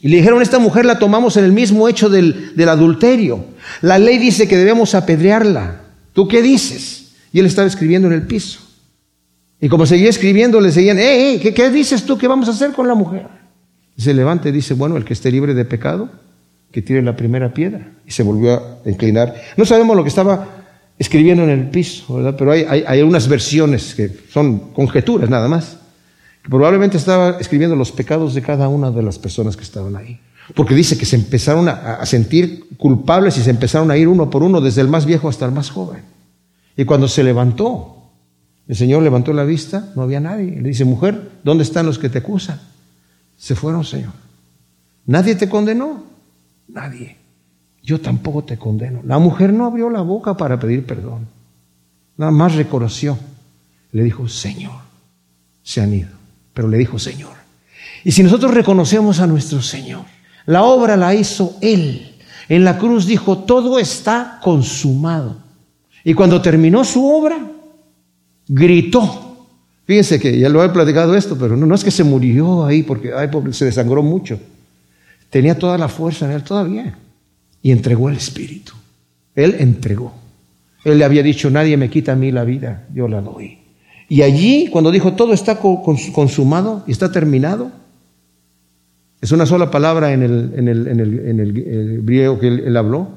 Y 0.00 0.08
le 0.08 0.16
dijeron, 0.16 0.40
esta 0.40 0.58
mujer 0.58 0.86
la 0.86 0.98
tomamos 0.98 1.36
en 1.36 1.44
el 1.44 1.52
mismo 1.52 1.86
hecho 1.86 2.08
del, 2.08 2.54
adulterio. 2.66 3.44
La 3.82 3.98
ley 3.98 4.16
dice 4.16 4.48
que 4.48 4.56
debemos 4.56 4.94
apedrearla. 4.94 5.82
¿Tú 6.14 6.26
qué 6.26 6.40
dices? 6.40 7.12
Y 7.30 7.40
él 7.40 7.44
estaba 7.44 7.68
escribiendo 7.68 8.08
en 8.08 8.14
el 8.14 8.22
piso. 8.22 8.60
Y 9.60 9.68
como 9.68 9.84
seguía 9.84 10.08
escribiendo, 10.08 10.62
le 10.62 10.72
seguían, 10.72 10.98
eh, 10.98 11.40
¿qué, 11.42 11.52
¿qué, 11.52 11.68
dices 11.68 12.04
tú? 12.04 12.16
¿Qué 12.16 12.26
vamos 12.26 12.48
a 12.48 12.52
hacer 12.52 12.72
con 12.72 12.88
la 12.88 12.94
mujer? 12.94 13.28
Y 13.98 14.00
se 14.00 14.14
levanta 14.14 14.48
y 14.48 14.52
dice, 14.52 14.72
bueno, 14.72 14.96
el 14.96 15.04
que 15.04 15.12
esté 15.12 15.30
libre 15.30 15.52
de 15.52 15.66
pecado, 15.66 16.08
que 16.70 16.82
tire 16.82 17.02
la 17.02 17.16
primera 17.16 17.52
piedra. 17.52 17.92
Y 18.06 18.10
se 18.10 18.22
volvió 18.22 18.54
a 18.54 18.78
inclinar. 18.88 19.34
No 19.56 19.64
sabemos 19.64 19.96
lo 19.96 20.02
que 20.02 20.08
estaba 20.08 20.48
escribiendo 20.98 21.44
en 21.44 21.50
el 21.50 21.70
piso. 21.70 22.34
Pero 22.36 22.52
hay, 22.52 22.64
hay, 22.68 22.84
hay 22.86 23.02
unas 23.02 23.28
versiones 23.28 23.94
que 23.94 24.10
son 24.30 24.72
conjeturas 24.72 25.28
nada 25.30 25.48
más. 25.48 25.78
Probablemente 26.48 26.96
estaba 26.96 27.38
escribiendo 27.40 27.74
los 27.74 27.90
pecados 27.90 28.34
de 28.34 28.42
cada 28.42 28.68
una 28.68 28.90
de 28.90 29.02
las 29.02 29.18
personas 29.18 29.56
que 29.56 29.64
estaban 29.64 29.96
ahí. 29.96 30.20
Porque 30.54 30.74
dice 30.74 30.96
que 30.96 31.06
se 31.06 31.16
empezaron 31.16 31.68
a, 31.68 32.04
sentir 32.06 32.68
culpables 32.76 33.36
y 33.36 33.42
se 33.42 33.50
empezaron 33.50 33.90
a 33.90 33.96
ir 33.96 34.06
uno 34.06 34.30
por 34.30 34.42
uno, 34.42 34.60
desde 34.60 34.80
el 34.80 34.88
más 34.88 35.06
viejo 35.06 35.28
hasta 35.28 35.44
el 35.44 35.52
más 35.52 35.70
joven. 35.70 36.02
Y 36.76 36.84
cuando 36.84 37.08
se 37.08 37.24
levantó, 37.24 37.92
El 38.68 38.76
Señor 38.76 39.02
levantó 39.02 39.32
la 39.32 39.44
vista, 39.44 39.92
no 39.94 40.02
había 40.02 40.20
nadie. 40.20 40.60
Le 40.60 40.68
dice, 40.68 40.84
mujer, 40.84 41.30
¿dónde 41.42 41.62
están 41.62 41.86
los 41.86 41.98
que 41.98 42.08
te 42.08 42.18
acusan? 42.18 42.60
Se 43.36 43.54
fueron, 43.54 43.84
Señor. 43.84 44.12
¿Nadie 45.06 45.34
te 45.34 45.48
condenó? 45.48 46.04
Nadie. 46.68 47.16
Yo 47.82 48.00
tampoco 48.00 48.44
te 48.44 48.58
condeno. 48.58 49.00
La 49.04 49.18
mujer 49.18 49.52
no 49.52 49.64
abrió 49.64 49.88
la 49.90 50.00
boca 50.00 50.36
para 50.36 50.58
pedir 50.58 50.84
perdón. 50.84 51.26
Nada 52.16 52.32
más 52.32 52.54
reconoció. 52.54 53.18
Le 53.92 54.02
dijo, 54.02 54.28
Señor, 54.28 54.80
se 55.62 55.80
han 55.80 55.94
ido. 55.94 56.10
Pero 56.52 56.68
le 56.68 56.78
dijo, 56.78 56.98
Señor. 56.98 57.32
Y 58.04 58.12
si 58.12 58.22
nosotros 58.22 58.52
reconocemos 58.52 59.20
a 59.20 59.26
nuestro 59.26 59.62
Señor, 59.62 60.04
la 60.46 60.64
obra 60.64 60.96
la 60.96 61.14
hizo 61.14 61.56
Él. 61.60 62.14
En 62.48 62.64
la 62.64 62.78
cruz 62.78 63.06
dijo, 63.06 63.38
todo 63.38 63.78
está 63.78 64.38
consumado. 64.42 65.36
Y 66.04 66.14
cuando 66.14 66.40
terminó 66.40 66.84
su 66.84 67.06
obra, 67.06 67.38
gritó. 68.48 69.46
Fíjense 69.84 70.18
que 70.20 70.38
ya 70.38 70.48
lo 70.48 70.64
he 70.64 70.68
platicado 70.68 71.14
esto, 71.16 71.36
pero 71.38 71.56
no, 71.56 71.74
es 71.74 71.84
que 71.84 71.90
se 71.90 72.04
murió 72.04 72.64
ahí 72.64 72.82
porque, 72.82 73.12
porque 73.30 73.52
se 73.52 73.64
desangró 73.64 74.02
mucho. 74.02 74.38
Tenía 75.30 75.58
toda 75.58 75.78
la 75.78 75.88
fuerza 75.88 76.26
en 76.26 76.32
él 76.32 76.42
todavía. 76.42 76.98
Y 77.62 77.72
entregó 77.72 78.08
el 78.08 78.16
Espíritu. 78.16 78.72
Él 79.34 79.56
entregó. 79.58 80.14
Él 80.84 80.98
le 80.98 81.04
había 81.04 81.22
dicho, 81.22 81.50
nadie 81.50 81.76
me 81.76 81.90
quita 81.90 82.12
a 82.12 82.16
mí 82.16 82.30
la 82.30 82.44
vida, 82.44 82.86
yo 82.94 83.08
la 83.08 83.20
doy. 83.20 83.58
Y 84.08 84.22
allí, 84.22 84.68
cuando 84.70 84.92
dijo, 84.92 85.14
todo 85.14 85.32
está 85.32 85.58
consumado 85.58 86.84
y 86.86 86.92
está 86.92 87.10
terminado, 87.10 87.72
es 89.20 89.32
una 89.32 89.46
sola 89.46 89.70
palabra 89.70 90.12
en 90.12 90.22
el, 90.22 90.52
en 90.56 90.68
el, 90.68 90.86
en 90.86 91.40
el, 91.40 92.02
griego 92.04 92.38
que 92.38 92.48
él, 92.48 92.76
habló, 92.76 93.08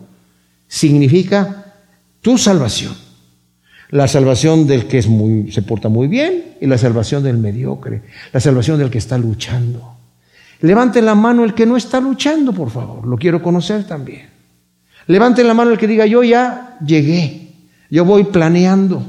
significa 0.68 1.76
tu 2.22 2.40
salvación. 2.40 2.94
La 3.92 4.08
salvación 4.08 4.66
del 4.66 4.88
que 4.88 4.98
es 4.98 5.08
muy, 5.08 5.52
se 5.52 5.62
porta 5.62 5.90
muy 5.90 6.08
bien 6.08 6.56
y 6.62 6.66
la 6.68 6.80
salvación 6.80 7.24
del 7.24 7.38
mediocre, 7.38 8.02
la 8.34 8.40
salvación 8.40 8.80
del 8.80 8.90
que 8.90 8.98
está 8.98 9.18
luchando. 9.20 9.99
Levante 10.62 11.02
la 11.02 11.16
mano 11.16 11.44
el 11.44 11.54
que 11.54 11.66
no 11.66 11.78
está 11.78 12.00
luchando, 12.00 12.54
por 12.54 12.70
favor, 12.70 13.08
lo 13.08 13.18
quiero 13.18 13.42
conocer 13.42 13.88
también. 13.88 14.30
Levante 15.08 15.44
la 15.44 15.54
mano 15.54 15.72
el 15.72 15.78
que 15.78 15.88
diga, 15.88 16.06
yo 16.06 16.24
ya 16.24 16.78
llegué, 16.86 17.54
yo 17.90 18.06
voy 18.06 18.26
planeando, 18.26 19.02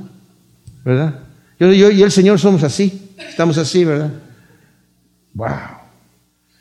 ¿verdad? 0.85 1.21
Yo, 1.59 1.73
yo 1.73 1.91
y 1.91 2.03
el 2.03 2.11
Señor 2.13 2.39
somos 2.39 2.63
así, 2.63 3.11
estamos 3.19 3.59
así, 3.59 3.85
¿verdad? 3.85 4.11
Wow. 5.35 5.49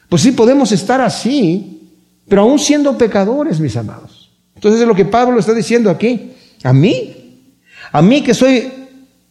Pues 0.10 0.24
sí, 0.24 0.32
podemos 0.32 0.72
estar 0.72 1.00
así, 1.02 1.94
pero 2.28 2.42
aún 2.42 2.60
siendo 2.60 2.98
pecadores, 2.98 3.60
mis 3.60 3.78
amados. 3.78 4.32
Entonces 4.56 4.82
es 4.82 4.88
lo 4.88 4.96
que 4.96 5.06
Pablo 5.06 5.40
está 5.40 5.54
diciendo 5.54 5.90
aquí. 5.90 6.34
A 6.64 6.74
mí, 6.74 7.46
a 7.92 8.02
mí 8.02 8.22
que 8.24 8.34
soy 8.34 8.72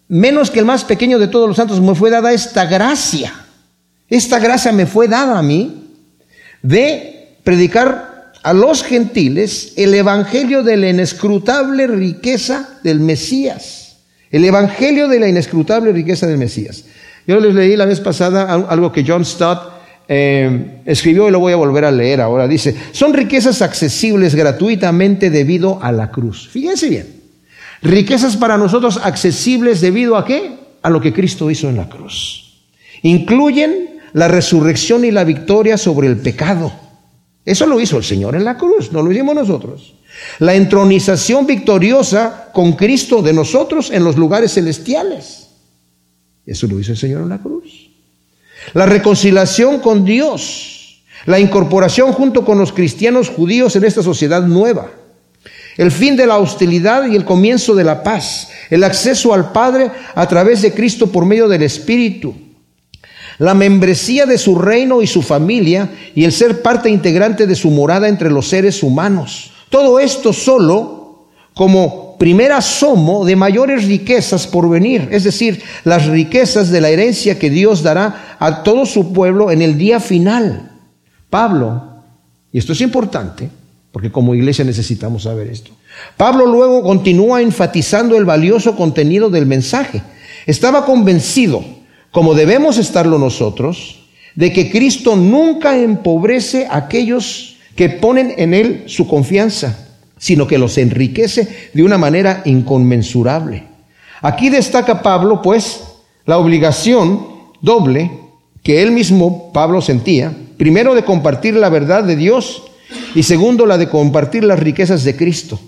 menos 0.09 0.51
que 0.51 0.61
el 0.61 0.65
más 0.65 0.85
pequeño 0.85 1.19
de 1.19 1.29
todos 1.29 1.49
los 1.49 1.57
santos, 1.57 1.81
me 1.81 1.95
fue 1.95 2.11
dada 2.11 2.33
esta 2.33 2.65
gracia. 2.65 3.33
Esta 4.11 4.39
gracia 4.39 4.73
me 4.73 4.87
fue 4.87 5.09
dada 5.09 5.39
a 5.39 5.43
mí 5.43 5.85
de 6.63 7.37
predicar 7.45 8.33
a 8.43 8.53
los 8.53 8.83
gentiles 8.83 9.75
el 9.77 9.95
evangelio 9.95 10.63
de 10.63 10.77
la 10.77 10.89
inescrutable 10.89 11.87
riqueza 11.87 12.79
del 12.83 13.01
Mesías. 13.01 13.99
El 14.31 14.45
evangelio 14.45 15.09
de 15.09 15.21
la 15.21 15.29
inescrutable 15.29 15.93
riqueza 15.93 16.27
del 16.27 16.39
Mesías. 16.39 16.85
Yo 17.27 17.41
les 17.41 17.55
leí 17.55 17.77
la 17.77 17.85
vez 17.85 18.01
pasada 18.01 18.53
algo 18.53 18.91
que 18.93 19.05
John 19.07 19.25
Stott 19.25 19.79
eh, 20.09 20.81
escribió 20.87 21.29
y 21.29 21.31
lo 21.31 21.41
voy 21.41 21.53
a 21.53 21.57
volver 21.57 21.85
a 21.85 21.91
leer 21.91 22.23
ahora. 22.23 22.49
Dice, 22.49 22.75
son 22.93 23.13
riquezas 23.13 23.61
accesibles 23.61 24.35
gratuitamente 24.35 25.29
debido 25.29 25.83
a 25.83 25.93
la 25.93 26.11
cruz. 26.11 26.49
Fíjense 26.49 26.89
bien, 26.89 27.07
riquezas 27.83 28.37
para 28.39 28.57
nosotros 28.57 28.99
accesibles 29.03 29.83
debido 29.83 30.17
a 30.17 30.25
qué? 30.25 30.53
A 30.81 30.89
lo 30.89 31.01
que 31.01 31.13
Cristo 31.13 31.51
hizo 31.51 31.69
en 31.69 31.77
la 31.77 31.89
cruz. 31.89 32.63
Incluyen 33.03 33.98
la 34.13 34.29
resurrección 34.29 35.05
y 35.05 35.11
la 35.11 35.25
victoria 35.25 35.77
sobre 35.77 36.09
el 36.09 36.19
pecado. 36.19 36.73
Eso 37.45 37.67
lo 37.67 37.81
hizo 37.81 37.97
el 37.97 38.05
Señor 38.05 38.35
en 38.35 38.45
la 38.45 38.57
cruz, 38.57 38.93
no 38.93 39.03
lo 39.03 39.11
hicimos 39.11 39.35
nosotros. 39.35 39.95
La 40.39 40.55
entronización 40.55 41.47
victoriosa 41.47 42.51
con 42.53 42.73
Cristo 42.73 43.23
de 43.23 43.33
nosotros 43.33 43.91
en 43.91 44.05
los 44.05 44.17
lugares 44.17 44.55
celestiales. 44.55 45.49
Eso 46.45 46.67
lo 46.67 46.79
hizo 46.81 46.93
el 46.93 46.99
Señor 46.99 47.23
en 47.23 47.29
la 47.29 47.39
cruz 47.39 47.89
la 48.75 48.87
reconciliación 48.87 49.81
con 49.81 50.05
Dios, 50.05 51.03
la 51.27 51.39
incorporación 51.39 52.13
junto 52.13 52.45
con 52.45 52.59
los 52.59 52.73
cristianos 52.73 53.29
judíos 53.29 53.77
en 53.77 53.85
esta 53.85 54.03
sociedad 54.03 54.43
nueva, 54.43 54.91
el 55.77 55.91
fin 55.91 56.17
de 56.17 56.27
la 56.27 56.39
hostilidad 56.39 57.07
y 57.07 57.17
el 57.17 57.25
comienzo 57.25 57.75
de 57.75 57.85
la 57.85 58.03
paz, 58.03 58.49
el 58.71 58.85
acceso 58.85 59.33
al 59.33 59.53
Padre 59.53 59.91
a 60.15 60.27
través 60.27 60.63
de 60.63 60.73
Cristo 60.73 61.11
por 61.11 61.25
medio 61.25 61.49
del 61.49 61.63
Espíritu, 61.63 62.35
la 63.39 63.55
membresía 63.55 64.27
de 64.27 64.39
su 64.39 64.57
reino 64.57 65.01
y 65.01 65.07
su 65.07 65.23
familia 65.23 65.91
y 66.15 66.25
el 66.25 66.33
ser 66.33 66.63
parte 66.63 66.91
integrante 66.91 67.47
de 67.47 67.55
su 67.55 67.71
morada 67.71 68.09
entre 68.09 68.31
los 68.31 68.49
seres 68.49 68.83
humanos. 68.83 69.53
Todo 69.71 70.01
esto 70.01 70.33
solo 70.33 71.27
como 71.55 72.17
primer 72.19 72.53
asomo 72.53 73.25
de 73.25 73.37
mayores 73.37 73.85
riquezas 73.87 74.47
por 74.47 74.69
venir, 74.69 75.09
es 75.13 75.25
decir, 75.25 75.63
las 75.85 76.07
riquezas 76.07 76.71
de 76.71 76.81
la 76.81 76.91
herencia 76.91 77.39
que 77.39 77.51
Dios 77.51 77.83
dará 77.83 78.37
a 78.39 78.63
todo 78.63 78.87
su 78.87 79.13
pueblo 79.13 79.51
en 79.51 79.63
el 79.63 79.79
día 79.79 80.01
final. 80.01 80.73
Pablo, 81.31 82.03
y 82.53 82.59
esto 82.59 82.73
es 82.73 82.81
importante, 82.81 83.49
porque 83.93 84.11
como 84.11 84.35
iglesia 84.35 84.65
necesitamos 84.65 85.25
saber 85.25 85.49
esto, 85.49 85.71
Pablo 86.17 86.47
luego 86.47 86.83
continúa 86.83 87.41
enfatizando 87.41 88.17
el 88.17 88.25
valioso 88.25 88.77
contenido 88.77 89.31
del 89.31 89.47
mensaje. 89.47 90.03
Estaba 90.47 90.85
convencido, 90.85 91.65
como 92.11 92.35
debemos 92.35 92.79
estarlo 92.79 93.19
nosotros, 93.19 94.01
de 94.35 94.53
que 94.53 94.71
Cristo 94.71 95.17
nunca 95.17 95.77
empobrece 95.77 96.67
a 96.67 96.77
aquellos 96.77 97.57
que 97.77 97.89
ponen 97.89 98.35
en 98.39 98.55
Él 98.55 98.85
su 98.87 99.07
confianza 99.07 99.89
sino 100.19 100.47
que 100.47 100.59
los 100.59 100.77
enriquece 100.79 101.71
de 101.73 101.83
una 101.83 101.97
manera 101.97 102.43
inconmensurable. 102.45 103.65
Aquí 104.21 104.51
destaca 104.51 105.03
Pablo, 105.03 105.41
pues, 105.41 105.81
la 106.27 106.39
obligación 106.39 107.27
doble 107.61 108.11
que 108.63 108.83
él 108.83 108.91
mismo, 108.91 109.53
Pablo, 109.53 109.81
sentía, 109.81 110.37
primero 110.57 110.95
de 110.95 111.05
compartir 111.05 111.55
la 111.55 111.69
verdad 111.69 112.03
de 112.03 112.17
Dios 112.17 112.65
y 113.15 113.23
segundo 113.23 113.65
la 113.65 113.79
de 113.79 113.89
compartir 113.89 114.45
las 114.45 114.59
riquezas 114.59 115.05
de 115.05 115.17
Cristo. 115.17 115.59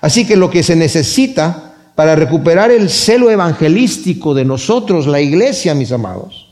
Así 0.00 0.26
que 0.26 0.36
lo 0.36 0.50
que 0.50 0.62
se 0.62 0.76
necesita 0.76 1.69
para 2.00 2.16
recuperar 2.16 2.70
el 2.70 2.88
celo 2.88 3.30
evangelístico 3.30 4.32
de 4.32 4.46
nosotros, 4.46 5.06
la 5.06 5.20
iglesia, 5.20 5.74
mis 5.74 5.92
amados, 5.92 6.48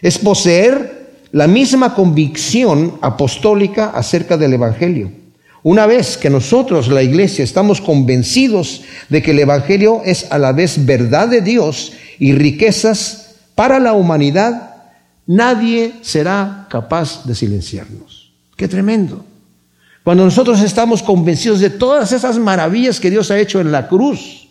es 0.00 0.16
poseer 0.16 1.24
la 1.32 1.48
misma 1.48 1.92
convicción 1.92 2.98
apostólica 3.00 3.90
acerca 3.90 4.36
del 4.36 4.52
Evangelio. 4.52 5.10
Una 5.64 5.86
vez 5.86 6.16
que 6.16 6.30
nosotros, 6.30 6.86
la 6.86 7.02
iglesia, 7.02 7.42
estamos 7.42 7.80
convencidos 7.80 8.82
de 9.08 9.22
que 9.22 9.32
el 9.32 9.40
Evangelio 9.40 10.02
es 10.04 10.30
a 10.30 10.38
la 10.38 10.52
vez 10.52 10.86
verdad 10.86 11.26
de 11.26 11.40
Dios 11.40 11.94
y 12.20 12.34
riquezas 12.34 13.34
para 13.56 13.80
la 13.80 13.94
humanidad, 13.94 14.76
nadie 15.26 15.94
será 16.02 16.68
capaz 16.70 17.24
de 17.24 17.34
silenciarnos. 17.34 18.30
Qué 18.54 18.68
tremendo. 18.68 19.24
Cuando 20.04 20.24
nosotros 20.24 20.62
estamos 20.62 21.02
convencidos 21.02 21.58
de 21.58 21.70
todas 21.70 22.12
esas 22.12 22.38
maravillas 22.38 23.00
que 23.00 23.10
Dios 23.10 23.32
ha 23.32 23.40
hecho 23.40 23.60
en 23.60 23.72
la 23.72 23.88
cruz 23.88 24.41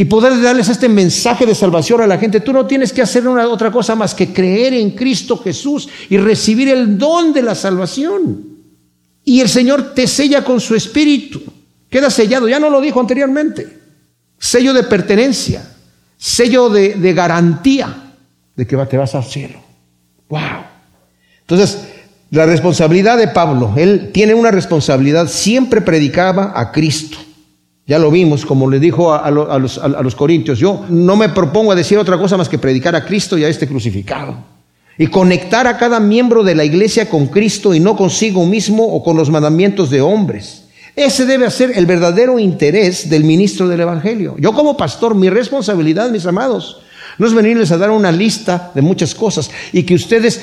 y 0.00 0.06
poder 0.06 0.40
darles 0.40 0.70
este 0.70 0.88
mensaje 0.88 1.44
de 1.44 1.54
salvación 1.54 2.00
a 2.00 2.06
la 2.06 2.16
gente, 2.16 2.40
tú 2.40 2.54
no 2.54 2.64
tienes 2.64 2.90
que 2.90 3.02
hacer 3.02 3.28
una 3.28 3.46
otra 3.46 3.70
cosa 3.70 3.94
más 3.94 4.14
que 4.14 4.32
creer 4.32 4.72
en 4.72 4.92
Cristo 4.92 5.36
Jesús 5.36 5.90
y 6.08 6.16
recibir 6.16 6.70
el 6.70 6.96
don 6.96 7.34
de 7.34 7.42
la 7.42 7.54
salvación. 7.54 8.46
Y 9.24 9.42
el 9.42 9.48
Señor 9.50 9.92
te 9.92 10.06
sella 10.06 10.42
con 10.42 10.58
su 10.58 10.74
espíritu. 10.74 11.42
Queda 11.90 12.08
sellado, 12.08 12.48
ya 12.48 12.58
no 12.58 12.70
lo 12.70 12.80
dijo 12.80 12.98
anteriormente. 12.98 13.78
Sello 14.38 14.72
de 14.72 14.84
pertenencia, 14.84 15.70
sello 16.16 16.70
de, 16.70 17.12
garantía 17.12 18.14
de 18.56 18.66
que 18.66 18.78
te 18.78 18.96
vas 18.96 19.14
al 19.14 19.24
cielo. 19.24 19.58
¡Wow! 20.30 20.64
Entonces, 21.42 21.76
la 22.30 22.46
responsabilidad 22.46 23.18
de 23.18 23.28
Pablo, 23.28 23.74
él 23.76 24.12
tiene 24.14 24.32
una 24.32 24.50
responsabilidad, 24.50 25.28
siempre 25.28 25.82
predicaba 25.82 26.54
a 26.56 26.72
Cristo. 26.72 27.18
Ya 27.90 27.98
lo 27.98 28.08
vimos, 28.08 28.46
como 28.46 28.70
le 28.70 28.78
dijo 28.78 29.12
a, 29.12 29.28
los, 29.32 29.76
a, 29.78 29.88
los, 29.88 30.14
corintios, 30.14 30.60
yo 30.60 30.84
no 30.90 31.16
me 31.16 31.28
propongo 31.30 31.72
a 31.72 31.74
decir 31.74 31.98
otra 31.98 32.16
cosa 32.18 32.36
más 32.36 32.48
que 32.48 32.56
predicar 32.56 32.94
a 32.94 33.04
Cristo 33.04 33.36
y 33.36 33.42
a 33.42 33.48
este 33.48 33.66
crucificado 33.66 34.36
y 34.96 35.08
conectar 35.08 35.66
a 35.66 35.76
cada 35.76 35.98
miembro 35.98 36.44
de 36.44 36.54
la 36.54 36.64
iglesia 36.64 37.10
con 37.10 37.26
Cristo 37.26 37.74
y 37.74 37.80
no 37.80 37.96
consigo 37.96 38.46
mismo 38.46 38.84
o 38.86 39.02
con 39.02 39.16
los 39.16 39.28
mandamientos 39.28 39.90
de 39.90 40.02
hombres. 40.02 40.66
Ese 40.94 41.26
debe 41.26 41.50
ser 41.50 41.72
el 41.74 41.86
verdadero 41.86 42.38
interés 42.38 43.10
del 43.10 43.24
ministro 43.24 43.66
del 43.66 43.80
Evangelio. 43.80 44.36
Yo 44.38 44.52
como 44.52 44.76
pastor, 44.76 45.16
mi 45.16 45.28
responsabilidad, 45.28 46.10
mis 46.10 46.26
amados, 46.26 46.82
no 47.18 47.26
es 47.26 47.34
venirles 47.34 47.72
a 47.72 47.76
dar 47.76 47.90
una 47.90 48.12
lista 48.12 48.70
de 48.72 48.82
muchas 48.82 49.16
cosas 49.16 49.50
y 49.72 49.82
que 49.82 49.94
ustedes 49.96 50.40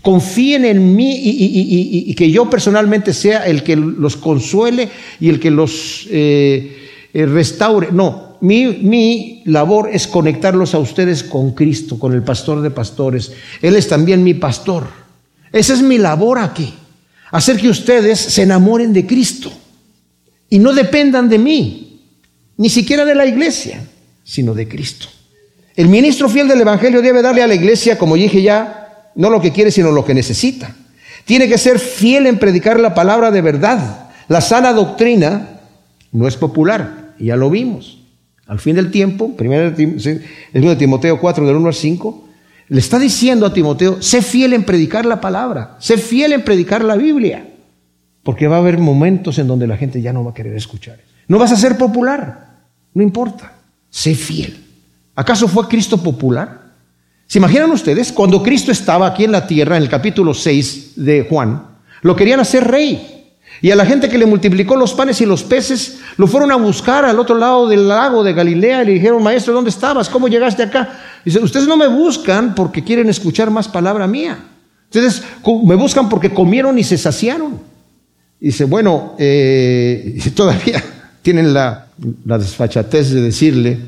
confíen 0.00 0.64
en 0.64 0.96
mí 0.96 1.14
y, 1.14 2.14
que 2.14 2.30
yo 2.30 2.48
personalmente 2.48 3.12
sea 3.12 3.44
el 3.44 3.62
que 3.62 3.76
los 3.76 4.16
consuele 4.16 4.88
y 5.20 5.28
el 5.28 5.38
que 5.38 5.50
los 5.50 6.06
eh, 6.10 6.84
eh, 7.16 7.24
restaure. 7.24 7.88
No, 7.92 8.36
mi, 8.42 8.66
mi 8.66 9.42
labor 9.46 9.88
es 9.90 10.06
conectarlos 10.06 10.74
a 10.74 10.78
ustedes 10.78 11.24
con 11.24 11.52
Cristo, 11.52 11.98
con 11.98 12.12
el 12.12 12.22
pastor 12.22 12.60
de 12.60 12.70
pastores. 12.70 13.32
Él 13.62 13.74
es 13.74 13.88
también 13.88 14.22
mi 14.22 14.34
pastor. 14.34 14.86
Esa 15.50 15.72
es 15.72 15.80
mi 15.80 15.96
labor 15.96 16.38
aquí. 16.38 16.74
Hacer 17.30 17.56
que 17.56 17.70
ustedes 17.70 18.20
se 18.20 18.42
enamoren 18.42 18.92
de 18.92 19.06
Cristo 19.06 19.50
y 20.50 20.58
no 20.58 20.74
dependan 20.74 21.30
de 21.30 21.38
mí, 21.38 22.02
ni 22.58 22.68
siquiera 22.68 23.06
de 23.06 23.14
la 23.14 23.24
iglesia, 23.24 23.82
sino 24.22 24.52
de 24.52 24.68
Cristo. 24.68 25.06
El 25.74 25.88
ministro 25.88 26.28
fiel 26.28 26.48
del 26.48 26.60
Evangelio 26.60 27.00
debe 27.00 27.22
darle 27.22 27.42
a 27.42 27.46
la 27.46 27.54
iglesia, 27.54 27.96
como 27.96 28.16
dije 28.16 28.42
ya, 28.42 29.10
no 29.14 29.30
lo 29.30 29.40
que 29.40 29.52
quiere, 29.52 29.70
sino 29.70 29.90
lo 29.90 30.04
que 30.04 30.12
necesita. 30.12 30.76
Tiene 31.24 31.48
que 31.48 31.56
ser 31.56 31.78
fiel 31.78 32.26
en 32.26 32.38
predicar 32.38 32.78
la 32.78 32.94
palabra 32.94 33.30
de 33.30 33.40
verdad. 33.40 34.10
La 34.28 34.42
sana 34.42 34.74
doctrina 34.74 35.60
no 36.12 36.28
es 36.28 36.36
popular, 36.36 37.05
ya 37.18 37.36
lo 37.36 37.50
vimos. 37.50 37.98
Al 38.46 38.60
fin 38.60 38.76
del 38.76 38.90
tiempo, 38.90 39.36
primero 39.36 39.70
de 39.72 40.76
Timoteo 40.76 41.20
4, 41.20 41.46
del 41.46 41.56
1 41.56 41.66
al 41.66 41.74
5, 41.74 42.24
le 42.68 42.80
está 42.80 42.98
diciendo 42.98 43.46
a 43.46 43.52
Timoteo, 43.52 44.02
sé 44.02 44.22
fiel 44.22 44.52
en 44.52 44.64
predicar 44.64 45.04
la 45.06 45.20
palabra, 45.20 45.76
sé 45.78 45.98
fiel 45.98 46.32
en 46.32 46.44
predicar 46.44 46.84
la 46.84 46.96
Biblia, 46.96 47.48
porque 48.22 48.48
va 48.48 48.56
a 48.56 48.60
haber 48.60 48.78
momentos 48.78 49.38
en 49.38 49.46
donde 49.46 49.66
la 49.66 49.76
gente 49.76 50.00
ya 50.00 50.12
no 50.12 50.24
va 50.24 50.30
a 50.30 50.34
querer 50.34 50.56
escuchar. 50.56 50.98
No 51.28 51.38
vas 51.38 51.52
a 51.52 51.56
ser 51.56 51.76
popular, 51.76 52.56
no 52.94 53.02
importa, 53.02 53.52
sé 53.90 54.14
fiel. 54.14 54.56
¿Acaso 55.14 55.48
fue 55.48 55.68
Cristo 55.68 56.02
popular? 56.02 56.66
¿Se 57.26 57.38
imaginan 57.38 57.70
ustedes? 57.70 58.12
Cuando 58.12 58.42
Cristo 58.42 58.70
estaba 58.70 59.06
aquí 59.06 59.24
en 59.24 59.32
la 59.32 59.46
tierra, 59.46 59.76
en 59.76 59.82
el 59.82 59.88
capítulo 59.88 60.34
6 60.34 60.92
de 60.96 61.26
Juan, 61.28 61.62
lo 62.02 62.14
querían 62.14 62.38
hacer 62.38 62.64
rey. 62.64 63.15
Y 63.62 63.70
a 63.70 63.76
la 63.76 63.86
gente 63.86 64.08
que 64.08 64.18
le 64.18 64.26
multiplicó 64.26 64.76
los 64.76 64.94
panes 64.94 65.20
y 65.20 65.26
los 65.26 65.42
peces, 65.42 66.00
lo 66.16 66.26
fueron 66.26 66.52
a 66.52 66.56
buscar 66.56 67.04
al 67.04 67.18
otro 67.18 67.36
lado 67.36 67.68
del 67.68 67.88
lago 67.88 68.22
de 68.22 68.32
Galilea 68.32 68.82
y 68.82 68.86
le 68.86 68.92
dijeron, 68.92 69.22
maestro, 69.22 69.54
¿dónde 69.54 69.70
estabas? 69.70 70.08
¿Cómo 70.08 70.28
llegaste 70.28 70.62
acá? 70.62 71.00
Dice, 71.24 71.40
ustedes 71.40 71.66
no 71.66 71.76
me 71.76 71.88
buscan 71.88 72.54
porque 72.54 72.84
quieren 72.84 73.08
escuchar 73.08 73.50
más 73.50 73.68
palabra 73.68 74.06
mía. 74.06 74.38
Ustedes 74.84 75.22
me 75.64 75.74
buscan 75.74 76.08
porque 76.08 76.32
comieron 76.32 76.78
y 76.78 76.84
se 76.84 76.98
saciaron. 76.98 77.60
Dice, 78.38 78.64
bueno, 78.64 79.14
eh, 79.18 80.18
todavía 80.34 80.82
tienen 81.22 81.52
la, 81.52 81.88
desfachatez 81.96 83.10
de 83.10 83.20
decirle, 83.20 83.78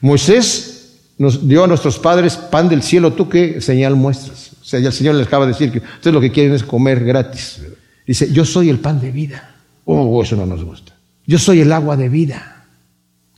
Moisés 0.00 0.72
nos 1.16 1.46
dio 1.48 1.64
a 1.64 1.66
nuestros 1.66 1.98
padres 1.98 2.36
pan 2.36 2.68
del 2.68 2.82
cielo, 2.82 3.12
¿tú 3.12 3.28
qué 3.28 3.60
señal 3.60 3.94
muestras? 3.94 4.50
O 4.60 4.64
sea, 4.64 4.80
ya 4.80 4.88
el 4.88 4.92
Señor 4.92 5.14
les 5.14 5.26
acaba 5.26 5.46
de 5.46 5.52
decir 5.52 5.70
que 5.70 5.78
ustedes 5.78 6.12
lo 6.12 6.20
que 6.20 6.30
quieren 6.30 6.52
es 6.52 6.62
comer 6.62 7.04
gratis. 7.04 7.60
Dice, 8.06 8.30
yo 8.32 8.44
soy 8.44 8.68
el 8.68 8.78
pan 8.78 9.00
de 9.00 9.10
vida. 9.10 9.54
Oh, 9.84 10.22
eso 10.22 10.36
no 10.36 10.46
nos 10.46 10.64
gusta. 10.64 10.94
Yo 11.26 11.38
soy 11.38 11.60
el 11.60 11.72
agua 11.72 11.96
de 11.96 12.08
vida. 12.08 12.66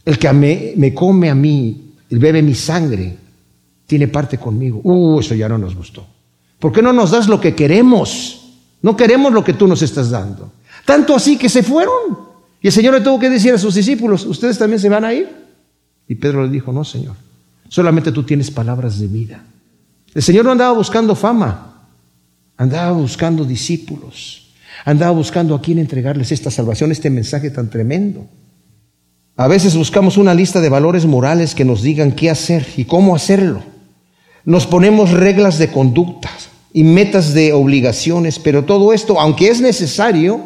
El 0.04 0.18
que 0.18 0.32
me, 0.32 0.74
me 0.76 0.94
come 0.94 1.30
a 1.30 1.34
mí, 1.34 1.92
y 2.08 2.16
bebe 2.16 2.42
mi 2.42 2.54
sangre, 2.54 3.16
tiene 3.86 4.08
parte 4.08 4.38
conmigo. 4.38 4.80
Uh, 4.82 5.20
eso 5.20 5.34
ya 5.34 5.48
no 5.48 5.58
nos 5.58 5.74
gustó. 5.74 6.06
¿Por 6.58 6.72
qué 6.72 6.82
no 6.82 6.92
nos 6.92 7.10
das 7.10 7.28
lo 7.28 7.40
que 7.40 7.54
queremos? 7.54 8.54
No 8.82 8.96
queremos 8.96 9.32
lo 9.32 9.44
que 9.44 9.52
tú 9.52 9.66
nos 9.66 9.82
estás 9.82 10.10
dando. 10.10 10.52
Tanto 10.84 11.14
así 11.14 11.36
que 11.36 11.48
se 11.48 11.62
fueron. 11.62 12.18
Y 12.60 12.68
el 12.68 12.72
Señor 12.72 12.94
le 12.94 13.00
tuvo 13.00 13.18
que 13.18 13.30
decir 13.30 13.52
a 13.52 13.58
sus 13.58 13.74
discípulos, 13.74 14.24
¿ustedes 14.24 14.58
también 14.58 14.80
se 14.80 14.88
van 14.88 15.04
a 15.04 15.12
ir? 15.12 15.28
Y 16.08 16.14
Pedro 16.14 16.44
le 16.44 16.50
dijo, 16.50 16.72
no, 16.72 16.84
Señor, 16.84 17.14
solamente 17.68 18.12
tú 18.12 18.22
tienes 18.22 18.50
palabras 18.50 18.98
de 18.98 19.06
vida. 19.08 19.44
El 20.14 20.22
Señor 20.22 20.44
no 20.44 20.52
andaba 20.52 20.72
buscando 20.72 21.14
fama, 21.14 21.88
andaba 22.56 22.92
buscando 22.92 23.44
discípulos, 23.44 24.45
andaba 24.84 25.12
buscando 25.12 25.54
a 25.54 25.62
quién 25.62 25.78
entregarles 25.78 26.32
esta 26.32 26.50
salvación, 26.50 26.92
este 26.92 27.10
mensaje 27.10 27.50
tan 27.50 27.70
tremendo. 27.70 28.26
A 29.36 29.48
veces 29.48 29.76
buscamos 29.76 30.16
una 30.16 30.34
lista 30.34 30.60
de 30.60 30.70
valores 30.70 31.04
morales 31.04 31.54
que 31.54 31.64
nos 31.64 31.82
digan 31.82 32.12
qué 32.12 32.30
hacer 32.30 32.66
y 32.76 32.84
cómo 32.84 33.14
hacerlo. 33.14 33.62
Nos 34.44 34.66
ponemos 34.66 35.10
reglas 35.10 35.58
de 35.58 35.68
conducta 35.68 36.30
y 36.72 36.84
metas 36.84 37.34
de 37.34 37.52
obligaciones, 37.52 38.38
pero 38.38 38.64
todo 38.64 38.92
esto, 38.92 39.20
aunque 39.20 39.48
es 39.48 39.60
necesario, 39.60 40.40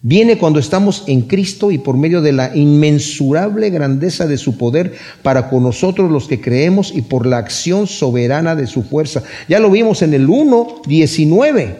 viene 0.00 0.36
cuando 0.38 0.60
estamos 0.60 1.02
en 1.06 1.22
Cristo 1.22 1.70
y 1.70 1.78
por 1.78 1.96
medio 1.96 2.20
de 2.20 2.32
la 2.32 2.54
inmensurable 2.54 3.70
grandeza 3.70 4.26
de 4.26 4.36
su 4.36 4.58
poder 4.58 4.94
para 5.22 5.48
con 5.48 5.62
nosotros 5.62 6.10
los 6.10 6.28
que 6.28 6.40
creemos 6.40 6.92
y 6.94 7.02
por 7.02 7.26
la 7.26 7.38
acción 7.38 7.86
soberana 7.86 8.54
de 8.54 8.66
su 8.66 8.82
fuerza. 8.82 9.22
Ya 9.48 9.58
lo 9.58 9.70
vimos 9.70 10.02
en 10.02 10.14
el 10.14 10.28
1.19. 10.28 11.76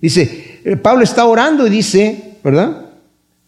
Dice, 0.00 0.53
Pablo 0.82 1.04
está 1.04 1.24
orando 1.26 1.66
y 1.66 1.70
dice, 1.70 2.38
¿verdad? 2.42 2.86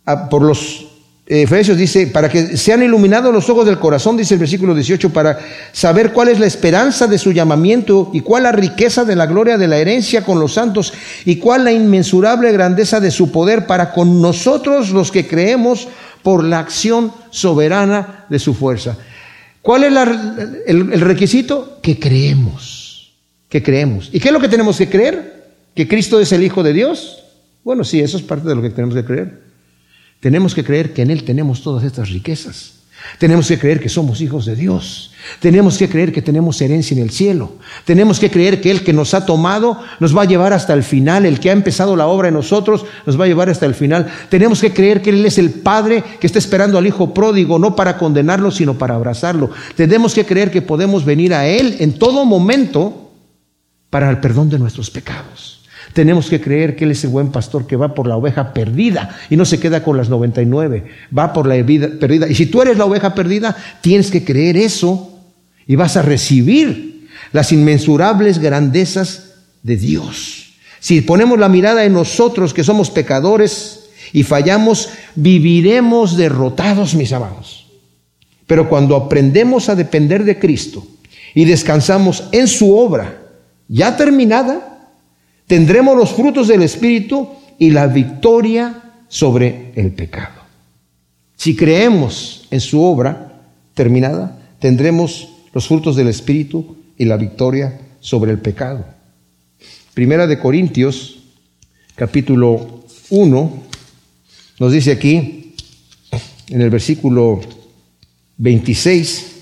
Ah, 0.04 0.28
por 0.28 0.42
los 0.42 0.86
Efesios 1.28 1.76
dice, 1.76 2.06
para 2.06 2.28
que 2.28 2.56
sean 2.56 2.84
iluminados 2.84 3.34
los 3.34 3.50
ojos 3.50 3.66
del 3.66 3.80
corazón, 3.80 4.16
dice 4.16 4.34
el 4.34 4.40
versículo 4.40 4.76
18, 4.76 5.12
para 5.12 5.36
saber 5.72 6.12
cuál 6.12 6.28
es 6.28 6.38
la 6.38 6.46
esperanza 6.46 7.08
de 7.08 7.18
su 7.18 7.32
llamamiento 7.32 8.10
y 8.12 8.20
cuál 8.20 8.44
la 8.44 8.52
riqueza 8.52 9.04
de 9.04 9.16
la 9.16 9.26
gloria 9.26 9.58
de 9.58 9.66
la 9.66 9.78
herencia 9.78 10.22
con 10.22 10.38
los 10.38 10.52
santos 10.52 10.92
y 11.24 11.36
cuál 11.36 11.64
la 11.64 11.72
inmensurable 11.72 12.52
grandeza 12.52 13.00
de 13.00 13.10
su 13.10 13.32
poder 13.32 13.66
para 13.66 13.92
con 13.92 14.22
nosotros 14.22 14.90
los 14.90 15.10
que 15.10 15.26
creemos 15.26 15.88
por 16.22 16.44
la 16.44 16.60
acción 16.60 17.10
soberana 17.30 18.26
de 18.28 18.38
su 18.38 18.54
fuerza. 18.54 18.96
¿Cuál 19.62 19.82
es 19.82 19.92
el, 20.66 20.92
el 20.92 21.00
requisito? 21.00 21.80
Que 21.82 21.98
creemos, 21.98 23.14
que 23.48 23.64
creemos. 23.64 24.10
¿Y 24.12 24.20
qué 24.20 24.28
es 24.28 24.32
lo 24.32 24.40
que 24.40 24.48
tenemos 24.48 24.78
que 24.78 24.88
creer? 24.88 25.35
¿Que 25.76 25.86
Cristo 25.86 26.18
es 26.18 26.32
el 26.32 26.42
Hijo 26.42 26.62
de 26.62 26.72
Dios? 26.72 27.22
Bueno, 27.62 27.84
sí, 27.84 28.00
eso 28.00 28.16
es 28.16 28.22
parte 28.22 28.48
de 28.48 28.54
lo 28.54 28.62
que 28.62 28.70
tenemos 28.70 28.94
que 28.94 29.04
creer. 29.04 29.42
Tenemos 30.20 30.54
que 30.54 30.64
creer 30.64 30.94
que 30.94 31.02
en 31.02 31.10
Él 31.10 31.22
tenemos 31.22 31.62
todas 31.62 31.84
estas 31.84 32.08
riquezas. 32.08 32.72
Tenemos 33.18 33.46
que 33.46 33.58
creer 33.58 33.78
que 33.78 33.90
somos 33.90 34.22
hijos 34.22 34.46
de 34.46 34.56
Dios. 34.56 35.12
Tenemos 35.38 35.76
que 35.76 35.88
creer 35.88 36.14
que 36.14 36.22
tenemos 36.22 36.60
herencia 36.62 36.96
en 36.96 37.02
el 37.02 37.10
cielo. 37.10 37.52
Tenemos 37.84 38.18
que 38.18 38.30
creer 38.30 38.62
que 38.62 38.70
el 38.70 38.84
que 38.84 38.94
nos 38.94 39.12
ha 39.12 39.26
tomado 39.26 39.78
nos 40.00 40.16
va 40.16 40.22
a 40.22 40.26
llevar 40.26 40.54
hasta 40.54 40.72
el 40.72 40.82
final. 40.82 41.26
El 41.26 41.40
que 41.40 41.50
ha 41.50 41.52
empezado 41.52 41.94
la 41.94 42.06
obra 42.06 42.28
en 42.28 42.34
nosotros 42.34 42.86
nos 43.04 43.20
va 43.20 43.24
a 43.24 43.28
llevar 43.28 43.50
hasta 43.50 43.66
el 43.66 43.74
final. 43.74 44.10
Tenemos 44.30 44.62
que 44.62 44.72
creer 44.72 45.02
que 45.02 45.10
Él 45.10 45.26
es 45.26 45.36
el 45.36 45.50
Padre 45.50 46.02
que 46.18 46.26
está 46.26 46.38
esperando 46.38 46.78
al 46.78 46.86
Hijo 46.86 47.12
pródigo, 47.12 47.58
no 47.58 47.76
para 47.76 47.98
condenarlo, 47.98 48.50
sino 48.50 48.78
para 48.78 48.94
abrazarlo. 48.94 49.50
Tenemos 49.74 50.14
que 50.14 50.24
creer 50.24 50.50
que 50.50 50.62
podemos 50.62 51.04
venir 51.04 51.34
a 51.34 51.46
Él 51.46 51.76
en 51.80 51.98
todo 51.98 52.24
momento 52.24 53.12
para 53.90 54.08
el 54.08 54.20
perdón 54.20 54.48
de 54.48 54.58
nuestros 54.58 54.90
pecados. 54.90 55.55
Tenemos 55.96 56.28
que 56.28 56.42
creer 56.42 56.76
que 56.76 56.84
Él 56.84 56.90
es 56.90 57.04
el 57.04 57.08
buen 57.08 57.32
pastor 57.32 57.66
que 57.66 57.74
va 57.74 57.94
por 57.94 58.06
la 58.06 58.18
oveja 58.18 58.52
perdida 58.52 59.16
y 59.30 59.36
no 59.36 59.46
se 59.46 59.58
queda 59.58 59.82
con 59.82 59.96
las 59.96 60.10
99, 60.10 60.84
va 61.16 61.32
por 61.32 61.46
la 61.46 61.54
vida 61.62 61.88
perdida. 61.98 62.28
Y 62.28 62.34
si 62.34 62.44
tú 62.44 62.60
eres 62.60 62.76
la 62.76 62.84
oveja 62.84 63.14
perdida, 63.14 63.56
tienes 63.80 64.10
que 64.10 64.22
creer 64.22 64.58
eso 64.58 65.18
y 65.66 65.74
vas 65.74 65.96
a 65.96 66.02
recibir 66.02 67.08
las 67.32 67.50
inmensurables 67.50 68.40
grandezas 68.40 69.36
de 69.62 69.78
Dios. 69.78 70.52
Si 70.80 71.00
ponemos 71.00 71.38
la 71.38 71.48
mirada 71.48 71.86
en 71.86 71.94
nosotros 71.94 72.52
que 72.52 72.62
somos 72.62 72.90
pecadores 72.90 73.86
y 74.12 74.22
fallamos, 74.22 74.90
viviremos 75.14 76.18
derrotados, 76.18 76.94
mis 76.94 77.14
amados. 77.14 77.68
Pero 78.46 78.68
cuando 78.68 78.96
aprendemos 78.96 79.70
a 79.70 79.74
depender 79.74 80.24
de 80.24 80.38
Cristo 80.38 80.86
y 81.34 81.46
descansamos 81.46 82.24
en 82.32 82.48
su 82.48 82.76
obra 82.76 83.16
ya 83.66 83.96
terminada, 83.96 84.75
tendremos 85.46 85.96
los 85.96 86.12
frutos 86.12 86.48
del 86.48 86.62
Espíritu 86.62 87.28
y 87.58 87.70
la 87.70 87.86
victoria 87.86 88.82
sobre 89.08 89.72
el 89.76 89.92
pecado. 89.92 90.42
Si 91.36 91.54
creemos 91.54 92.46
en 92.50 92.60
su 92.60 92.82
obra 92.82 93.42
terminada, 93.74 94.38
tendremos 94.58 95.28
los 95.52 95.68
frutos 95.68 95.96
del 95.96 96.08
Espíritu 96.08 96.76
y 96.96 97.04
la 97.04 97.16
victoria 97.16 97.78
sobre 98.00 98.32
el 98.32 98.38
pecado. 98.38 98.84
Primera 99.94 100.26
de 100.26 100.38
Corintios, 100.38 101.18
capítulo 101.94 102.84
1, 103.10 103.52
nos 104.58 104.72
dice 104.72 104.92
aquí, 104.92 105.54
en 106.48 106.60
el 106.60 106.70
versículo 106.70 107.40
26, 108.38 109.35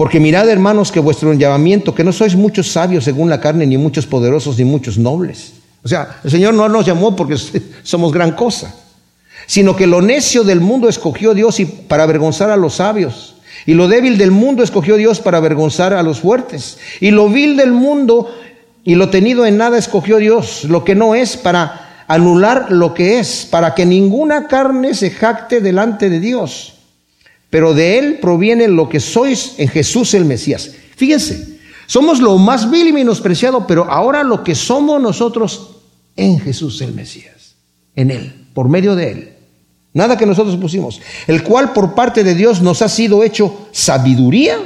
porque 0.00 0.18
mirad, 0.18 0.48
hermanos, 0.48 0.90
que 0.90 0.98
vuestro 0.98 1.30
llamamiento, 1.34 1.94
que 1.94 2.04
no 2.04 2.10
sois 2.10 2.34
muchos 2.34 2.72
sabios 2.72 3.04
según 3.04 3.28
la 3.28 3.38
carne, 3.38 3.66
ni 3.66 3.76
muchos 3.76 4.06
poderosos, 4.06 4.56
ni 4.56 4.64
muchos 4.64 4.96
nobles. 4.96 5.52
O 5.84 5.88
sea, 5.88 6.20
el 6.24 6.30
Señor 6.30 6.54
no 6.54 6.70
nos 6.70 6.86
llamó 6.86 7.14
porque 7.14 7.36
somos 7.82 8.10
gran 8.10 8.32
cosa, 8.32 8.74
sino 9.44 9.76
que 9.76 9.86
lo 9.86 10.00
necio 10.00 10.42
del 10.42 10.62
mundo 10.62 10.88
escogió 10.88 11.34
Dios 11.34 11.60
y 11.60 11.66
para 11.66 12.04
avergonzar 12.04 12.48
a 12.48 12.56
los 12.56 12.76
sabios. 12.76 13.34
Y 13.66 13.74
lo 13.74 13.88
débil 13.88 14.16
del 14.16 14.30
mundo 14.30 14.62
escogió 14.62 14.96
Dios 14.96 15.20
para 15.20 15.36
avergonzar 15.36 15.92
a 15.92 16.02
los 16.02 16.20
fuertes. 16.20 16.78
Y 17.00 17.10
lo 17.10 17.28
vil 17.28 17.58
del 17.58 17.72
mundo 17.72 18.34
y 18.82 18.94
lo 18.94 19.10
tenido 19.10 19.44
en 19.44 19.58
nada 19.58 19.76
escogió 19.76 20.16
Dios, 20.16 20.64
lo 20.64 20.82
que 20.82 20.94
no 20.94 21.14
es, 21.14 21.36
para 21.36 22.04
anular 22.08 22.72
lo 22.72 22.94
que 22.94 23.18
es, 23.18 23.46
para 23.50 23.74
que 23.74 23.84
ninguna 23.84 24.48
carne 24.48 24.94
se 24.94 25.10
jacte 25.10 25.60
delante 25.60 26.08
de 26.08 26.20
Dios 26.20 26.79
pero 27.50 27.74
de 27.74 27.98
Él 27.98 28.18
proviene 28.20 28.68
lo 28.68 28.88
que 28.88 29.00
sois 29.00 29.54
en 29.58 29.68
Jesús 29.68 30.14
el 30.14 30.24
Mesías. 30.24 30.70
Fíjense, 30.96 31.58
somos 31.86 32.20
lo 32.20 32.38
más 32.38 32.70
vil 32.70 32.86
y 32.86 32.92
menospreciado, 32.92 33.66
pero 33.66 33.90
ahora 33.90 34.22
lo 34.22 34.44
que 34.44 34.54
somos 34.54 35.02
nosotros 35.02 35.76
en 36.16 36.38
Jesús 36.38 36.80
el 36.80 36.94
Mesías, 36.94 37.56
en 37.96 38.12
Él, 38.12 38.46
por 38.54 38.68
medio 38.68 38.94
de 38.94 39.10
Él. 39.10 39.32
Nada 39.92 40.16
que 40.16 40.26
nosotros 40.26 40.56
pusimos. 40.56 41.00
El 41.26 41.42
cual 41.42 41.72
por 41.72 41.94
parte 41.96 42.22
de 42.22 42.36
Dios 42.36 42.62
nos 42.62 42.80
ha 42.82 42.88
sido 42.88 43.24
hecho 43.24 43.68
sabiduría, 43.72 44.56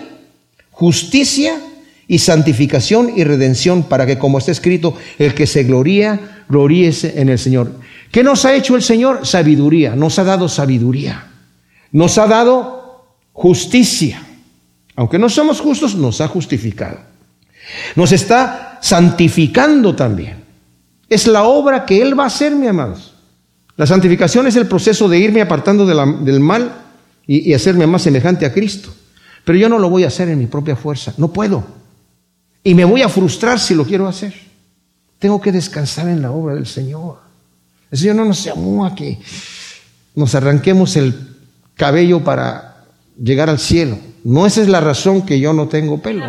justicia 0.71 1.59
y 2.07 2.19
santificación 2.19 3.13
y 3.17 3.25
redención 3.25 3.85
para 3.85 4.05
que, 4.05 4.19
como 4.19 4.37
está 4.37 4.53
escrito, 4.53 4.95
el 5.19 5.33
que 5.35 5.47
se 5.47 5.65
gloría, 5.65 6.45
gloríese 6.49 7.15
en 7.17 7.31
el 7.31 7.39
Señor. 7.39 7.73
¿Qué 8.13 8.23
nos 8.23 8.45
ha 8.45 8.55
hecho 8.55 8.77
el 8.77 8.83
Señor? 8.83 9.27
Sabiduría. 9.27 9.97
Nos 9.97 10.19
ha 10.19 10.25
dado 10.25 10.49
sabiduría. 10.49 11.34
Nos 11.95 12.19
ha 12.19 12.27
dado 12.27 13.07
justicia. 13.33 14.21
Aunque 14.97 15.17
no 15.17 15.29
somos 15.29 15.61
justos, 15.61 15.95
nos 15.95 16.21
ha 16.21 16.27
justificado. 16.27 16.99
Nos 17.95 18.11
está 18.11 18.81
santificando 18.83 19.95
también. 19.95 20.43
Es 21.09 21.29
la 21.29 21.45
obra 21.45 21.87
que 21.87 22.03
Él 22.03 22.19
va 22.19 22.25
a 22.25 22.27
hacer, 22.27 22.53
mi 22.53 22.67
amados. 22.67 23.15
La 23.77 23.87
santificación 23.87 24.49
es 24.49 24.57
el 24.57 24.67
proceso 24.67 25.09
de 25.09 25.21
irme 25.21 25.41
apartando 25.41 25.87
del 25.87 26.41
mal 26.41 26.73
y, 27.29 27.49
y 27.49 27.55
hacerme 27.55 27.87
más 27.87 28.03
semejante 28.03 28.45
a 28.45 28.53
Cristo. 28.53 28.93
Pero 29.45 29.57
yo 29.57 29.69
no 29.69 29.79
lo 29.79 29.89
voy 29.89 30.03
a 30.03 30.09
hacer 30.09 30.29
en 30.29 30.39
mi 30.41 30.47
propia 30.47 30.75
fuerza. 30.75 31.15
No 31.17 31.33
puedo. 31.33 31.65
Y 32.65 32.75
me 32.75 32.85
voy 32.85 33.03
a 33.03 33.09
frustrar 33.09 33.61
si 33.61 33.73
lo 33.73 33.85
quiero 33.85 34.09
hacer. 34.09 34.35
Tengo 35.21 35.41
que 35.41 35.53
descansar 35.53 36.09
en 36.09 36.23
la 36.23 36.33
obra 36.33 36.57
del 36.57 36.67
Señor. 36.67 37.19
El 37.89 37.99
Señor 37.99 38.17
no 38.17 38.25
nos 38.25 38.43
llamó 38.43 38.85
a 38.85 38.97
que 38.97 39.21
nos 40.17 40.35
arranquemos 40.35 40.97
el 40.97 41.34
cabello 41.75 42.23
para 42.25 42.85
llegar 43.21 43.51
al 43.51 43.59
cielo. 43.59 43.99
No 44.25 44.47
esa 44.47 44.63
es 44.63 44.69
la 44.69 44.81
razón 44.81 45.23
que 45.23 45.39
yo 45.41 45.53
no 45.53 45.69
tengo 45.69 46.01
pelo. 46.01 46.25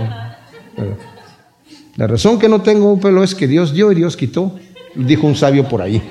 La 1.95 2.07
razón 2.07 2.39
que 2.39 2.49
no 2.49 2.61
tengo 2.61 2.99
pelo 2.99 3.23
es 3.23 3.35
que 3.35 3.47
Dios 3.47 3.73
dio 3.73 3.91
y 3.91 3.95
Dios 3.95 4.17
quitó, 4.17 4.55
dijo 4.95 5.27
un 5.27 5.35
sabio 5.35 5.67
por 5.67 5.81
ahí. 5.81 6.01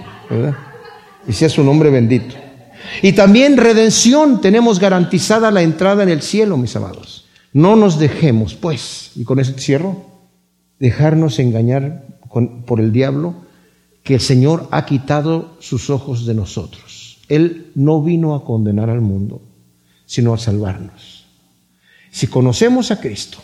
Y 1.26 1.32
sea 1.32 1.48
su 1.48 1.62
nombre 1.62 1.90
bendito. 1.90 2.34
Y 3.02 3.12
también 3.12 3.56
redención, 3.56 4.40
tenemos 4.40 4.78
garantizada 4.78 5.50
la 5.50 5.62
entrada 5.62 6.02
en 6.02 6.08
el 6.08 6.22
cielo, 6.22 6.56
mis 6.56 6.76
amados. 6.76 7.26
No 7.52 7.76
nos 7.76 7.98
dejemos, 7.98 8.54
pues, 8.54 9.12
y 9.14 9.24
con 9.24 9.40
eso 9.40 9.52
cierro, 9.56 10.06
dejarnos 10.78 11.38
engañar 11.38 12.04
por 12.66 12.80
el 12.80 12.92
diablo, 12.92 13.34
que 14.02 14.14
el 14.14 14.20
Señor 14.20 14.68
ha 14.70 14.84
quitado 14.84 15.56
sus 15.60 15.88
ojos 15.88 16.26
de 16.26 16.34
nosotros. 16.34 16.93
Él 17.28 17.70
no 17.74 18.02
vino 18.02 18.34
a 18.34 18.44
condenar 18.44 18.90
al 18.90 19.00
mundo, 19.00 19.42
sino 20.06 20.34
a 20.34 20.38
salvarnos. 20.38 21.24
Si 22.10 22.26
conocemos 22.26 22.90
a 22.90 23.00
Cristo, 23.00 23.38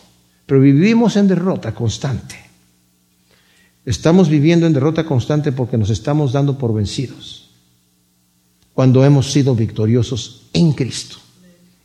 pero 0.47 0.61
vivimos 0.61 1.17
en 1.17 1.29
derrota 1.29 1.75
constante, 1.75 2.37
estamos 3.85 4.29
viviendo 4.29 4.67
en 4.67 4.73
derrota 4.73 5.05
constante 5.05 5.53
porque 5.53 5.79
nos 5.79 5.91
estamos 5.91 6.33
dando 6.33 6.59
por 6.59 6.75
vencidos, 6.75 7.51
cuando 8.75 9.05
hemos 9.05 9.33
sido 9.33 9.55
victoriosos 9.55 10.49
en 10.53 10.73
Cristo. 10.73 11.17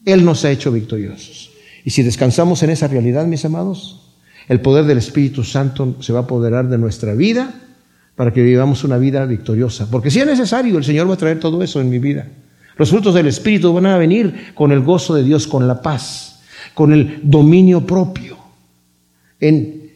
Él 0.05 0.23
nos 0.23 0.45
ha 0.45 0.51
hecho 0.51 0.71
victoriosos. 0.71 1.51
Y 1.83 1.89
si 1.89 2.03
descansamos 2.03 2.61
en 2.63 2.69
esa 2.69 2.87
realidad, 2.87 3.25
mis 3.25 3.45
amados, 3.45 4.01
el 4.47 4.61
poder 4.61 4.85
del 4.85 4.99
Espíritu 4.99 5.43
Santo 5.43 5.95
se 6.01 6.13
va 6.13 6.19
a 6.19 6.23
apoderar 6.23 6.69
de 6.69 6.77
nuestra 6.77 7.13
vida 7.13 7.61
para 8.15 8.31
que 8.31 8.41
vivamos 8.41 8.83
una 8.83 8.97
vida 8.97 9.25
victoriosa. 9.25 9.87
Porque 9.91 10.09
si 10.09 10.19
es 10.19 10.25
necesario, 10.25 10.77
el 10.77 10.83
Señor 10.83 11.09
va 11.09 11.15
a 11.15 11.17
traer 11.17 11.39
todo 11.39 11.61
eso 11.61 11.81
en 11.81 11.89
mi 11.89 11.99
vida. 11.99 12.27
Los 12.77 12.89
frutos 12.89 13.13
del 13.13 13.27
Espíritu 13.27 13.73
van 13.73 13.85
a 13.85 13.97
venir 13.97 14.53
con 14.53 14.71
el 14.71 14.81
gozo 14.81 15.15
de 15.15 15.23
Dios, 15.23 15.47
con 15.47 15.67
la 15.67 15.81
paz, 15.81 16.39
con 16.73 16.91
el 16.91 17.19
dominio 17.23 17.85
propio, 17.85 18.37
en 19.39 19.91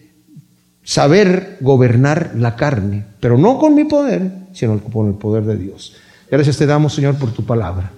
saber 0.83 1.57
gobernar 1.59 2.33
la 2.37 2.55
carne, 2.55 3.05
pero 3.19 3.37
no 3.37 3.57
con 3.57 3.75
mi 3.75 3.83
poder, 3.85 4.31
sino 4.53 4.79
con 4.79 5.07
el 5.07 5.13
poder 5.15 5.43
de 5.43 5.57
Dios. 5.57 5.95
Gracias 6.31 6.57
te 6.57 6.65
damos, 6.65 6.93
Señor, 6.93 7.15
por 7.15 7.31
tu 7.31 7.43
palabra. 7.43 7.91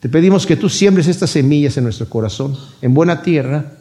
Te 0.00 0.08
pedimos 0.08 0.46
que 0.46 0.56
tú 0.56 0.68
siembres 0.68 1.08
estas 1.08 1.30
semillas 1.30 1.76
en 1.76 1.84
nuestro 1.84 2.08
corazón, 2.08 2.56
en 2.80 2.94
buena 2.94 3.22
tierra, 3.22 3.72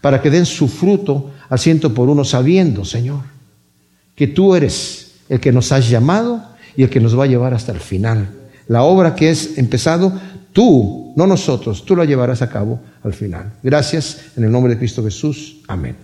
para 0.00 0.20
que 0.20 0.30
den 0.30 0.46
su 0.46 0.68
fruto 0.68 1.30
al 1.48 1.58
ciento 1.58 1.94
por 1.94 2.08
uno, 2.08 2.24
sabiendo, 2.24 2.84
Señor, 2.84 3.20
que 4.14 4.26
tú 4.26 4.54
eres 4.54 5.11
el 5.32 5.40
que 5.40 5.50
nos 5.50 5.72
has 5.72 5.88
llamado 5.88 6.42
y 6.76 6.82
el 6.82 6.90
que 6.90 7.00
nos 7.00 7.18
va 7.18 7.24
a 7.24 7.26
llevar 7.26 7.54
hasta 7.54 7.72
el 7.72 7.80
final. 7.80 8.28
La 8.68 8.82
obra 8.82 9.14
que 9.14 9.30
es 9.30 9.56
empezado, 9.56 10.12
tú, 10.52 11.14
no 11.16 11.26
nosotros, 11.26 11.86
tú 11.86 11.96
la 11.96 12.04
llevarás 12.04 12.42
a 12.42 12.50
cabo 12.50 12.80
al 13.02 13.14
final. 13.14 13.50
Gracias 13.62 14.24
en 14.36 14.44
el 14.44 14.52
nombre 14.52 14.74
de 14.74 14.78
Cristo 14.78 15.02
Jesús. 15.02 15.56
Amén. 15.68 15.96